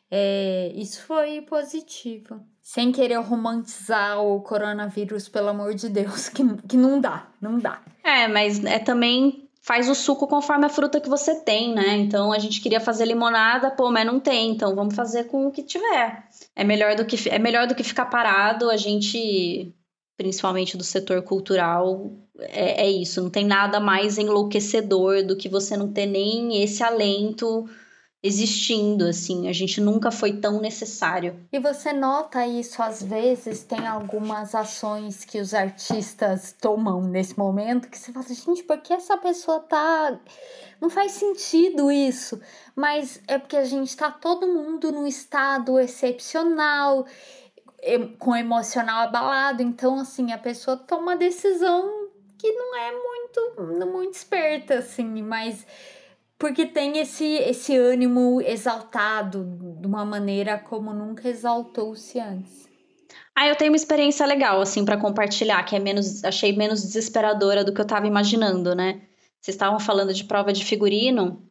é, 0.10 0.72
isso 0.76 1.04
foi 1.04 1.42
positivo. 1.42 2.40
Sem 2.62 2.92
querer 2.92 3.20
romantizar 3.20 4.20
o 4.20 4.42
coronavírus, 4.42 5.30
pelo 5.30 5.50
amor 5.50 5.76
de 5.76 5.90
Deus, 5.90 6.30
que, 6.30 6.44
que 6.68 6.78
não 6.78 7.00
dá, 7.00 7.28
não 7.40 7.60
dá. 7.60 7.82
É, 8.04 8.28
mas 8.28 8.64
é 8.66 8.80
também 8.80 9.48
faz 9.62 9.90
o 9.90 9.96
suco 9.96 10.28
conforme 10.28 10.66
a 10.66 10.70
fruta 10.70 11.02
que 11.02 11.10
você 11.10 11.36
tem, 11.42 11.74
né? 11.74 11.98
Então 11.98 12.32
a 12.32 12.40
gente 12.40 12.62
queria 12.62 12.80
fazer 12.80 13.06
limonada, 13.06 13.70
pô, 13.72 13.92
mas 13.92 14.06
não 14.06 14.20
tem, 14.20 14.52
então 14.52 14.76
vamos 14.76 14.96
fazer 14.96 15.26
com 15.26 15.48
o 15.48 15.52
que 15.52 15.62
tiver. 15.62 16.24
É 16.56 16.64
melhor 16.64 16.96
do 16.96 17.06
que 17.06 17.30
é 17.30 17.38
melhor 17.38 17.68
do 17.68 17.76
que 17.76 17.84
ficar 17.84 18.06
parado, 18.06 18.70
a 18.70 18.78
gente 18.78 19.74
principalmente 20.18 20.78
do 20.78 20.84
setor 20.84 21.22
cultural, 21.22 22.12
é, 22.40 22.86
é, 22.86 22.90
isso. 22.90 23.22
Não 23.22 23.30
tem 23.30 23.46
nada 23.46 23.80
mais 23.80 24.18
enlouquecedor 24.18 25.24
do 25.24 25.36
que 25.36 25.50
você 25.50 25.76
não 25.76 25.92
ter 25.92 26.06
nem 26.06 26.62
esse 26.64 26.84
alento 26.84 27.68
existindo, 28.24 29.06
assim. 29.06 29.48
A 29.48 29.54
gente 29.54 29.80
nunca 29.80 30.10
foi 30.10 30.34
tão 30.34 30.60
necessário. 30.60 31.40
E 31.52 31.60
você 31.60 31.94
nota 31.94 32.46
isso 32.48 32.82
às 32.82 33.04
vezes, 33.04 33.64
tem 33.64 33.86
algumas 33.86 34.56
ações 34.56 35.24
que 35.24 35.40
os 35.40 35.54
artistas 35.54 36.56
tomam 36.60 37.02
nesse 37.02 37.38
momento 37.38 37.88
que 37.88 37.98
você 37.98 38.12
fala, 38.12 38.26
gente, 38.28 38.64
por 38.64 38.80
que 38.80 38.94
essa 38.94 39.16
pessoa 39.18 39.60
tá. 39.60 40.20
Não 40.82 40.90
faz 40.90 41.12
sentido 41.12 41.92
isso. 41.92 42.42
Mas 42.76 43.22
é 43.28 43.38
porque 43.38 43.58
a 43.58 43.64
gente 43.64 43.96
tá 43.96 44.10
todo 44.10 44.48
mundo 44.48 44.92
num 44.92 45.06
estado 45.06 45.80
excepcional 45.80 47.06
com 48.20 48.36
emocional 48.36 49.04
abalado. 49.04 49.62
Então, 49.62 50.00
assim, 50.00 50.32
a 50.32 50.38
pessoa 50.38 50.78
toma 50.78 51.02
uma 51.02 51.16
decisão 51.16 52.10
que 52.38 52.52
não 52.52 52.78
é 52.78 52.92
muito, 52.92 53.92
muito 53.92 54.14
esperta, 54.14 54.80
assim, 54.80 55.22
mas 55.22 55.66
porque 56.38 56.66
tem 56.66 56.98
esse, 56.98 57.26
esse 57.26 57.76
ânimo 57.78 58.42
exaltado 58.42 59.46
de 59.80 59.88
uma 59.88 60.04
maneira 60.04 60.60
como 60.60 60.94
nunca 60.94 61.30
exaltou-se 61.30 62.20
antes. 62.20 62.66
Ah, 63.34 63.48
eu 63.48 63.56
tenho 63.56 63.72
uma 63.72 63.78
experiência 63.78 64.26
legal, 64.26 64.62
assim, 64.62 64.84
para 64.86 64.98
compartilhar, 64.98 65.64
que 65.64 65.76
é 65.76 65.80
menos, 65.80 66.24
achei 66.24 66.56
menos 66.56 66.82
desesperadora 66.82 67.64
do 67.64 67.74
que 67.74 67.82
eu 67.82 67.88
tava 67.88 68.08
imaginando, 68.08 68.76
né? 68.76 69.02
Vocês 69.42 69.56
estavam 69.56 69.80
falando 69.80 70.14
de 70.14 70.24
prova 70.24 70.52
de 70.52 70.64
figurino 70.66 71.42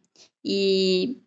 e 0.44 1.22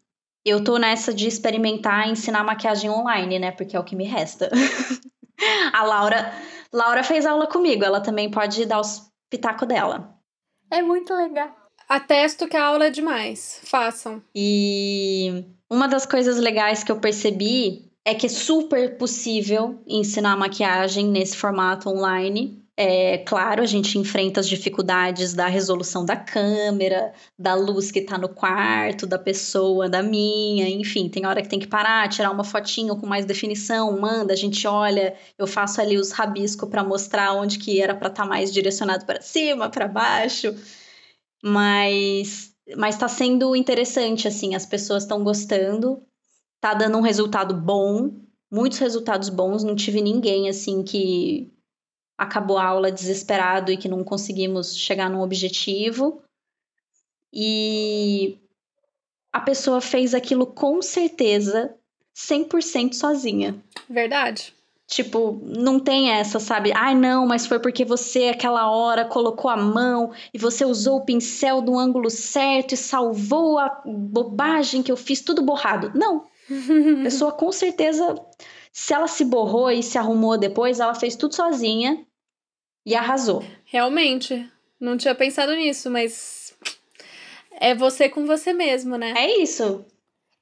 eu 0.47 0.63
tô 0.63 0.77
nessa 0.77 1.13
de 1.13 1.27
experimentar 1.27 2.07
ensinar 2.07 2.43
maquiagem 2.43 2.89
online, 2.89 3.39
né? 3.39 3.51
Porque 3.51 3.75
é 3.75 3.79
o 3.79 3.83
que 3.83 3.95
me 3.95 4.05
resta. 4.05 4.49
a 5.73 5.83
Laura, 5.83 6.33
Laura 6.71 7.03
fez 7.03 7.25
aula 7.25 7.47
comigo, 7.47 7.83
ela 7.83 8.01
também 8.01 8.29
pode 8.29 8.65
dar 8.65 8.79
os 8.79 9.11
pitaco 9.29 9.65
dela. 9.65 10.15
É 10.71 10.81
muito 10.81 11.13
legal. 11.13 11.55
Atesto 11.87 12.47
que 12.47 12.57
a 12.57 12.65
aula 12.65 12.87
é 12.87 12.89
demais. 12.89 13.61
Façam. 13.63 14.21
E 14.35 15.45
uma 15.69 15.87
das 15.87 16.05
coisas 16.05 16.37
legais 16.37 16.83
que 16.83 16.91
eu 16.91 16.99
percebi 16.99 17.89
é 18.05 18.13
que 18.13 18.25
é 18.25 18.29
super 18.29 18.97
possível 18.97 19.81
ensinar 19.87 20.37
maquiagem 20.37 21.07
nesse 21.07 21.35
formato 21.35 21.89
online. 21.89 22.61
É 22.79 23.17
claro, 23.17 23.63
a 23.63 23.65
gente 23.65 23.97
enfrenta 23.97 24.39
as 24.39 24.47
dificuldades 24.47 25.33
da 25.33 25.47
resolução 25.47 26.05
da 26.05 26.15
câmera, 26.15 27.11
da 27.37 27.55
luz 27.55 27.89
que 27.89 28.01
tá 28.01 28.19
no 28.19 28.29
quarto, 28.29 29.07
da 29.07 29.17
pessoa, 29.17 29.89
da 29.89 30.03
minha, 30.03 30.69
enfim, 30.69 31.09
tem 31.09 31.25
hora 31.25 31.41
que 31.41 31.49
tem 31.49 31.59
que 31.59 31.65
parar, 31.65 32.07
tirar 32.07 32.29
uma 32.29 32.43
fotinho 32.43 32.95
com 32.95 33.07
mais 33.07 33.25
definição, 33.25 33.99
manda, 33.99 34.31
a 34.31 34.35
gente 34.35 34.67
olha, 34.67 35.15
eu 35.39 35.47
faço 35.47 35.81
ali 35.81 35.97
os 35.97 36.11
rabiscos 36.11 36.69
para 36.69 36.83
mostrar 36.83 37.33
onde 37.33 37.57
que 37.57 37.81
era 37.81 37.95
para 37.95 38.09
estar 38.09 38.23
tá 38.23 38.29
mais 38.29 38.53
direcionado 38.53 39.05
para 39.07 39.21
cima, 39.21 39.69
para 39.71 39.87
baixo. 39.87 40.53
Mas 41.43 42.53
mas 42.77 42.95
está 42.95 43.07
sendo 43.07 43.55
interessante 43.55 44.27
assim, 44.27 44.53
as 44.53 44.65
pessoas 44.67 45.03
estão 45.03 45.23
gostando, 45.23 46.03
tá 46.61 46.73
dando 46.73 46.97
um 46.97 47.01
resultado 47.01 47.55
bom, 47.55 48.11
muitos 48.51 48.77
resultados 48.79 49.29
bons, 49.29 49.63
não 49.63 49.75
tive 49.75 50.01
ninguém 50.01 50.49
assim 50.49 50.83
que 50.83 51.51
acabou 52.17 52.57
a 52.57 52.65
aula 52.65 52.91
desesperado 52.91 53.71
e 53.71 53.77
que 53.77 53.87
não 53.87 54.03
conseguimos 54.03 54.75
chegar 54.75 55.09
num 55.09 55.21
objetivo. 55.21 56.21
E 57.31 58.39
a 59.31 59.39
pessoa 59.39 59.79
fez 59.79 60.13
aquilo 60.13 60.47
com 60.47 60.81
certeza 60.81 61.75
100% 62.15 62.93
sozinha. 62.93 63.55
Verdade. 63.87 64.53
Tipo, 64.87 65.37
não 65.43 65.81
tem 65.81 66.11
essa, 66.11 66.39
sabe? 66.39 66.71
Ai, 66.73 66.95
não, 66.95 67.27
mas 67.27 67.45
foi 67.45 67.59
porque 67.59 67.83
você, 67.83 68.29
aquela 68.29 68.71
hora, 68.71 69.03
colocou 69.03 69.51
a 69.51 69.57
mão 69.57 70.13
e 70.33 70.37
você 70.37 70.63
usou 70.63 70.99
o 70.99 71.05
pincel 71.05 71.61
do 71.61 71.77
ângulo 71.77 72.09
certo 72.09 72.73
e 72.73 72.77
salvou 72.77 73.59
a 73.59 73.81
bobagem 73.85 74.81
que 74.81 74.91
eu 74.91 74.95
fiz, 74.95 75.19
tudo 75.19 75.41
borrado. 75.41 75.91
Não. 75.93 76.25
A 77.01 77.03
pessoa, 77.03 77.33
com 77.33 77.51
certeza, 77.51 78.15
se 78.79 78.93
ela 78.93 79.07
se 79.07 79.25
borrou 79.25 79.71
e 79.71 79.81
se 79.81 79.97
arrumou 79.97 80.37
depois, 80.37 80.79
ela 80.79 80.93
fez 80.93 81.15
tudo 81.15 81.33
sozinha 81.33 82.05
e 82.85 82.93
arrasou. 82.93 83.43
Realmente. 83.65 84.47
Não 84.79 84.95
tinha 84.95 85.15
pensado 85.15 85.51
nisso, 85.55 85.89
mas. 85.89 86.55
É 87.59 87.73
você 87.73 88.07
com 88.07 88.27
você 88.27 88.53
mesmo, 88.53 88.95
né? 88.95 89.15
É 89.17 89.39
isso. 89.39 89.83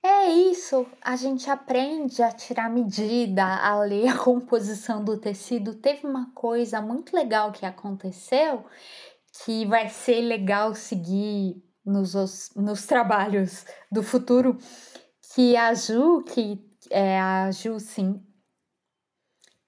É 0.03 0.27
isso, 0.29 0.85
a 1.01 1.15
gente 1.15 1.49
aprende 1.49 2.21
a 2.21 2.31
tirar 2.31 2.69
medida, 2.69 3.43
a 3.43 3.79
ler 3.79 4.09
a 4.09 4.17
composição 4.17 5.03
do 5.03 5.17
tecido. 5.17 5.73
Teve 5.73 6.05
uma 6.05 6.31
coisa 6.35 6.81
muito 6.81 7.15
legal 7.15 7.51
que 7.53 7.65
aconteceu 7.65 8.65
que 9.43 9.65
vai 9.65 9.87
ser 9.89 10.21
legal 10.21 10.75
seguir 10.75 11.55
nos, 11.83 12.51
nos 12.55 12.85
trabalhos 12.85 13.65
do 13.91 14.03
futuro, 14.03 14.57
que 15.33 15.55
a 15.55 15.73
Ju, 15.73 16.21
que 16.23 16.59
é 16.91 17.19
a 17.19 17.49
Ju, 17.49 17.79
sim, 17.79 18.24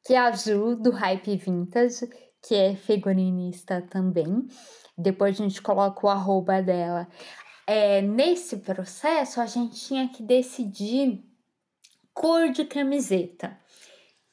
que 0.08 0.16
é 0.16 0.18
a 0.18 0.32
Ju 0.32 0.76
do 0.76 0.90
Hype 0.90 1.38
Vintage, 1.38 2.10
que 2.42 2.56
é 2.56 2.76
figurinista 2.76 3.86
também. 3.90 4.48
Depois 4.98 5.40
a 5.40 5.44
gente 5.44 5.62
coloca 5.62 6.08
o 6.08 6.10
arroba 6.10 6.62
dela 6.62 7.08
é, 7.68 8.02
nesse 8.02 8.58
processo 8.58 9.42
a 9.42 9.46
gente 9.46 9.76
tinha 9.76 10.08
que 10.08 10.24
decidir 10.24 11.22
cor 12.14 12.50
de 12.50 12.64
camiseta 12.64 13.60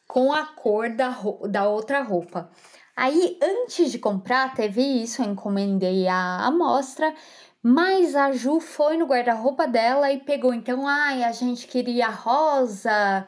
com 0.07 0.33
a 0.33 0.47
cor 0.47 0.95
da, 0.95 1.19
da 1.51 1.69
outra 1.69 2.01
roupa. 2.01 2.49
Aí, 2.97 3.37
antes 3.43 3.91
de 3.91 3.99
comprar, 3.99 4.55
teve 4.55 4.81
isso, 4.81 5.21
eu 5.21 5.27
encomendei 5.27 6.07
a 6.07 6.47
amostra, 6.47 7.13
mas 7.61 8.15
a 8.15 8.31
Ju 8.31 8.61
foi 8.61 8.97
no 8.97 9.07
guarda-roupa 9.07 9.67
dela 9.67 10.13
e 10.13 10.21
pegou. 10.21 10.55
Então, 10.55 10.87
ai, 10.87 11.25
a 11.25 11.33
gente 11.33 11.67
queria 11.67 12.09
rosa, 12.09 13.27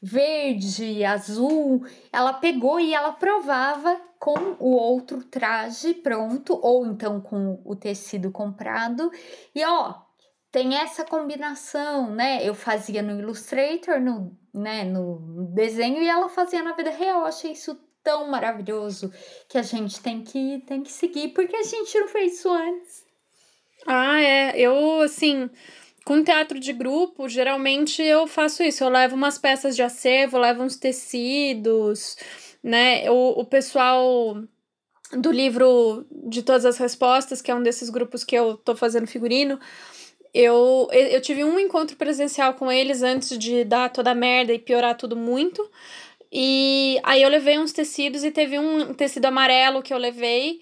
verde, 0.00 1.04
azul. 1.04 1.84
Ela 2.12 2.32
pegou 2.34 2.78
e 2.78 2.94
ela 2.94 3.12
provava 3.12 4.00
com 4.18 4.56
o 4.58 4.70
outro 4.72 5.22
traje 5.24 5.94
pronto, 5.94 6.58
ou 6.62 6.86
então 6.86 7.20
com 7.20 7.60
o 7.64 7.76
tecido 7.76 8.30
comprado. 8.30 9.10
E 9.54 9.64
ó, 9.64 9.94
tem 10.50 10.76
essa 10.76 11.04
combinação, 11.04 12.10
né? 12.10 12.46
Eu 12.46 12.54
fazia 12.54 13.02
no 13.02 13.18
Illustrator, 13.18 14.00
no, 14.00 14.36
né, 14.52 14.84
no 14.84 15.50
desenho, 15.54 16.02
e 16.02 16.08
ela 16.08 16.28
fazia 16.28 16.62
na 16.62 16.72
vida 16.72 16.90
real. 16.90 17.20
Eu 17.20 17.26
achei 17.26 17.52
isso 17.52 17.78
tão 18.02 18.28
maravilhoso 18.28 19.12
que 19.48 19.58
a 19.58 19.62
gente 19.62 20.00
tem 20.00 20.22
que, 20.22 20.62
tem 20.66 20.82
que 20.82 20.90
seguir, 20.90 21.28
porque 21.28 21.54
a 21.54 21.62
gente 21.62 21.98
não 21.98 22.08
fez 22.08 22.38
isso 22.38 22.50
antes. 22.50 23.04
Ah, 23.86 24.20
é. 24.20 24.58
Eu, 24.58 25.02
assim, 25.02 25.50
com 26.08 26.24
teatro 26.24 26.58
de 26.58 26.72
grupo, 26.72 27.28
geralmente 27.28 28.02
eu 28.02 28.26
faço 28.26 28.62
isso. 28.62 28.82
Eu 28.82 28.88
levo 28.88 29.14
umas 29.14 29.36
peças 29.36 29.76
de 29.76 29.82
acervo, 29.82 30.38
levo 30.38 30.62
uns 30.62 30.74
tecidos 30.74 32.16
né? 32.62 33.10
O, 33.10 33.40
o 33.40 33.44
pessoal 33.44 34.42
do 35.12 35.30
livro 35.30 36.06
de 36.10 36.42
todas 36.42 36.64
as 36.64 36.78
respostas, 36.78 37.40
que 37.40 37.50
é 37.50 37.54
um 37.54 37.62
desses 37.62 37.88
grupos 37.90 38.24
que 38.24 38.34
eu 38.34 38.56
tô 38.56 38.74
fazendo 38.74 39.06
figurino, 39.06 39.60
eu, 40.34 40.88
eu 40.92 41.20
tive 41.20 41.44
um 41.44 41.58
encontro 41.58 41.96
presencial 41.96 42.54
com 42.54 42.72
eles 42.72 43.02
antes 43.02 43.38
de 43.38 43.62
dar 43.64 43.90
toda 43.90 44.10
a 44.10 44.14
merda 44.14 44.52
e 44.52 44.58
piorar 44.58 44.96
tudo 44.96 45.14
muito. 45.14 45.70
E 46.32 46.98
aí 47.02 47.22
eu 47.22 47.28
levei 47.28 47.58
uns 47.58 47.72
tecidos 47.72 48.24
e 48.24 48.30
teve 48.30 48.58
um 48.58 48.92
tecido 48.92 49.26
amarelo 49.26 49.82
que 49.82 49.92
eu 49.92 49.98
levei 49.98 50.60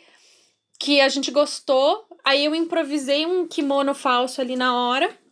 que 0.79 1.01
a 1.01 1.09
gente 1.09 1.31
gostou. 1.31 2.05
Aí 2.25 2.45
eu 2.45 2.55
improvisei 2.55 3.27
um 3.27 3.47
kimono 3.47 3.95
falso 3.95 4.41
ali 4.41 4.55
na 4.55 4.77
hora 4.77 5.26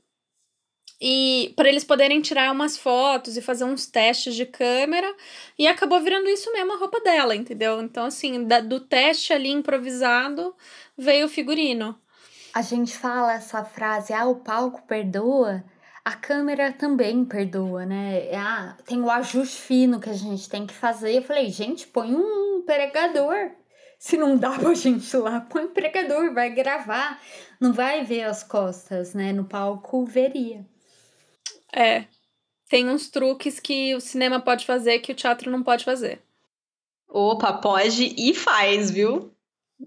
e 1.00 1.52
para 1.56 1.68
eles 1.68 1.84
poderem 1.84 2.20
tirar 2.20 2.52
umas 2.52 2.78
fotos 2.78 3.36
e 3.36 3.42
fazer 3.42 3.64
uns 3.64 3.86
testes 3.86 4.34
de 4.34 4.46
câmera 4.46 5.12
e 5.58 5.66
acabou 5.66 6.00
virando 6.00 6.28
isso 6.28 6.52
mesmo 6.52 6.72
a 6.72 6.78
roupa 6.78 7.00
dela, 7.00 7.34
entendeu? 7.34 7.80
Então 7.80 8.06
assim, 8.06 8.44
da, 8.44 8.60
do 8.60 8.80
teste 8.80 9.32
ali 9.32 9.50
improvisado 9.50 10.54
veio 10.96 11.26
o 11.26 11.28
figurino. 11.28 11.98
A 12.54 12.62
gente 12.62 12.96
fala 12.96 13.34
essa 13.34 13.64
frase, 13.64 14.12
ah, 14.12 14.26
o 14.26 14.36
palco 14.36 14.82
perdoa, 14.86 15.64
a 16.04 16.12
câmera 16.12 16.72
também 16.72 17.24
perdoa, 17.24 17.84
né? 17.84 18.30
Ah, 18.32 18.76
tem 18.84 19.00
o 19.00 19.10
ajuste 19.10 19.60
fino 19.60 19.98
que 19.98 20.10
a 20.10 20.14
gente 20.14 20.48
tem 20.48 20.66
que 20.66 20.74
fazer. 20.74 21.16
Eu 21.16 21.22
falei, 21.22 21.50
gente, 21.50 21.86
põe 21.86 22.14
um 22.14 22.62
pregador. 22.64 23.50
Se 23.98 24.16
não 24.16 24.36
dá 24.36 24.50
pra 24.50 24.72
gente 24.74 25.16
lá, 25.16 25.40
põe 25.40 25.64
um 25.64 25.72
pregador, 25.72 26.32
vai 26.32 26.50
gravar, 26.50 27.20
não 27.58 27.72
vai 27.72 28.04
ver 28.04 28.24
as 28.24 28.44
costas, 28.44 29.14
né? 29.14 29.32
No 29.32 29.46
palco 29.46 30.04
veria. 30.04 30.64
É. 31.74 32.04
Tem 32.68 32.88
uns 32.88 33.08
truques 33.08 33.58
que 33.58 33.94
o 33.94 34.00
cinema 34.00 34.40
pode 34.40 34.64
fazer 34.64 35.00
que 35.00 35.12
o 35.12 35.14
teatro 35.14 35.50
não 35.50 35.62
pode 35.62 35.84
fazer. 35.84 36.22
Opa, 37.08 37.52
pode 37.52 38.14
e 38.16 38.34
faz, 38.34 38.90
viu? 38.90 39.30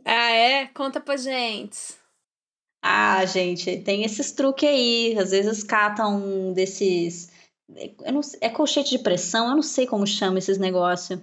Ah, 0.05 0.31
é? 0.31 0.67
Conta 0.67 0.99
pra 0.99 1.17
gente. 1.17 1.95
Ah, 2.81 3.25
gente, 3.25 3.77
tem 3.79 4.03
esses 4.03 4.31
truques 4.31 4.69
aí. 4.69 5.17
Às 5.17 5.31
vezes 5.31 5.63
catam 5.63 6.17
um 6.17 6.53
desses. 6.53 7.31
Eu 8.05 8.13
não, 8.13 8.21
é 8.39 8.49
colchete 8.49 8.91
de 8.91 8.99
pressão, 8.99 9.49
eu 9.49 9.55
não 9.55 9.61
sei 9.61 9.85
como 9.87 10.05
chama 10.05 10.39
esses 10.39 10.57
negócios. 10.57 11.19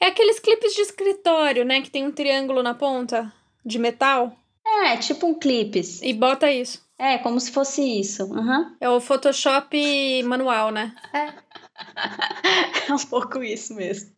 É 0.00 0.06
aqueles 0.06 0.38
clipes 0.38 0.74
de 0.74 0.82
escritório, 0.82 1.64
né? 1.64 1.82
Que 1.82 1.90
tem 1.90 2.06
um 2.06 2.12
triângulo 2.12 2.62
na 2.62 2.74
ponta 2.74 3.32
de 3.64 3.78
metal. 3.78 4.34
É, 4.64 4.96
tipo 4.96 5.26
um 5.26 5.34
clipes. 5.34 6.00
E 6.02 6.12
bota 6.12 6.50
isso. 6.50 6.85
É, 6.98 7.18
como 7.18 7.38
se 7.38 7.50
fosse 7.50 7.82
isso. 8.00 8.24
Uhum. 8.24 8.74
É 8.80 8.88
o 8.88 9.00
Photoshop 9.00 10.22
manual, 10.22 10.70
né? 10.70 10.94
É. 11.12 11.32
é 12.88 12.94
um 12.94 13.06
pouco 13.06 13.42
isso 13.42 13.74
mesmo. 13.74 14.16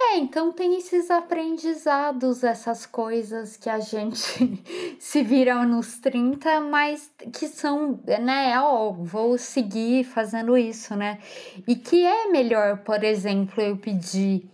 É, 0.00 0.18
então 0.18 0.52
tem 0.52 0.76
esses 0.76 1.10
aprendizados, 1.10 2.44
essas 2.44 2.86
coisas 2.86 3.56
que 3.56 3.68
a 3.68 3.80
gente 3.80 4.62
se 5.00 5.22
vira 5.22 5.64
nos 5.64 5.98
30, 5.98 6.60
mas 6.60 7.10
que 7.32 7.48
são, 7.48 7.98
né, 8.20 8.60
ó, 8.60 8.92
vou 8.92 9.38
seguir 9.38 10.04
fazendo 10.04 10.56
isso, 10.56 10.94
né? 10.94 11.18
E 11.66 11.74
que 11.74 12.04
é 12.04 12.30
melhor, 12.30 12.78
por 12.84 13.02
exemplo, 13.02 13.60
eu 13.62 13.76
pedir 13.76 14.48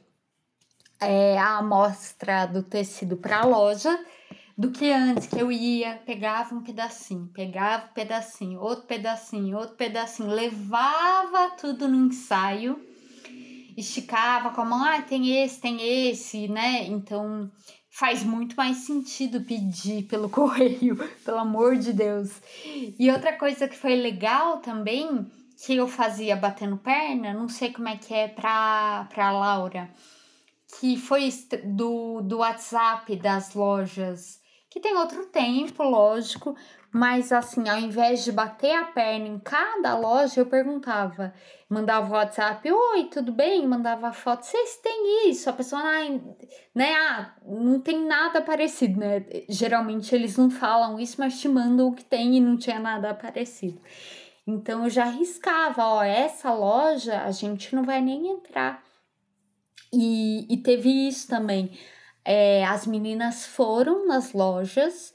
é, 1.00 1.38
a 1.38 1.58
amostra 1.58 2.46
do 2.46 2.62
tecido 2.62 3.16
para 3.16 3.40
a 3.40 3.44
loja 3.44 3.98
do 4.58 4.72
que 4.72 4.90
antes, 4.90 5.28
que 5.28 5.38
eu 5.38 5.52
ia, 5.52 6.00
pegava 6.04 6.52
um 6.52 6.60
pedacinho, 6.60 7.30
pegava 7.32 7.84
um 7.84 7.94
pedacinho, 7.94 8.60
outro 8.60 8.86
pedacinho, 8.86 9.56
outro 9.56 9.76
pedacinho, 9.76 10.30
levava 10.30 11.50
tudo 11.50 11.86
no 11.86 12.06
ensaio, 12.06 12.76
esticava 13.76 14.50
com 14.50 14.60
a 14.60 14.64
mão, 14.64 14.84
ah, 14.84 15.00
tem 15.00 15.44
esse, 15.44 15.60
tem 15.60 16.08
esse, 16.08 16.48
né? 16.48 16.84
Então 16.88 17.48
faz 17.88 18.24
muito 18.24 18.56
mais 18.56 18.78
sentido 18.78 19.42
pedir 19.42 20.02
pelo 20.04 20.28
correio, 20.30 20.96
pelo 21.24 21.38
amor 21.38 21.76
de 21.76 21.92
Deus. 21.92 22.30
E 22.98 23.08
outra 23.12 23.38
coisa 23.38 23.68
que 23.68 23.76
foi 23.76 23.94
legal 23.94 24.58
também, 24.58 25.24
que 25.64 25.76
eu 25.76 25.86
fazia 25.86 26.34
batendo 26.34 26.76
perna, 26.76 27.32
não 27.32 27.48
sei 27.48 27.72
como 27.72 27.88
é 27.88 27.96
que 27.96 28.12
é 28.12 28.26
pra, 28.26 29.06
pra 29.14 29.30
Laura, 29.30 29.88
que 30.78 30.96
foi 30.96 31.28
do, 31.64 32.20
do 32.20 32.38
WhatsApp 32.38 33.16
das 33.16 33.54
lojas 33.54 34.38
que 34.70 34.80
tem 34.80 34.94
outro 34.96 35.24
tempo, 35.26 35.82
lógico, 35.82 36.54
mas 36.92 37.32
assim, 37.32 37.68
ao 37.68 37.78
invés 37.78 38.22
de 38.22 38.30
bater 38.30 38.74
a 38.74 38.84
perna 38.84 39.26
em 39.26 39.38
cada 39.38 39.96
loja, 39.96 40.40
eu 40.40 40.46
perguntava, 40.46 41.32
mandava 41.68 42.10
o 42.10 42.12
WhatsApp, 42.12 42.70
oi, 42.70 43.04
tudo 43.04 43.32
bem? 43.32 43.66
Mandava 43.66 44.12
foto, 44.12 44.44
vocês 44.44 44.76
têm 44.76 45.30
isso? 45.30 45.48
A 45.48 45.54
pessoa, 45.54 45.82
né, 46.74 46.94
ah, 46.94 47.34
não 47.46 47.80
tem 47.80 48.04
nada 48.04 48.42
parecido, 48.42 49.00
né? 49.00 49.24
Geralmente 49.48 50.14
eles 50.14 50.36
não 50.36 50.50
falam 50.50 51.00
isso, 51.00 51.16
mas 51.18 51.40
te 51.40 51.48
mandam 51.48 51.88
o 51.88 51.94
que 51.94 52.04
tem 52.04 52.36
e 52.36 52.40
não 52.40 52.56
tinha 52.56 52.78
nada 52.78 53.14
parecido. 53.14 53.80
Então 54.46 54.84
eu 54.84 54.90
já 54.90 55.04
arriscava, 55.04 55.84
ó, 55.84 56.02
essa 56.02 56.52
loja 56.52 57.22
a 57.22 57.30
gente 57.30 57.74
não 57.74 57.84
vai 57.84 58.00
nem 58.00 58.28
entrar. 58.28 58.82
E, 59.92 60.46
e 60.52 60.56
teve 60.58 61.08
isso 61.08 61.26
também 61.28 61.72
é, 62.30 62.62
as 62.66 62.86
meninas 62.86 63.46
foram 63.46 64.06
nas 64.06 64.34
lojas, 64.34 65.14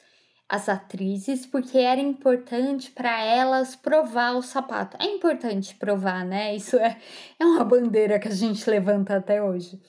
as 0.50 0.68
atrizes, 0.68 1.46
porque 1.46 1.78
era 1.78 2.02
importante 2.02 2.90
para 2.90 3.24
elas 3.24 3.76
provar 3.76 4.36
o 4.36 4.42
sapato. 4.42 4.98
É 5.00 5.06
importante 5.06 5.76
provar, 5.76 6.26
né? 6.26 6.56
Isso 6.56 6.76
é, 6.76 7.00
é 7.40 7.46
uma 7.46 7.64
bandeira 7.64 8.18
que 8.18 8.28
a 8.28 8.34
gente 8.34 8.68
levanta 8.68 9.16
até 9.16 9.44
hoje. 9.44 9.80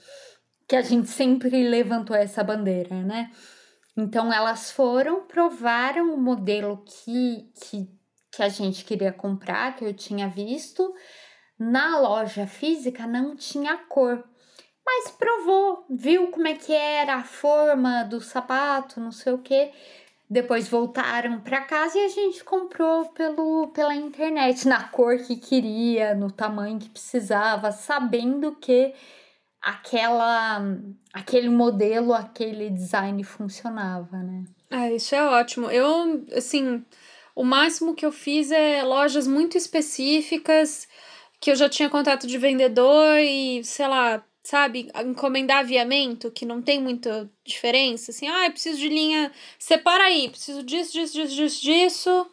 Que 0.68 0.76
a 0.76 0.82
gente 0.82 1.08
sempre 1.08 1.66
levantou 1.66 2.14
essa 2.14 2.44
bandeira, 2.44 3.02
né? 3.02 3.30
Então 3.96 4.30
elas 4.30 4.70
foram, 4.70 5.22
provaram 5.26 6.12
o 6.12 6.20
modelo 6.20 6.84
que, 6.84 7.50
que, 7.58 7.88
que 8.32 8.42
a 8.42 8.50
gente 8.50 8.84
queria 8.84 9.14
comprar, 9.14 9.76
que 9.76 9.84
eu 9.86 9.94
tinha 9.94 10.28
visto. 10.28 10.92
Na 11.58 11.98
loja 12.00 12.46
física 12.46 13.06
não 13.06 13.34
tinha 13.34 13.78
cor 13.78 14.22
mas 14.84 15.10
provou, 15.10 15.84
viu 15.88 16.28
como 16.28 16.46
é 16.46 16.54
que 16.54 16.72
era 16.72 17.16
a 17.16 17.24
forma 17.24 18.04
do 18.04 18.20
sapato, 18.20 19.00
não 19.00 19.10
sei 19.10 19.32
o 19.32 19.38
que. 19.38 19.70
Depois 20.28 20.68
voltaram 20.68 21.40
para 21.40 21.62
casa 21.62 21.98
e 21.98 22.04
a 22.04 22.08
gente 22.08 22.42
comprou 22.42 23.06
pelo, 23.06 23.68
pela 23.68 23.94
internet, 23.94 24.66
na 24.66 24.84
cor 24.84 25.18
que 25.18 25.36
queria, 25.36 26.14
no 26.14 26.30
tamanho 26.30 26.78
que 26.78 26.88
precisava, 26.88 27.72
sabendo 27.72 28.56
que 28.56 28.94
aquela 29.60 30.60
aquele 31.12 31.48
modelo, 31.48 32.12
aquele 32.12 32.68
design 32.68 33.22
funcionava, 33.22 34.18
né? 34.18 34.44
Ah, 34.70 34.90
isso 34.90 35.14
é 35.14 35.24
ótimo. 35.24 35.70
Eu, 35.70 36.26
assim, 36.36 36.84
o 37.34 37.44
máximo 37.44 37.94
que 37.94 38.04
eu 38.04 38.12
fiz 38.12 38.50
é 38.50 38.82
lojas 38.82 39.26
muito 39.26 39.56
específicas 39.56 40.88
que 41.40 41.50
eu 41.50 41.56
já 41.56 41.68
tinha 41.68 41.90
contato 41.90 42.26
de 42.26 42.38
vendedor 42.38 43.18
e, 43.20 43.62
sei 43.62 43.86
lá, 43.86 44.24
sabe, 44.44 44.90
encomendar 45.02 45.60
aviamento, 45.60 46.30
que 46.30 46.44
não 46.44 46.60
tem 46.60 46.78
muita 46.78 47.30
diferença, 47.42 48.10
assim, 48.10 48.28
ah, 48.28 48.44
eu 48.44 48.52
preciso 48.52 48.78
de 48.78 48.90
linha, 48.90 49.32
separa 49.58 50.04
aí, 50.04 50.28
preciso 50.28 50.62
disso, 50.62 50.92
disso, 50.92 51.14
disso, 51.14 51.34
disso, 51.34 51.62
disso, 51.62 52.26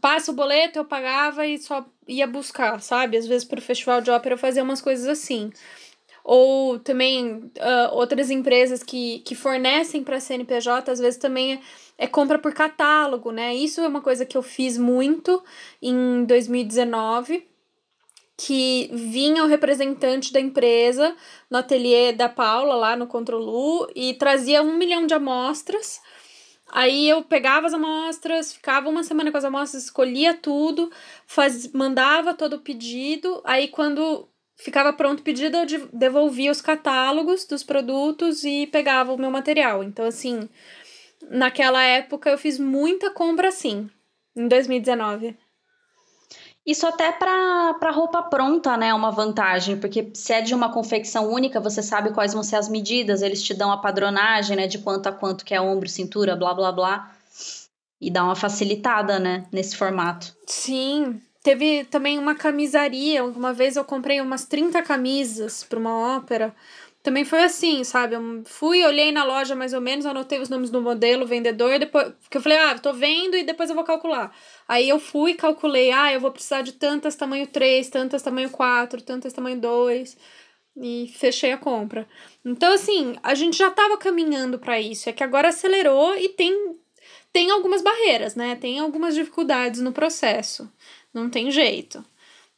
passa 0.00 0.30
o 0.30 0.34
boleto, 0.34 0.78
eu 0.78 0.84
pagava 0.84 1.44
e 1.44 1.58
só 1.58 1.84
ia 2.06 2.26
buscar, 2.26 2.80
sabe? 2.80 3.16
Às 3.16 3.26
vezes 3.26 3.46
para 3.46 3.58
o 3.58 3.62
festival 3.62 4.00
de 4.00 4.10
ópera 4.10 4.36
fazia 4.36 4.62
umas 4.62 4.80
coisas 4.80 5.06
assim. 5.08 5.50
Ou 6.24 6.78
também 6.78 7.50
uh, 7.56 7.92
outras 7.92 8.30
empresas 8.30 8.82
que, 8.82 9.20
que 9.20 9.34
fornecem 9.34 10.04
para 10.04 10.20
CNPJ, 10.20 10.90
às 10.90 10.98
vezes 10.98 11.18
também 11.18 11.54
é, 11.54 11.60
é 11.98 12.06
compra 12.06 12.38
por 12.38 12.52
catálogo, 12.52 13.32
né? 13.32 13.54
Isso 13.54 13.80
é 13.80 13.88
uma 13.88 14.02
coisa 14.02 14.26
que 14.26 14.36
eu 14.36 14.42
fiz 14.42 14.76
muito 14.76 15.42
em 15.82 16.24
2019 16.24 17.47
que 18.40 18.88
vinha 18.92 19.42
o 19.42 19.48
representante 19.48 20.32
da 20.32 20.38
empresa 20.38 21.16
no 21.50 21.58
ateliê 21.58 22.12
da 22.12 22.28
Paula, 22.28 22.76
lá 22.76 22.94
no 22.94 23.08
Controlu, 23.08 23.90
e 23.96 24.14
trazia 24.14 24.62
um 24.62 24.78
milhão 24.78 25.08
de 25.08 25.12
amostras. 25.12 26.00
Aí 26.70 27.08
eu 27.08 27.24
pegava 27.24 27.66
as 27.66 27.74
amostras, 27.74 28.52
ficava 28.52 28.88
uma 28.88 29.02
semana 29.02 29.32
com 29.32 29.38
as 29.38 29.44
amostras, 29.44 29.82
escolhia 29.82 30.34
tudo, 30.34 30.88
faz, 31.26 31.72
mandava 31.72 32.32
todo 32.32 32.54
o 32.54 32.60
pedido. 32.60 33.42
Aí 33.44 33.66
quando 33.66 34.28
ficava 34.54 34.92
pronto 34.92 35.18
o 35.18 35.24
pedido, 35.24 35.56
eu 35.56 35.88
devolvia 35.92 36.52
os 36.52 36.60
catálogos 36.60 37.44
dos 37.44 37.64
produtos 37.64 38.44
e 38.44 38.68
pegava 38.68 39.12
o 39.12 39.18
meu 39.18 39.32
material. 39.32 39.82
Então, 39.82 40.06
assim, 40.06 40.48
naquela 41.28 41.82
época 41.82 42.30
eu 42.30 42.38
fiz 42.38 42.56
muita 42.56 43.10
compra 43.10 43.48
assim, 43.48 43.90
em 44.36 44.46
2019. 44.46 45.36
Isso 46.68 46.86
até 46.86 47.10
para 47.10 47.90
roupa 47.90 48.22
pronta, 48.24 48.76
né, 48.76 48.88
é 48.88 48.94
uma 48.94 49.10
vantagem, 49.10 49.80
porque 49.80 50.10
se 50.12 50.34
é 50.34 50.42
de 50.42 50.54
uma 50.54 50.70
confecção 50.70 51.32
única, 51.32 51.58
você 51.58 51.82
sabe 51.82 52.12
quais 52.12 52.34
vão 52.34 52.42
ser 52.42 52.56
as 52.56 52.68
medidas, 52.68 53.22
eles 53.22 53.42
te 53.42 53.54
dão 53.54 53.72
a 53.72 53.78
padronagem, 53.78 54.54
né, 54.54 54.66
de 54.66 54.76
quanto 54.76 55.06
a 55.08 55.12
quanto 55.12 55.46
que 55.46 55.54
é 55.54 55.60
ombro, 55.62 55.88
cintura, 55.88 56.36
blá 56.36 56.52
blá 56.52 56.70
blá. 56.70 57.10
E 57.98 58.10
dá 58.10 58.22
uma 58.22 58.36
facilitada, 58.36 59.18
né, 59.18 59.46
nesse 59.50 59.78
formato. 59.78 60.36
Sim. 60.46 61.18
Teve 61.42 61.84
também 61.84 62.18
uma 62.18 62.34
camisaria, 62.34 63.24
uma 63.24 63.54
vez 63.54 63.76
eu 63.76 63.84
comprei 63.84 64.20
umas 64.20 64.44
30 64.44 64.82
camisas 64.82 65.64
para 65.64 65.78
uma 65.78 66.16
ópera 66.18 66.54
também 67.08 67.24
foi 67.24 67.42
assim, 67.42 67.82
sabe? 67.84 68.16
Eu 68.16 68.42
fui, 68.44 68.84
olhei 68.84 69.10
na 69.10 69.24
loja 69.24 69.54
mais 69.54 69.72
ou 69.72 69.80
menos, 69.80 70.04
anotei 70.04 70.40
os 70.40 70.50
nomes 70.50 70.68
do 70.68 70.82
modelo, 70.82 71.26
vendedor, 71.26 71.78
depois. 71.78 72.12
Porque 72.20 72.36
eu 72.36 72.42
falei, 72.42 72.58
ah, 72.58 72.78
tô 72.78 72.92
vendo 72.92 73.34
e 73.34 73.44
depois 73.44 73.70
eu 73.70 73.74
vou 73.74 73.84
calcular. 73.84 74.30
Aí 74.68 74.86
eu 74.86 75.00
fui 75.00 75.32
calculei, 75.32 75.90
ah, 75.90 76.12
eu 76.12 76.20
vou 76.20 76.30
precisar 76.30 76.60
de 76.60 76.72
tantas 76.72 77.16
tamanho 77.16 77.46
3, 77.46 77.88
tantas 77.88 78.20
tamanho 78.20 78.50
4, 78.50 79.00
tantas 79.00 79.32
tamanho 79.32 79.58
2 79.58 80.18
e 80.76 81.10
fechei 81.16 81.50
a 81.50 81.56
compra. 81.56 82.06
Então, 82.44 82.74
assim, 82.74 83.16
a 83.22 83.34
gente 83.34 83.56
já 83.56 83.68
estava 83.68 83.96
caminhando 83.96 84.58
para 84.58 84.78
isso, 84.78 85.08
é 85.08 85.12
que 85.12 85.24
agora 85.24 85.48
acelerou 85.48 86.14
e 86.14 86.28
tem, 86.28 86.78
tem 87.32 87.50
algumas 87.50 87.80
barreiras, 87.80 88.34
né? 88.34 88.54
Tem 88.54 88.80
algumas 88.80 89.14
dificuldades 89.14 89.80
no 89.80 89.92
processo, 89.92 90.70
não 91.14 91.30
tem 91.30 91.50
jeito. 91.50 92.04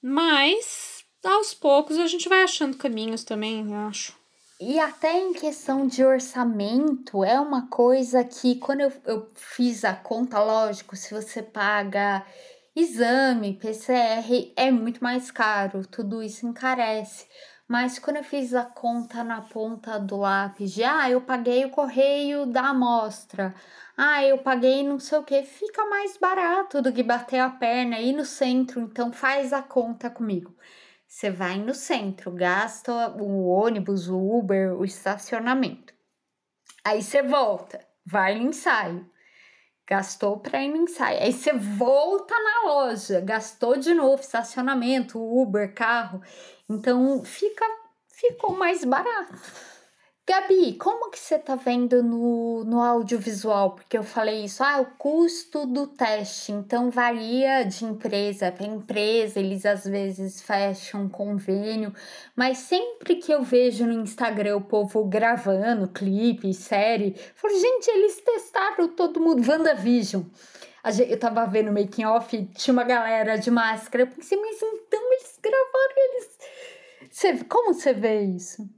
Mas, 0.02 1.04
aos 1.22 1.54
poucos, 1.54 1.98
a 1.98 2.08
gente 2.08 2.28
vai 2.28 2.42
achando 2.42 2.76
caminhos 2.76 3.22
também, 3.22 3.64
eu 3.64 3.78
acho. 3.86 4.18
E 4.62 4.78
até 4.78 5.18
em 5.18 5.32
questão 5.32 5.86
de 5.86 6.04
orçamento, 6.04 7.24
é 7.24 7.40
uma 7.40 7.66
coisa 7.68 8.22
que 8.22 8.56
quando 8.56 8.80
eu, 8.82 8.92
eu 9.06 9.30
fiz 9.34 9.84
a 9.86 9.94
conta, 9.94 10.38
lógico, 10.38 10.94
se 10.96 11.14
você 11.14 11.42
paga 11.42 12.22
exame, 12.76 13.54
PCR, 13.54 14.52
é 14.54 14.70
muito 14.70 15.02
mais 15.02 15.30
caro, 15.30 15.86
tudo 15.86 16.22
isso 16.22 16.46
encarece. 16.46 17.26
Mas 17.66 17.98
quando 17.98 18.16
eu 18.18 18.24
fiz 18.24 18.52
a 18.54 18.64
conta 18.64 19.24
na 19.24 19.40
ponta 19.40 19.98
do 19.98 20.18
lápis 20.18 20.72
de, 20.72 20.84
ah, 20.84 21.08
eu 21.08 21.22
paguei 21.22 21.64
o 21.64 21.70
correio 21.70 22.44
da 22.44 22.68
amostra, 22.68 23.54
ah, 23.96 24.22
eu 24.24 24.38
paguei 24.38 24.82
não 24.82 24.98
sei 24.98 25.18
o 25.18 25.24
que, 25.24 25.42
fica 25.42 25.86
mais 25.86 26.18
barato 26.18 26.82
do 26.82 26.92
que 26.92 27.02
bater 27.02 27.38
a 27.38 27.48
perna 27.48 27.96
aí 27.96 28.12
no 28.12 28.26
centro, 28.26 28.80
então 28.82 29.10
faz 29.10 29.54
a 29.54 29.62
conta 29.62 30.10
comigo. 30.10 30.54
Você 31.10 31.28
vai 31.28 31.58
no 31.58 31.74
centro, 31.74 32.30
gasta 32.30 33.08
o 33.20 33.48
ônibus, 33.48 34.08
o 34.08 34.16
Uber, 34.16 34.78
o 34.78 34.84
estacionamento. 34.84 35.92
Aí 36.84 37.02
você 37.02 37.20
volta, 37.20 37.84
vai 38.06 38.38
no 38.38 38.48
ensaio. 38.48 39.10
Gastou 39.88 40.38
para 40.38 40.62
ir 40.62 40.68
no 40.68 40.76
ensaio. 40.76 41.20
Aí 41.20 41.32
você 41.32 41.52
volta 41.52 42.32
na 42.32 42.72
loja, 42.72 43.20
gastou 43.20 43.76
de 43.76 43.92
novo 43.92 44.22
estacionamento, 44.22 45.18
Uber, 45.18 45.74
carro. 45.74 46.22
Então 46.68 47.24
fica 47.24 47.66
ficou 48.06 48.56
mais 48.56 48.84
barato. 48.84 49.34
Gabi, 50.30 50.74
como 50.74 51.10
que 51.10 51.18
você 51.18 51.40
tá 51.40 51.56
vendo 51.56 52.04
no, 52.04 52.62
no 52.62 52.80
audiovisual? 52.80 53.72
Porque 53.72 53.98
eu 53.98 54.04
falei 54.04 54.44
isso, 54.44 54.62
ah, 54.62 54.80
o 54.80 54.86
custo 54.96 55.66
do 55.66 55.88
teste, 55.88 56.52
então 56.52 56.88
varia 56.88 57.64
de 57.64 57.84
empresa 57.84 58.52
para 58.52 58.64
empresa, 58.64 59.40
eles 59.40 59.66
às 59.66 59.84
vezes 59.84 60.40
fecham 60.40 61.08
convênio, 61.08 61.92
mas 62.36 62.58
sempre 62.58 63.16
que 63.16 63.32
eu 63.32 63.42
vejo 63.42 63.84
no 63.84 63.92
Instagram 63.92 64.58
o 64.58 64.60
povo 64.60 65.04
gravando 65.04 65.88
clipe, 65.88 66.54
série, 66.54 67.16
eu 67.16 67.34
falo, 67.34 67.58
gente, 67.58 67.88
eles 67.88 68.20
testaram 68.20 68.86
todo 68.86 69.18
mundo, 69.18 69.44
WandaVision. 69.44 70.22
Eu 71.08 71.18
tava 71.18 71.44
vendo 71.46 71.72
making 71.72 72.04
off, 72.04 72.48
tinha 72.54 72.72
uma 72.72 72.84
galera 72.84 73.36
de 73.36 73.50
máscara, 73.50 74.04
eu 74.04 74.06
pensei, 74.06 74.40
mas 74.40 74.62
então 74.62 75.12
eles 75.12 75.40
gravaram, 75.42 75.94
eles... 75.96 76.38
Você, 77.10 77.44
como 77.46 77.74
você 77.74 77.92
vê 77.92 78.22
isso? 78.22 78.70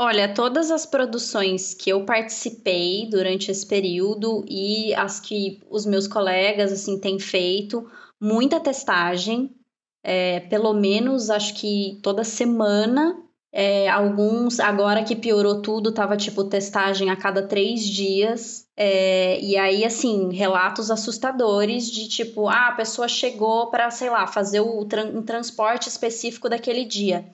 Olha, 0.00 0.32
todas 0.32 0.70
as 0.70 0.86
produções 0.86 1.74
que 1.74 1.90
eu 1.90 2.04
participei 2.04 3.08
durante 3.10 3.50
esse 3.50 3.66
período 3.66 4.44
e 4.48 4.94
as 4.94 5.18
que 5.18 5.60
os 5.68 5.84
meus 5.84 6.06
colegas 6.06 6.70
assim 6.70 7.00
têm 7.00 7.18
feito, 7.18 7.84
muita 8.20 8.60
testagem, 8.60 9.56
é, 10.00 10.38
pelo 10.38 10.72
menos 10.72 11.30
acho 11.30 11.52
que 11.54 11.98
toda 12.00 12.22
semana. 12.22 13.20
É, 13.50 13.88
alguns, 13.88 14.60
agora 14.60 15.02
que 15.02 15.16
piorou 15.16 15.62
tudo, 15.62 15.90
tava 15.90 16.16
tipo 16.16 16.44
testagem 16.44 17.10
a 17.10 17.16
cada 17.16 17.42
três 17.42 17.82
dias. 17.82 18.68
É, 18.76 19.40
e 19.40 19.56
aí, 19.56 19.84
assim, 19.84 20.32
relatos 20.32 20.92
assustadores 20.92 21.90
de 21.90 22.08
tipo, 22.08 22.46
ah, 22.46 22.68
a 22.68 22.72
pessoa 22.76 23.08
chegou 23.08 23.68
para, 23.68 23.90
sei 23.90 24.10
lá, 24.10 24.28
fazer 24.28 24.60
o, 24.60 24.82
um 25.12 25.22
transporte 25.22 25.88
específico 25.88 26.48
daquele 26.48 26.84
dia. 26.84 27.26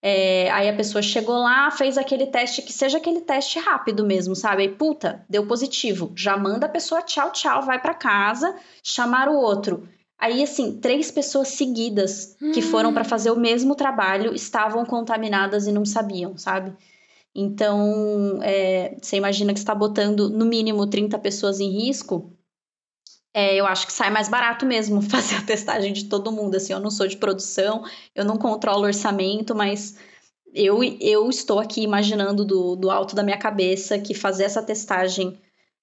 É, 0.00 0.50
aí 0.52 0.68
a 0.68 0.76
pessoa 0.76 1.02
chegou 1.02 1.36
lá, 1.38 1.70
fez 1.70 1.98
aquele 1.98 2.26
teste 2.26 2.62
que 2.62 2.72
seja 2.72 2.98
aquele 2.98 3.20
teste 3.20 3.58
rápido 3.58 4.04
mesmo, 4.04 4.34
sabe? 4.36 4.62
Aí, 4.62 4.68
puta, 4.68 5.24
deu 5.28 5.46
positivo. 5.46 6.12
Já 6.14 6.36
manda 6.36 6.66
a 6.66 6.68
pessoa 6.68 7.02
tchau, 7.02 7.32
tchau, 7.32 7.62
vai 7.62 7.80
para 7.80 7.94
casa, 7.94 8.54
chamar 8.82 9.28
o 9.28 9.36
outro. 9.36 9.88
Aí, 10.16 10.42
assim, 10.42 10.80
três 10.80 11.10
pessoas 11.10 11.48
seguidas 11.48 12.36
hum. 12.40 12.52
que 12.52 12.62
foram 12.62 12.92
para 12.92 13.04
fazer 13.04 13.30
o 13.30 13.38
mesmo 13.38 13.74
trabalho 13.74 14.34
estavam 14.34 14.84
contaminadas 14.84 15.66
e 15.66 15.72
não 15.72 15.84
sabiam, 15.84 16.36
sabe? 16.36 16.72
Então, 17.34 18.40
é, 18.42 18.96
você 19.00 19.16
imagina 19.16 19.52
que 19.52 19.58
está 19.58 19.74
botando 19.74 20.28
no 20.28 20.44
mínimo 20.44 20.86
30 20.86 21.18
pessoas 21.18 21.60
em 21.60 21.70
risco 21.70 22.32
é, 23.38 23.54
eu 23.54 23.66
acho 23.66 23.86
que 23.86 23.92
sai 23.92 24.10
mais 24.10 24.28
barato 24.28 24.66
mesmo 24.66 25.00
fazer 25.08 25.36
a 25.36 25.42
testagem 25.42 25.92
de 25.92 26.06
todo 26.06 26.32
mundo. 26.32 26.56
Assim, 26.56 26.72
eu 26.72 26.80
não 26.80 26.90
sou 26.90 27.06
de 27.06 27.16
produção, 27.16 27.84
eu 28.12 28.24
não 28.24 28.36
controlo 28.36 28.82
orçamento, 28.82 29.54
mas 29.54 29.96
eu, 30.52 30.82
eu 31.00 31.30
estou 31.30 31.60
aqui 31.60 31.82
imaginando 31.82 32.44
do, 32.44 32.74
do 32.74 32.90
alto 32.90 33.14
da 33.14 33.22
minha 33.22 33.38
cabeça 33.38 33.96
que 33.96 34.12
fazer 34.12 34.42
essa 34.42 34.60
testagem, 34.60 35.38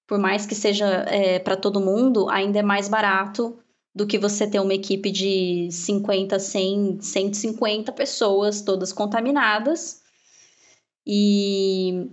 por 0.06 0.18
mais 0.18 0.44
que 0.44 0.54
seja 0.54 0.86
é, 1.08 1.38
para 1.38 1.56
todo 1.56 1.80
mundo, 1.80 2.28
ainda 2.28 2.58
é 2.58 2.62
mais 2.62 2.88
barato 2.88 3.58
do 3.94 4.06
que 4.06 4.18
você 4.18 4.46
ter 4.46 4.60
uma 4.60 4.74
equipe 4.74 5.10
de 5.10 5.70
50, 5.72 6.38
100, 6.38 7.00
150 7.00 7.90
pessoas, 7.92 8.60
todas 8.60 8.92
contaminadas. 8.92 10.02
E 11.06 12.10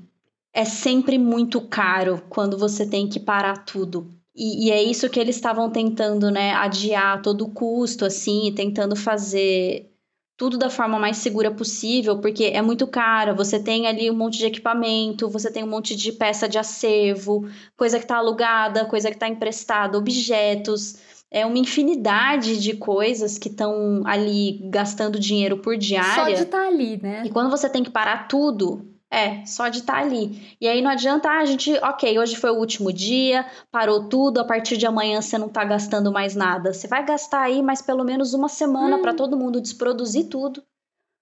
é 0.53 0.63
sempre 0.63 1.17
muito 1.17 1.59
caro 1.59 2.23
quando 2.29 2.57
você 2.57 2.85
tem 2.85 3.09
que 3.09 3.19
parar 3.19 3.65
tudo. 3.65 4.22
E, 4.36 4.67
e, 4.67 4.71
é 4.71 4.81
isso 4.81 5.09
que 5.09 5.19
eles 5.19 5.36
estavam 5.36 5.69
tentando, 5.69 6.31
né, 6.31 6.53
adiar 6.53 7.17
a 7.17 7.21
todo 7.21 7.49
custo, 7.49 8.03
assim, 8.03 8.51
tentando 8.55 8.95
fazer 8.95 9.93
tudo 10.36 10.57
da 10.57 10.69
forma 10.69 10.97
mais 10.97 11.17
segura 11.17 11.51
possível, 11.51 12.19
porque 12.19 12.45
é 12.45 12.61
muito 12.61 12.88
caro. 12.88 13.36
Você 13.36 13.61
tem 13.61 13.88
ali 13.88 14.09
um 14.09 14.15
monte 14.15 14.39
de 14.39 14.47
equipamento, 14.47 15.29
você 15.29 15.51
tem 15.51 15.63
um 15.63 15.69
monte 15.69 15.95
de 15.95 16.11
peça 16.11 16.49
de 16.49 16.57
acervo, 16.57 17.47
coisa 17.77 17.99
que 17.99 18.05
está 18.05 18.17
alugada, 18.17 18.86
coisa 18.86 19.09
que 19.09 19.15
está 19.15 19.27
emprestada, 19.27 19.97
objetos. 19.97 20.95
É 21.29 21.45
uma 21.45 21.57
infinidade 21.57 22.59
de 22.59 22.75
coisas 22.75 23.38
que 23.38 23.47
estão 23.47 24.03
ali 24.05 24.59
gastando 24.69 25.19
dinheiro 25.19 25.59
por 25.59 25.77
diária. 25.77 26.25
Só 26.25 26.29
de 26.29 26.43
estar 26.43 26.61
tá 26.63 26.67
ali, 26.67 26.99
né? 27.01 27.23
E 27.25 27.29
quando 27.29 27.49
você 27.49 27.69
tem 27.69 27.84
que 27.84 27.89
parar 27.89 28.27
tudo, 28.27 28.92
é, 29.14 29.45
só 29.45 29.70
de 29.70 29.80
estar 29.80 29.93
tá 29.93 29.99
ali. 29.99 30.55
E 30.59 30.68
aí 30.68 30.82
não 30.82 30.89
adianta, 30.89 31.30
ah, 31.30 31.41
a 31.41 31.45
gente, 31.45 31.72
ok, 31.76 32.18
hoje 32.18 32.36
foi 32.36 32.49
o 32.49 32.57
último 32.57 32.91
dia, 32.91 33.45
parou 33.72 34.09
tudo, 34.09 34.39
a 34.39 34.43
partir 34.43 34.76
de 34.76 34.88
amanhã 34.88 35.22
você 35.22 35.38
não 35.38 35.47
tá 35.47 35.64
gastando 35.64 36.11
mais 36.11 36.34
nada. 36.34 36.74
Você 36.74 36.88
vai 36.88 37.05
gastar 37.05 37.43
aí 37.43 37.61
mais 37.61 37.80
pelo 37.80 38.03
menos 38.03 38.34
uma 38.34 38.49
semana 38.49 38.97
hum. 38.97 39.01
para 39.03 39.14
todo 39.14 39.38
mundo 39.38 39.61
desproduzir 39.61 40.30
tudo, 40.30 40.64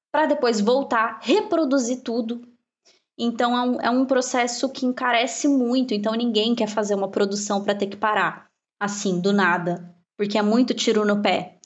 para 0.09 0.25
depois 0.25 0.61
voltar, 0.61 1.19
reproduzir 1.21 2.01
tudo. 2.01 2.41
Então 3.17 3.57
é 3.57 3.61
um, 3.61 3.81
é 3.81 3.89
um 3.89 4.05
processo 4.05 4.69
que 4.69 4.85
encarece 4.85 5.49
muito, 5.49 5.93
então 5.93 6.13
ninguém 6.13 6.55
quer 6.55 6.67
fazer 6.67 6.95
uma 6.95 7.09
produção 7.09 7.61
para 7.61 7.75
ter 7.75 7.87
que 7.87 7.97
parar, 7.97 8.49
assim, 8.79 9.19
do 9.19 9.33
nada, 9.33 9.93
porque 10.15 10.37
é 10.37 10.41
muito 10.41 10.73
tiro 10.73 11.05
no 11.05 11.21
pé. 11.21 11.57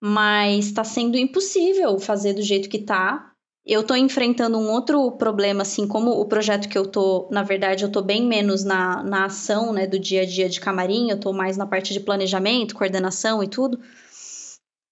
Mas 0.00 0.66
está 0.66 0.84
sendo 0.84 1.18
impossível 1.18 1.98
fazer 1.98 2.34
do 2.34 2.42
jeito 2.42 2.68
que 2.68 2.78
tá, 2.78 3.31
eu 3.64 3.82
estou 3.82 3.96
enfrentando 3.96 4.58
um 4.58 4.70
outro 4.70 5.12
problema, 5.12 5.62
assim, 5.62 5.86
como 5.86 6.10
o 6.10 6.26
projeto 6.26 6.68
que 6.68 6.76
eu 6.76 6.86
tô, 6.86 7.28
na 7.30 7.42
verdade, 7.44 7.84
eu 7.84 7.86
estou 7.86 8.02
bem 8.02 8.26
menos 8.26 8.64
na, 8.64 9.02
na 9.04 9.26
ação, 9.26 9.72
né, 9.72 9.86
do 9.86 9.98
dia 9.98 10.22
a 10.22 10.26
dia 10.26 10.48
de 10.48 10.60
camarim, 10.60 11.10
eu 11.10 11.16
estou 11.16 11.32
mais 11.32 11.56
na 11.56 11.66
parte 11.66 11.92
de 11.92 12.00
planejamento, 12.00 12.74
coordenação 12.74 13.42
e 13.42 13.48
tudo. 13.48 13.80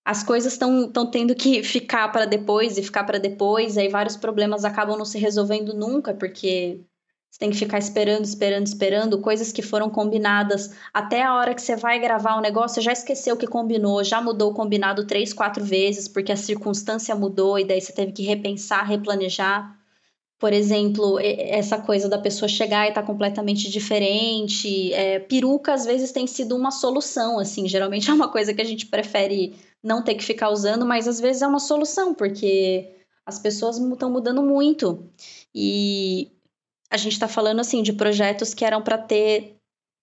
As 0.05 0.23
coisas 0.23 0.53
estão 0.53 1.11
tendo 1.11 1.35
que 1.35 1.63
ficar 1.65 2.09
para 2.13 2.27
depois 2.27 2.79
e 2.79 2.83
ficar 2.83 3.05
para 3.05 3.19
depois, 3.19 3.77
aí 3.77 3.89
vários 3.89 4.17
problemas 4.17 4.65
acabam 4.65 4.97
não 4.97 5.05
se 5.05 5.19
resolvendo 5.19 5.75
nunca, 5.75 6.15
porque 6.15 6.85
você 7.31 7.39
tem 7.39 7.51
que 7.51 7.57
ficar 7.57 7.79
esperando, 7.79 8.25
esperando, 8.25 8.67
esperando, 8.67 9.21
coisas 9.21 9.53
que 9.53 9.63
foram 9.63 9.89
combinadas 9.89 10.75
até 10.93 11.23
a 11.23 11.37
hora 11.37 11.55
que 11.55 11.63
você 11.63 11.77
vai 11.77 12.01
gravar 12.01 12.37
o 12.37 12.41
negócio, 12.41 12.75
você 12.75 12.81
já 12.81 12.93
esqueceu 12.93 13.37
o 13.37 13.39
que 13.39 13.47
combinou, 13.47 14.03
já 14.03 14.21
mudou 14.21 14.51
o 14.51 14.55
combinado 14.55 15.07
três, 15.07 15.33
quatro 15.33 15.65
vezes, 15.65 16.09
porque 16.09 16.33
a 16.33 16.37
circunstância 16.37 17.15
mudou 17.15 17.57
e 17.57 17.65
daí 17.65 17.81
você 17.81 17.93
teve 17.93 18.11
que 18.11 18.25
repensar, 18.25 18.85
replanejar. 18.85 19.79
Por 20.41 20.53
exemplo, 20.53 21.19
essa 21.21 21.79
coisa 21.79 22.09
da 22.09 22.19
pessoa 22.19 22.49
chegar 22.49 22.87
e 22.87 22.89
estar 22.89 23.03
tá 23.03 23.07
completamente 23.07 23.71
diferente. 23.71 24.93
É, 24.95 25.19
peruca, 25.19 25.75
às 25.75 25.85
vezes, 25.85 26.13
tem 26.13 26.27
sido 26.27 26.57
uma 26.57 26.71
solução, 26.71 27.39
assim. 27.39 27.69
Geralmente 27.69 28.11
é 28.11 28.15
uma 28.15 28.29
coisa 28.29 28.55
que 28.55 28.63
a 28.63 28.65
gente 28.65 28.87
prefere 28.87 29.55
não 29.83 30.03
ter 30.03 30.15
que 30.15 30.25
ficar 30.25 30.49
usando, 30.51 30.87
mas 30.87 31.07
às 31.07 31.21
vezes 31.21 31.43
é 31.43 31.47
uma 31.47 31.61
solução, 31.61 32.15
porque 32.15 32.91
as 33.27 33.39
pessoas 33.39 33.79
estão 33.79 34.11
mudando 34.11 34.43
muito. 34.43 35.05
E 35.55 36.33
a 36.91 36.97
gente 36.97 37.13
está 37.13 37.29
falando 37.29 37.61
assim 37.61 37.83
de 37.83 37.93
projetos 37.93 38.53
que 38.53 38.65
eram 38.65 38.83
para 38.83 38.99
ter 38.99 39.57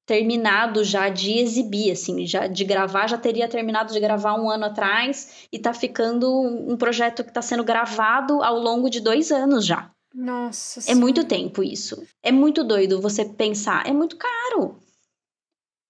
terminado 0.06 0.86
já 0.86 1.10
de 1.10 1.34
exibir, 1.34 1.92
assim, 1.92 2.26
já 2.26 2.48
de 2.48 2.64
gravar, 2.64 3.08
já 3.08 3.18
teria 3.18 3.48
terminado 3.48 3.92
de 3.92 4.00
gravar 4.00 4.40
um 4.40 4.50
ano 4.50 4.66
atrás 4.66 5.48
e 5.52 5.60
tá 5.60 5.74
ficando 5.74 6.32
um 6.42 6.78
projeto 6.78 7.24
que 7.24 7.30
está 7.30 7.42
sendo 7.42 7.64
gravado 7.64 8.42
ao 8.42 8.58
longo 8.58 8.90
de 8.90 9.02
dois 9.02 9.32
anos 9.32 9.66
já. 9.66 9.92
Nossa. 10.16 10.80
É 10.80 10.84
senhora. 10.84 11.02
muito 11.02 11.26
tempo 11.26 11.62
isso. 11.62 12.02
É 12.24 12.32
muito 12.32 12.64
doido 12.64 13.02
você 13.02 13.26
pensar. 13.26 13.86
É 13.86 13.92
muito 13.92 14.16
caro. 14.16 14.80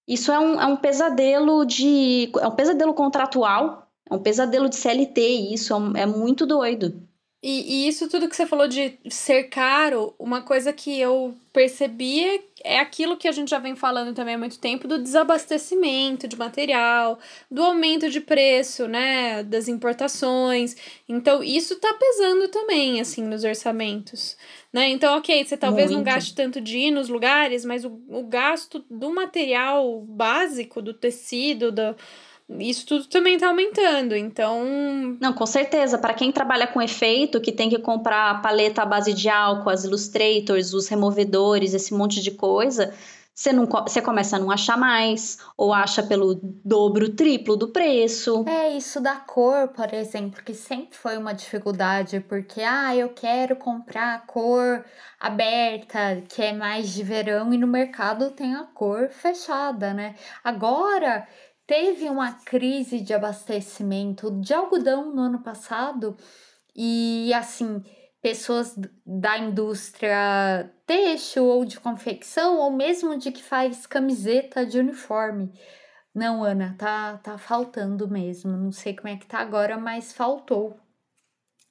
Isso 0.06 0.32
é 0.32 0.38
um, 0.38 0.60
é 0.60 0.66
um 0.66 0.76
pesadelo 0.76 1.64
de. 1.64 2.30
É 2.40 2.46
um 2.48 2.54
pesadelo 2.54 2.92
contratual. 2.94 3.88
É 4.10 4.14
um 4.14 4.22
pesadelo 4.22 4.68
de 4.68 4.76
CLT, 4.76 5.20
isso 5.52 5.72
é, 5.72 5.76
um, 5.76 5.96
é 5.96 6.06
muito 6.06 6.46
doido. 6.46 7.07
E, 7.40 7.84
e, 7.84 7.88
isso 7.88 8.08
tudo 8.08 8.28
que 8.28 8.34
você 8.34 8.44
falou 8.46 8.66
de 8.66 8.98
ser 9.08 9.44
caro, 9.44 10.12
uma 10.18 10.42
coisa 10.42 10.72
que 10.72 10.98
eu 10.98 11.36
percebia 11.52 12.42
é 12.64 12.80
aquilo 12.80 13.16
que 13.16 13.28
a 13.28 13.32
gente 13.32 13.50
já 13.50 13.60
vem 13.60 13.76
falando 13.76 14.12
também 14.12 14.34
há 14.34 14.38
muito 14.38 14.58
tempo 14.58 14.88
do 14.88 15.00
desabastecimento 15.00 16.26
de 16.26 16.36
material, 16.36 17.16
do 17.48 17.62
aumento 17.62 18.10
de 18.10 18.20
preço, 18.20 18.88
né, 18.88 19.44
das 19.44 19.68
importações. 19.68 20.76
Então, 21.08 21.40
isso 21.40 21.76
tá 21.76 21.94
pesando 21.94 22.48
também, 22.48 23.00
assim, 23.00 23.22
nos 23.22 23.44
orçamentos, 23.44 24.36
né? 24.72 24.88
Então, 24.88 25.16
ok, 25.16 25.44
você 25.44 25.56
talvez 25.56 25.92
muito. 25.92 25.98
não 25.98 26.12
gaste 26.12 26.34
tanto 26.34 26.60
de 26.60 26.78
ir 26.78 26.90
nos 26.90 27.08
lugares, 27.08 27.64
mas 27.64 27.84
o, 27.84 28.00
o 28.08 28.24
gasto 28.24 28.84
do 28.90 29.14
material 29.14 30.00
básico, 30.00 30.82
do 30.82 30.92
tecido, 30.92 31.70
do 31.70 31.94
isso 32.58 32.86
tudo 32.86 33.06
também 33.06 33.34
está 33.34 33.48
aumentando, 33.48 34.16
então. 34.16 34.64
Não, 35.20 35.32
com 35.32 35.44
certeza. 35.44 35.98
Para 35.98 36.14
quem 36.14 36.32
trabalha 36.32 36.66
com 36.66 36.80
efeito, 36.80 37.40
que 37.40 37.52
tem 37.52 37.68
que 37.68 37.78
comprar 37.78 38.30
a 38.30 38.34
paleta 38.38 38.82
à 38.82 38.86
base 38.86 39.12
de 39.12 39.28
álcool, 39.28 39.70
as 39.70 39.84
illustrators, 39.84 40.72
os 40.72 40.88
removedores, 40.88 41.74
esse 41.74 41.92
monte 41.92 42.22
de 42.22 42.30
coisa, 42.30 42.94
você, 43.38 43.52
não, 43.52 43.66
você 43.66 44.02
começa 44.02 44.34
a 44.34 44.38
não 44.40 44.50
achar 44.50 44.76
mais, 44.76 45.38
ou 45.56 45.72
acha 45.72 46.02
pelo 46.02 46.40
dobro, 46.64 47.10
triplo 47.10 47.54
do 47.56 47.68
preço. 47.68 48.44
É 48.48 48.70
isso 48.70 49.00
da 49.00 49.14
cor, 49.14 49.68
por 49.68 49.94
exemplo, 49.94 50.42
que 50.42 50.54
sempre 50.54 50.98
foi 50.98 51.16
uma 51.16 51.32
dificuldade, 51.32 52.18
porque, 52.18 52.62
ah, 52.62 52.96
eu 52.96 53.10
quero 53.10 53.54
comprar 53.54 54.16
a 54.16 54.18
cor 54.18 54.84
aberta, 55.20 56.20
que 56.28 56.42
é 56.42 56.52
mais 56.52 56.92
de 56.92 57.04
verão, 57.04 57.52
e 57.52 57.58
no 57.58 57.68
mercado 57.68 58.32
tem 58.32 58.56
a 58.56 58.64
cor 58.64 59.08
fechada, 59.10 59.94
né? 59.94 60.16
Agora 60.42 61.24
teve 61.68 62.08
uma 62.08 62.32
crise 62.32 62.98
de 62.98 63.12
abastecimento 63.12 64.30
de 64.40 64.54
algodão 64.54 65.14
no 65.14 65.20
ano 65.20 65.40
passado 65.40 66.16
e 66.74 67.30
assim 67.34 67.84
pessoas 68.22 68.74
da 69.06 69.38
indústria 69.38 70.72
têxtil 70.86 71.44
ou 71.44 71.64
de 71.64 71.78
confecção, 71.78 72.56
ou 72.56 72.72
mesmo 72.72 73.18
de 73.18 73.30
que 73.30 73.42
faz 73.42 73.86
camiseta 73.86 74.64
de 74.64 74.78
uniforme. 74.78 75.52
Não, 76.14 76.42
Ana, 76.42 76.74
tá, 76.76 77.18
tá 77.18 77.38
faltando 77.38 78.08
mesmo. 78.08 78.56
Não 78.56 78.72
sei 78.72 78.96
como 78.96 79.08
é 79.08 79.16
que 79.16 79.26
tá 79.26 79.38
agora, 79.38 79.78
mas 79.78 80.12
faltou. 80.12 80.76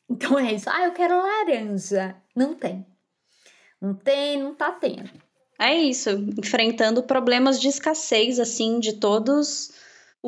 Então 0.09 0.39
é 0.39 0.53
isso. 0.53 0.69
Ah, 0.69 0.85
eu 0.85 0.93
quero 0.93 1.21
laranja. 1.21 2.15
Não 2.33 2.53
tem. 2.53 2.85
Não 3.81 3.93
tem, 3.93 4.41
não 4.41 4.55
tá 4.55 4.71
tendo. 4.71 5.09
É 5.59 5.73
isso, 5.73 6.11
enfrentando 6.37 7.03
problemas 7.03 7.59
de 7.59 7.67
escassez, 7.67 8.39
assim, 8.39 8.79
de 8.79 8.93
todos 8.93 9.71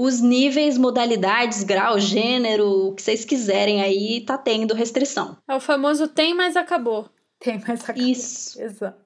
os 0.02 0.22
níveis, 0.22 0.78
modalidades, 0.78 1.62
grau, 1.62 2.00
gênero, 2.00 2.88
o 2.88 2.95
que 2.95 3.02
vocês 3.02 3.26
quiserem 3.26 3.82
aí, 3.82 4.22
tá 4.22 4.38
tendo 4.38 4.74
restrição. 4.74 5.36
É 5.45 5.54
o 5.54 5.60
famoso 5.60 6.08
tem, 6.08 6.34
mas 6.34 6.56
acabou. 6.56 7.10
Tem, 7.38 7.62
mas 7.68 7.84
acabou. 7.84 8.02
Isso. 8.02 8.62
Exato. 8.62 8.97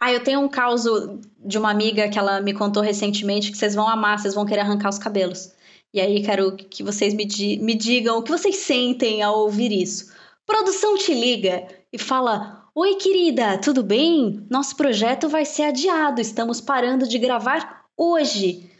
Ah, 0.00 0.12
eu 0.12 0.24
tenho 0.24 0.40
um 0.40 0.48
caso 0.48 1.20
de 1.38 1.58
uma 1.58 1.70
amiga 1.70 2.08
que 2.08 2.18
ela 2.18 2.40
me 2.40 2.52
contou 2.52 2.82
recentemente 2.82 3.52
que 3.52 3.56
vocês 3.56 3.76
vão 3.76 3.88
amar, 3.88 4.18
vocês 4.18 4.34
vão 4.34 4.44
querer 4.44 4.62
arrancar 4.62 4.88
os 4.88 4.98
cabelos. 4.98 5.52
E 5.94 6.00
aí 6.00 6.24
quero 6.24 6.56
que 6.56 6.82
vocês 6.82 7.14
me, 7.14 7.24
di 7.24 7.56
me 7.58 7.74
digam 7.74 8.18
o 8.18 8.22
que 8.22 8.32
vocês 8.32 8.56
sentem 8.56 9.22
ao 9.22 9.38
ouvir 9.38 9.70
isso. 9.70 10.12
Produção 10.44 10.98
te 10.98 11.14
liga 11.14 11.68
e 11.92 11.98
fala: 11.98 12.65
Oi, 12.78 12.96
querida, 12.96 13.56
tudo 13.56 13.82
bem? 13.82 14.46
Nosso 14.50 14.76
projeto 14.76 15.30
vai 15.30 15.46
ser 15.46 15.62
adiado, 15.62 16.20
estamos 16.20 16.60
parando 16.60 17.08
de 17.08 17.18
gravar 17.18 17.86
hoje. 17.96 18.70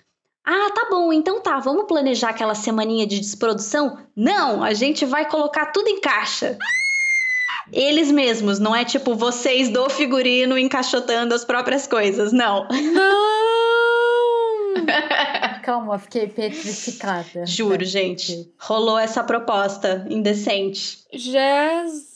Ah, 0.45 0.71
tá 0.75 0.89
bom, 0.91 1.11
então 1.11 1.41
tá, 1.41 1.59
vamos 1.61 1.87
planejar 1.87 2.29
aquela 2.29 2.55
semaninha 2.55 3.07
de 3.07 3.19
desprodução? 3.19 3.97
Não, 4.15 4.63
a 4.63 4.75
gente 4.75 5.07
vai 5.07 5.27
colocar 5.27 5.73
tudo 5.73 5.89
em 5.89 5.99
caixa. 5.99 6.59
Eles 7.73 8.13
mesmos, 8.13 8.59
não 8.59 8.77
é 8.77 8.85
tipo 8.85 9.15
vocês 9.15 9.71
do 9.71 9.89
figurino 9.89 10.59
encaixotando 10.59 11.35
as 11.35 11.47
próprias 11.47 11.87
coisas, 11.87 12.35
não. 12.35 12.69
Não! 12.69 13.17
Calma, 15.65 15.99
fiquei 15.99 16.29
petrificada. 16.29 17.47
Juro, 17.47 17.83
gente. 17.83 18.53
Rolou 18.61 18.99
essa 18.99 19.25
proposta 19.25 20.07
indecente. 20.11 20.99
Jesus, 21.15 22.16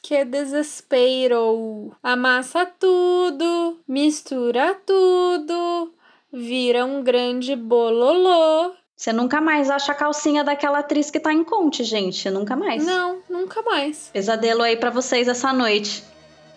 que 0.00 0.24
desespero! 0.24 1.92
Amassa 2.00 2.64
tudo, 2.64 3.80
mistura 3.88 4.74
tudo, 4.86 5.92
vira 6.32 6.84
um 6.84 7.02
grande 7.02 7.56
bololô. 7.56 8.72
Você 8.94 9.12
nunca 9.12 9.40
mais 9.40 9.68
acha 9.70 9.90
a 9.90 9.94
calcinha 9.96 10.44
daquela 10.44 10.78
atriz 10.78 11.10
que 11.10 11.18
tá 11.18 11.32
em 11.32 11.42
Conte, 11.42 11.82
gente. 11.82 12.30
Nunca 12.30 12.54
mais. 12.54 12.86
Não, 12.86 13.18
nunca 13.28 13.60
mais. 13.62 14.10
Pesadelo 14.12 14.62
aí 14.62 14.76
pra 14.76 14.90
vocês 14.90 15.26
essa 15.26 15.52
noite. 15.52 16.04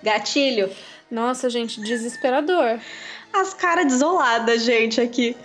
Gatilho. 0.04 0.70
Nossa, 1.10 1.50
gente, 1.50 1.82
desesperador. 1.82 2.80
As 3.34 3.56
caras 3.56 3.88
desoladas, 3.88 4.62
gente, 4.62 5.02
aqui. 5.02 5.36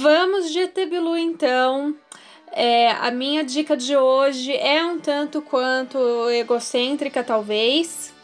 Vamos 0.00 0.52
de 0.52 0.60
ET 0.60 0.74
Bilu, 0.88 1.16
então. 1.16 1.92
É, 2.52 2.92
a 2.92 3.10
minha 3.10 3.42
dica 3.42 3.76
de 3.76 3.96
hoje 3.96 4.52
é 4.52 4.84
um 4.84 5.00
tanto 5.00 5.42
quanto 5.42 5.98
egocêntrica, 6.30 7.24
talvez, 7.24 8.14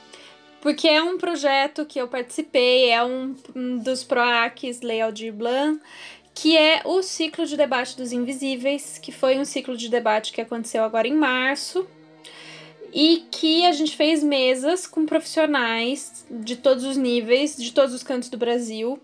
porque 0.61 0.87
é 0.87 1.03
um 1.03 1.19
projeto 1.19 1.85
que 1.85 2.01
eu 2.01 2.07
participei, 2.07 2.91
é 2.91 3.05
um, 3.05 3.35
um 3.57 3.79
dos 3.79 4.05
PROACs 4.05 4.83
Lei 4.83 5.01
Aldir 5.01 5.33
Blanc, 5.33 5.81
que 6.33 6.57
é 6.57 6.83
o 6.85 7.03
ciclo 7.03 7.45
de 7.45 7.57
debate 7.57 7.97
dos 7.97 8.13
invisíveis, 8.13 8.97
que 8.97 9.11
foi 9.11 9.37
um 9.37 9.45
ciclo 9.45 9.77
de 9.77 9.89
debate 9.89 10.33
que 10.33 10.41
aconteceu 10.41 10.85
agora 10.85 11.09
em 11.09 11.17
março, 11.17 11.89
e 12.93 13.25
que 13.33 13.67
a 13.67 13.73
gente 13.73 13.97
fez 13.97 14.23
mesas 14.23 14.87
com 14.87 15.05
profissionais 15.05 16.25
de 16.31 16.55
todos 16.55 16.85
os 16.85 16.97
níveis, 16.97 17.57
de 17.57 17.73
todos 17.73 17.93
os 17.93 18.05
cantos 18.05 18.29
do 18.29 18.39
Brasil, 18.39 19.01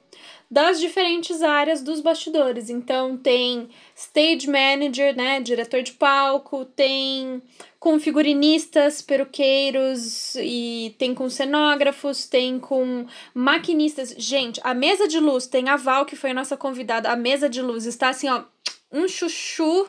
das 0.51 0.81
diferentes 0.81 1.43
áreas 1.43 1.81
dos 1.81 2.01
bastidores. 2.01 2.69
Então 2.69 3.17
tem 3.17 3.69
stage 3.95 4.49
manager, 4.51 5.17
né, 5.17 5.41
diretor 5.41 5.83
de 5.83 5.93
palco, 5.93 6.65
tem 6.65 7.41
com 7.79 7.99
figurinistas, 8.01 9.01
peruqueiros 9.01 10.35
e 10.35 10.95
tem 10.99 11.15
com 11.15 11.31
cenógrafos, 11.31 12.27
tem 12.27 12.59
com 12.59 13.07
maquinistas. 13.33 14.15
Gente, 14.19 14.61
a 14.65 14.75
mesa 14.75 15.07
de 15.07 15.21
luz 15.21 15.47
tem 15.47 15.69
a 15.69 15.77
Val 15.77 16.05
que 16.05 16.17
foi 16.17 16.31
a 16.31 16.35
nossa 16.35 16.57
convidada. 16.57 17.11
A 17.11 17.17
mesa 17.17 17.49
de 17.49 17.63
luz 17.63 17.87
está 17.87 18.09
assim, 18.09 18.29
ó, 18.29 18.43
um 18.91 19.07
chuchu 19.07 19.89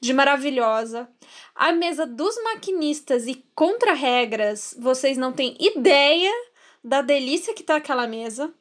de 0.00 0.12
maravilhosa. 0.12 1.08
A 1.54 1.70
mesa 1.70 2.04
dos 2.04 2.34
maquinistas 2.42 3.28
e 3.28 3.44
contra-regras, 3.54 4.74
vocês 4.78 5.16
não 5.16 5.32
têm 5.32 5.56
ideia 5.60 6.32
da 6.82 7.02
delícia 7.02 7.54
que 7.54 7.62
tá 7.62 7.76
aquela 7.76 8.08
mesa. 8.08 8.52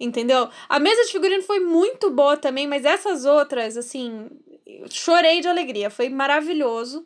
Entendeu? 0.00 0.48
A 0.68 0.78
mesa 0.78 1.04
de 1.04 1.12
figurino 1.12 1.42
foi 1.42 1.58
muito 1.58 2.10
boa 2.10 2.36
também, 2.36 2.66
mas 2.66 2.84
essas 2.84 3.24
outras, 3.24 3.76
assim, 3.76 4.28
chorei 4.88 5.40
de 5.40 5.48
alegria. 5.48 5.90
Foi 5.90 6.08
maravilhoso. 6.08 7.04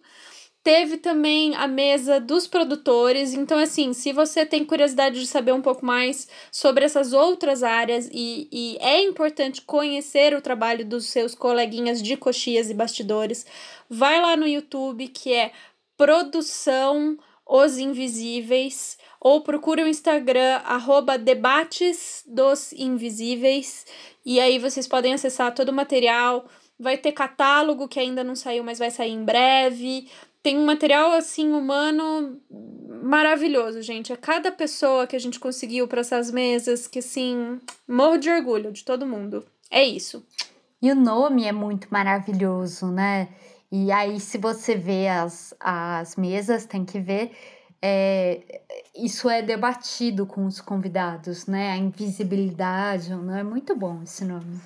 Teve 0.62 0.96
também 0.96 1.56
a 1.56 1.66
mesa 1.66 2.20
dos 2.20 2.46
produtores. 2.46 3.34
Então, 3.34 3.58
assim, 3.58 3.92
se 3.92 4.12
você 4.12 4.46
tem 4.46 4.64
curiosidade 4.64 5.18
de 5.18 5.26
saber 5.26 5.52
um 5.52 5.62
pouco 5.62 5.84
mais 5.84 6.28
sobre 6.52 6.84
essas 6.84 7.12
outras 7.12 7.62
áreas 7.64 8.08
e, 8.12 8.48
e 8.52 8.78
é 8.80 9.02
importante 9.02 9.62
conhecer 9.62 10.34
o 10.34 10.42
trabalho 10.42 10.84
dos 10.86 11.06
seus 11.06 11.34
coleguinhas 11.34 12.00
de 12.00 12.16
coxias 12.16 12.70
e 12.70 12.74
bastidores, 12.74 13.44
vai 13.88 14.20
lá 14.20 14.36
no 14.36 14.46
YouTube 14.46 15.08
que 15.08 15.32
é 15.32 15.50
Produção 15.96 17.18
Os 17.44 17.78
Invisíveis 17.78 18.98
ou 19.24 19.40
procure 19.40 19.84
o 19.84 19.86
Instagram 19.86 20.60
arroba 20.64 21.16
debates 21.16 22.24
dos 22.26 22.72
invisíveis 22.72 23.86
e 24.26 24.40
aí 24.40 24.58
vocês 24.58 24.88
podem 24.88 25.14
acessar 25.14 25.54
todo 25.54 25.68
o 25.68 25.72
material. 25.72 26.44
Vai 26.76 26.98
ter 26.98 27.12
catálogo 27.12 27.86
que 27.86 28.00
ainda 28.00 28.24
não 28.24 28.34
saiu, 28.34 28.64
mas 28.64 28.80
vai 28.80 28.90
sair 28.90 29.12
em 29.12 29.24
breve. 29.24 30.08
Tem 30.42 30.58
um 30.58 30.66
material 30.66 31.12
assim 31.12 31.52
humano 31.52 32.40
maravilhoso, 33.04 33.80
gente. 33.80 34.12
É 34.12 34.16
cada 34.16 34.50
pessoa 34.50 35.06
que 35.06 35.14
a 35.14 35.20
gente 35.20 35.38
conseguiu 35.38 35.86
para 35.86 36.00
essas 36.00 36.32
mesas 36.32 36.88
que 36.88 36.98
assim, 36.98 37.60
morro 37.86 38.16
de 38.16 38.28
orgulho 38.28 38.72
de 38.72 38.84
todo 38.84 39.06
mundo. 39.06 39.44
É 39.70 39.84
isso. 39.84 40.26
E 40.80 40.90
o 40.90 40.96
nome 40.96 41.44
é 41.44 41.52
muito 41.52 41.86
maravilhoso, 41.92 42.86
né? 42.86 43.28
E 43.70 43.92
aí, 43.92 44.18
se 44.18 44.36
você 44.36 44.74
vê 44.74 45.06
as, 45.06 45.54
as 45.60 46.16
mesas, 46.16 46.66
tem 46.66 46.84
que 46.84 46.98
ver 46.98 47.30
é, 47.82 48.62
isso 48.94 49.28
é 49.28 49.42
debatido 49.42 50.24
com 50.24 50.46
os 50.46 50.60
convidados, 50.60 51.46
né? 51.46 51.72
A 51.72 51.76
invisibilidade, 51.76 53.10
não 53.10 53.36
é 53.36 53.42
muito 53.42 53.74
bom 53.74 54.00
esse 54.04 54.24
nome. 54.24 54.60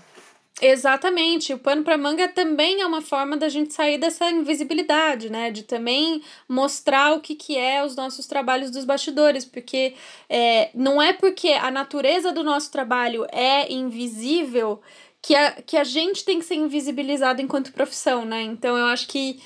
Exatamente, 0.60 1.52
o 1.52 1.58
pano 1.58 1.84
para 1.84 1.98
manga 1.98 2.28
também 2.28 2.80
é 2.80 2.86
uma 2.86 3.02
forma 3.02 3.36
da 3.36 3.46
gente 3.46 3.74
sair 3.74 3.98
dessa 3.98 4.30
invisibilidade, 4.30 5.30
né? 5.30 5.50
De 5.50 5.62
também 5.62 6.22
mostrar 6.48 7.12
o 7.12 7.20
que, 7.20 7.34
que 7.34 7.58
é 7.58 7.84
os 7.84 7.94
nossos 7.94 8.26
trabalhos 8.26 8.70
dos 8.70 8.84
bastidores, 8.84 9.44
porque 9.44 9.94
é, 10.30 10.70
não 10.74 11.00
é 11.00 11.12
porque 11.12 11.48
a 11.48 11.70
natureza 11.70 12.32
do 12.32 12.42
nosso 12.42 12.70
trabalho 12.70 13.26
é 13.30 13.70
invisível 13.70 14.80
que 15.20 15.34
a, 15.34 15.52
que 15.52 15.76
a 15.76 15.84
gente 15.84 16.24
tem 16.24 16.38
que 16.38 16.44
ser 16.46 16.54
invisibilizado 16.54 17.42
enquanto 17.42 17.72
profissão, 17.72 18.24
né? 18.24 18.42
Então 18.42 18.78
eu 18.78 18.86
acho 18.86 19.08
que 19.08 19.42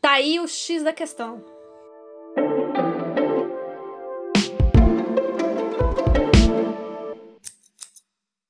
tá 0.00 0.12
aí 0.12 0.40
o 0.40 0.48
X 0.48 0.82
da 0.82 0.94
questão. 0.94 1.44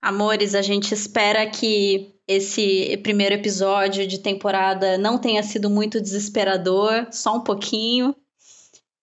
Amores, 0.03 0.57
a 0.57 0.63
gente 0.63 0.93
espera 0.93 1.49
que 1.49 2.13
esse 2.27 2.97
primeiro 3.05 3.37
episódio 3.37 4.05
de 4.05 4.19
temporada 4.19 4.99
não 4.99 5.17
tenha 5.17 5.45
sido 5.45 5.71
muito 5.71 6.01
desesperador, 6.01 7.07
só 7.13 7.37
um 7.37 7.41
pouquinho. 7.41 8.13